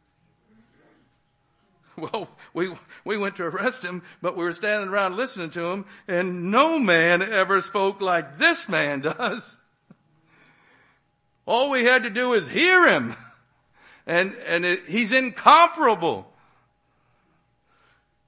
Well, 2.13 2.29
we, 2.53 2.73
we 3.03 3.17
went 3.17 3.35
to 3.37 3.43
arrest 3.43 3.83
him, 3.83 4.03
but 4.21 4.37
we 4.37 4.45
were 4.45 4.53
standing 4.53 4.87
around 4.87 5.17
listening 5.17 5.49
to 5.49 5.65
him 5.71 5.83
and 6.07 6.49
no 6.49 6.79
man 6.79 7.21
ever 7.21 7.59
spoke 7.59 7.99
like 7.99 8.37
this 8.37 8.69
man 8.69 9.01
does. 9.01 9.57
All 11.45 11.69
we 11.69 11.83
had 11.83 12.03
to 12.03 12.09
do 12.09 12.31
is 12.35 12.47
hear 12.47 12.87
him 12.87 13.17
and, 14.07 14.33
and 14.47 14.63
it, 14.63 14.85
he's 14.85 15.11
incomparable. 15.11 16.31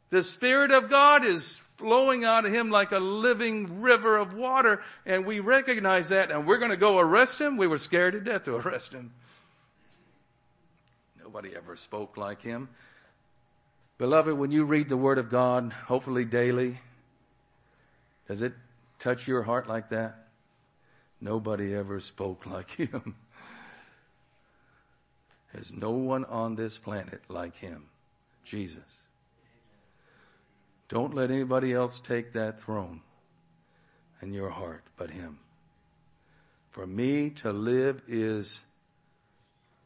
The 0.09 0.21
Spirit 0.21 0.71
of 0.71 0.89
God 0.89 1.23
is 1.23 1.59
flowing 1.77 2.25
out 2.25 2.45
of 2.45 2.51
him 2.51 2.71
like 2.71 2.91
a 2.91 2.99
living 2.99 3.79
river 3.79 4.17
of 4.17 4.33
water 4.33 4.83
and 5.05 5.25
we 5.25 5.39
recognize 5.39 6.09
that 6.09 6.29
and 6.29 6.45
we're 6.45 6.57
going 6.57 6.71
to 6.71 6.77
go 6.77 6.99
arrest 6.99 7.39
him. 7.39 7.55
We 7.55 7.67
were 7.67 7.77
scared 7.77 8.15
to 8.15 8.19
death 8.19 8.43
to 8.43 8.57
arrest 8.57 8.91
him. 8.91 9.13
Nobody 11.31 11.55
ever 11.55 11.77
spoke 11.77 12.17
like 12.17 12.41
him. 12.41 12.67
Beloved, 13.97 14.33
when 14.33 14.51
you 14.51 14.65
read 14.65 14.89
the 14.89 14.97
Word 14.97 15.17
of 15.17 15.29
God, 15.29 15.71
hopefully 15.71 16.25
daily, 16.25 16.79
does 18.27 18.41
it 18.41 18.51
touch 18.99 19.29
your 19.29 19.43
heart 19.43 19.65
like 19.65 19.91
that? 19.91 20.27
Nobody 21.21 21.73
ever 21.73 22.01
spoke 22.01 22.45
like 22.45 22.71
Him. 22.75 23.15
There's 25.53 25.71
no 25.71 25.91
one 25.91 26.25
on 26.25 26.55
this 26.55 26.77
planet 26.77 27.21
like 27.29 27.55
Him, 27.55 27.85
Jesus. 28.43 29.03
Don't 30.89 31.13
let 31.13 31.31
anybody 31.31 31.71
else 31.71 32.01
take 32.01 32.33
that 32.33 32.59
throne 32.59 32.99
in 34.21 34.33
your 34.33 34.49
heart 34.49 34.83
but 34.97 35.11
Him. 35.11 35.39
For 36.71 36.85
me 36.85 37.29
to 37.29 37.53
live 37.53 38.01
is 38.05 38.65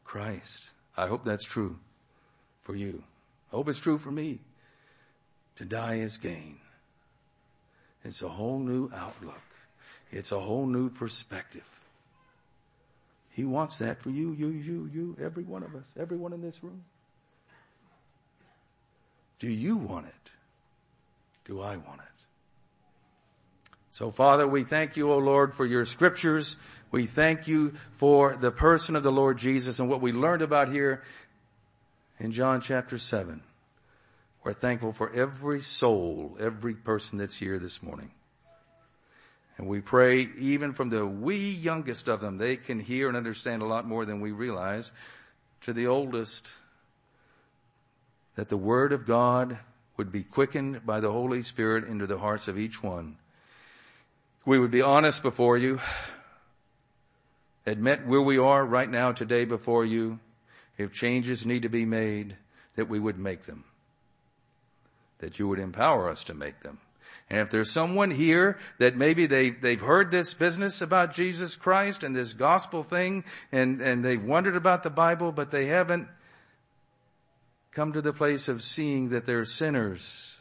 Christ. 0.02 0.70
I 0.96 1.06
hope 1.06 1.24
that's 1.24 1.44
true 1.44 1.78
for 2.62 2.74
you. 2.74 3.02
I 3.52 3.56
hope 3.56 3.68
it's 3.68 3.78
true 3.78 3.98
for 3.98 4.10
me. 4.10 4.40
To 5.56 5.64
die 5.64 5.96
is 5.96 6.18
gain. 6.18 6.58
It's 8.04 8.22
a 8.22 8.28
whole 8.28 8.58
new 8.58 8.90
outlook. 8.94 9.42
It's 10.10 10.32
a 10.32 10.40
whole 10.40 10.66
new 10.66 10.90
perspective. 10.90 11.68
He 13.30 13.44
wants 13.44 13.78
that 13.78 14.00
for 14.00 14.10
you, 14.10 14.32
you, 14.32 14.48
you, 14.48 14.90
you, 14.92 15.16
every 15.20 15.44
one 15.44 15.62
of 15.62 15.74
us, 15.74 15.86
everyone 15.98 16.32
in 16.32 16.40
this 16.40 16.62
room. 16.62 16.84
Do 19.38 19.50
you 19.50 19.76
want 19.76 20.06
it? 20.06 20.30
Do 21.44 21.60
I 21.60 21.76
want 21.76 22.00
it? 22.00 23.70
So 23.90 24.10
Father, 24.10 24.46
we 24.46 24.64
thank 24.64 24.96
you, 24.96 25.10
O 25.10 25.18
Lord, 25.18 25.54
for 25.54 25.66
your 25.66 25.84
scriptures. 25.84 26.56
We 26.90 27.06
thank 27.06 27.48
you 27.48 27.74
for 27.96 28.36
the 28.36 28.52
person 28.52 28.94
of 28.94 29.02
the 29.02 29.12
Lord 29.12 29.38
Jesus 29.38 29.80
and 29.80 29.88
what 29.88 30.00
we 30.00 30.12
learned 30.12 30.42
about 30.42 30.68
here 30.68 31.02
in 32.18 32.32
John 32.32 32.60
chapter 32.60 32.96
7. 32.96 33.42
We're 34.44 34.52
thankful 34.52 34.92
for 34.92 35.12
every 35.12 35.60
soul, 35.60 36.36
every 36.38 36.74
person 36.74 37.18
that's 37.18 37.36
here 37.36 37.58
this 37.58 37.82
morning. 37.82 38.12
And 39.58 39.66
we 39.66 39.80
pray 39.80 40.28
even 40.38 40.72
from 40.72 40.90
the 40.90 41.04
wee 41.04 41.50
youngest 41.50 42.08
of 42.08 42.20
them, 42.20 42.38
they 42.38 42.56
can 42.56 42.78
hear 42.78 43.08
and 43.08 43.16
understand 43.16 43.62
a 43.62 43.66
lot 43.66 43.86
more 43.86 44.04
than 44.04 44.20
we 44.20 44.30
realize, 44.30 44.92
to 45.62 45.72
the 45.72 45.88
oldest, 45.88 46.48
that 48.36 48.48
the 48.48 48.56
Word 48.56 48.92
of 48.92 49.06
God 49.06 49.58
would 49.96 50.12
be 50.12 50.22
quickened 50.22 50.86
by 50.86 51.00
the 51.00 51.10
Holy 51.10 51.42
Spirit 51.42 51.84
into 51.84 52.06
the 52.06 52.18
hearts 52.18 52.46
of 52.48 52.58
each 52.58 52.82
one. 52.82 53.16
We 54.44 54.60
would 54.60 54.70
be 54.70 54.82
honest 54.82 55.22
before 55.22 55.56
you, 55.56 55.80
admit 57.66 58.06
where 58.06 58.22
we 58.22 58.38
are 58.38 58.64
right 58.64 58.88
now 58.88 59.12
today 59.12 59.44
before 59.44 59.84
you, 59.84 60.20
if 60.78 60.92
changes 60.92 61.44
need 61.44 61.62
to 61.62 61.68
be 61.68 61.84
made, 61.84 62.36
that 62.76 62.88
we 62.88 62.98
would 62.98 63.18
make 63.18 63.42
them. 63.44 63.64
That 65.18 65.38
you 65.38 65.48
would 65.48 65.58
empower 65.58 66.08
us 66.08 66.24
to 66.24 66.34
make 66.34 66.60
them. 66.60 66.78
And 67.28 67.40
if 67.40 67.50
there's 67.50 67.70
someone 67.70 68.12
here 68.12 68.58
that 68.78 68.96
maybe 68.96 69.26
they, 69.26 69.50
they've 69.50 69.80
heard 69.80 70.10
this 70.10 70.32
business 70.32 70.80
about 70.80 71.12
Jesus 71.12 71.56
Christ 71.56 72.04
and 72.04 72.14
this 72.14 72.34
gospel 72.34 72.84
thing 72.84 73.24
and, 73.50 73.80
and 73.80 74.04
they've 74.04 74.22
wondered 74.22 74.54
about 74.54 74.84
the 74.84 74.90
Bible, 74.90 75.32
but 75.32 75.50
they 75.50 75.66
haven't 75.66 76.08
come 77.72 77.92
to 77.92 78.00
the 78.00 78.12
place 78.12 78.48
of 78.48 78.62
seeing 78.62 79.08
that 79.08 79.26
they're 79.26 79.44
sinners 79.44 80.35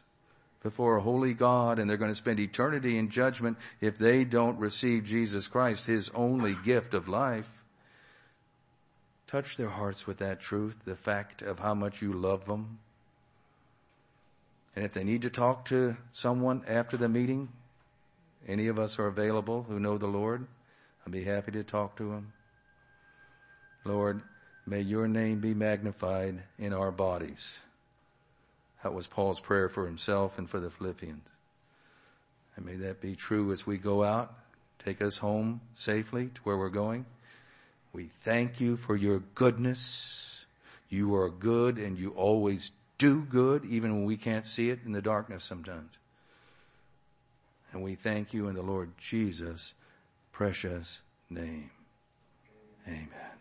before 0.65 0.97
a 0.97 1.01
holy 1.01 1.35
God 1.35 1.77
and 1.77 1.87
they're 1.87 1.95
going 1.95 2.09
to 2.09 2.15
spend 2.15 2.39
eternity 2.39 2.97
in 2.97 3.11
judgment 3.11 3.55
if 3.81 3.99
they 3.99 4.23
don't 4.23 4.57
receive 4.57 5.03
Jesus 5.03 5.47
Christ, 5.47 5.85
His 5.85 6.09
only 6.15 6.55
gift 6.65 6.95
of 6.95 7.07
life. 7.07 7.63
Touch 9.27 9.57
their 9.57 9.69
hearts 9.69 10.07
with 10.07 10.17
that 10.17 10.39
truth, 10.39 10.79
the 10.83 10.95
fact 10.95 11.43
of 11.43 11.59
how 11.59 11.75
much 11.75 12.01
you 12.01 12.13
love 12.13 12.45
them. 12.47 12.79
And 14.75 14.83
if 14.83 14.91
they 14.91 15.03
need 15.03 15.21
to 15.21 15.29
talk 15.29 15.65
to 15.65 15.97
someone 16.11 16.63
after 16.67 16.97
the 16.97 17.09
meeting, 17.09 17.49
any 18.47 18.67
of 18.67 18.79
us 18.79 18.97
are 18.97 19.05
available 19.05 19.67
who 19.69 19.79
know 19.79 19.99
the 19.99 20.07
Lord. 20.07 20.47
I'd 21.05 21.13
be 21.13 21.25
happy 21.25 21.51
to 21.51 21.63
talk 21.63 21.95
to 21.97 22.09
them. 22.09 22.33
Lord, 23.83 24.23
may 24.65 24.81
your 24.81 25.07
name 25.07 25.41
be 25.41 25.53
magnified 25.53 26.41
in 26.57 26.73
our 26.73 26.91
bodies. 26.91 27.59
That 28.85 28.93
was 28.93 29.07
Paul's 29.07 29.39
prayer 29.39 29.67
for 29.67 29.87
himself 29.87 30.37
and 30.37 30.47
for 30.47 30.59
the 30.59 30.69
Philippians. 30.69 31.27
And 32.55 32.67
may 32.67 32.75
that 32.75 33.01
be 33.01 33.15
true 33.15 33.51
as 33.51 33.65
we 33.65 33.79
go 33.79 34.03
out. 34.03 34.31
Take 34.77 35.01
us 35.01 35.17
home 35.17 35.61
safely 35.73 36.27
to 36.35 36.41
where 36.41 36.55
we're 36.55 36.69
going. 36.69 37.07
We 37.93 38.11
thank 38.23 38.61
you 38.61 38.77
for 38.77 38.95
your 38.95 39.23
goodness. 39.33 40.45
You 40.87 41.15
are 41.15 41.31
good 41.31 41.79
and 41.79 41.97
you 41.97 42.11
always 42.11 42.73
do 42.99 43.21
good 43.21 43.65
even 43.65 43.91
when 43.95 44.05
we 44.05 44.17
can't 44.17 44.45
see 44.45 44.69
it 44.69 44.81
in 44.85 44.91
the 44.91 45.01
darkness 45.01 45.43
sometimes. 45.43 45.93
And 47.73 47.81
we 47.81 47.95
thank 47.95 48.35
you 48.35 48.49
in 48.49 48.53
the 48.53 48.61
Lord 48.61 48.91
Jesus' 48.99 49.73
precious 50.31 51.01
name. 51.27 51.71
Amen. 52.87 53.34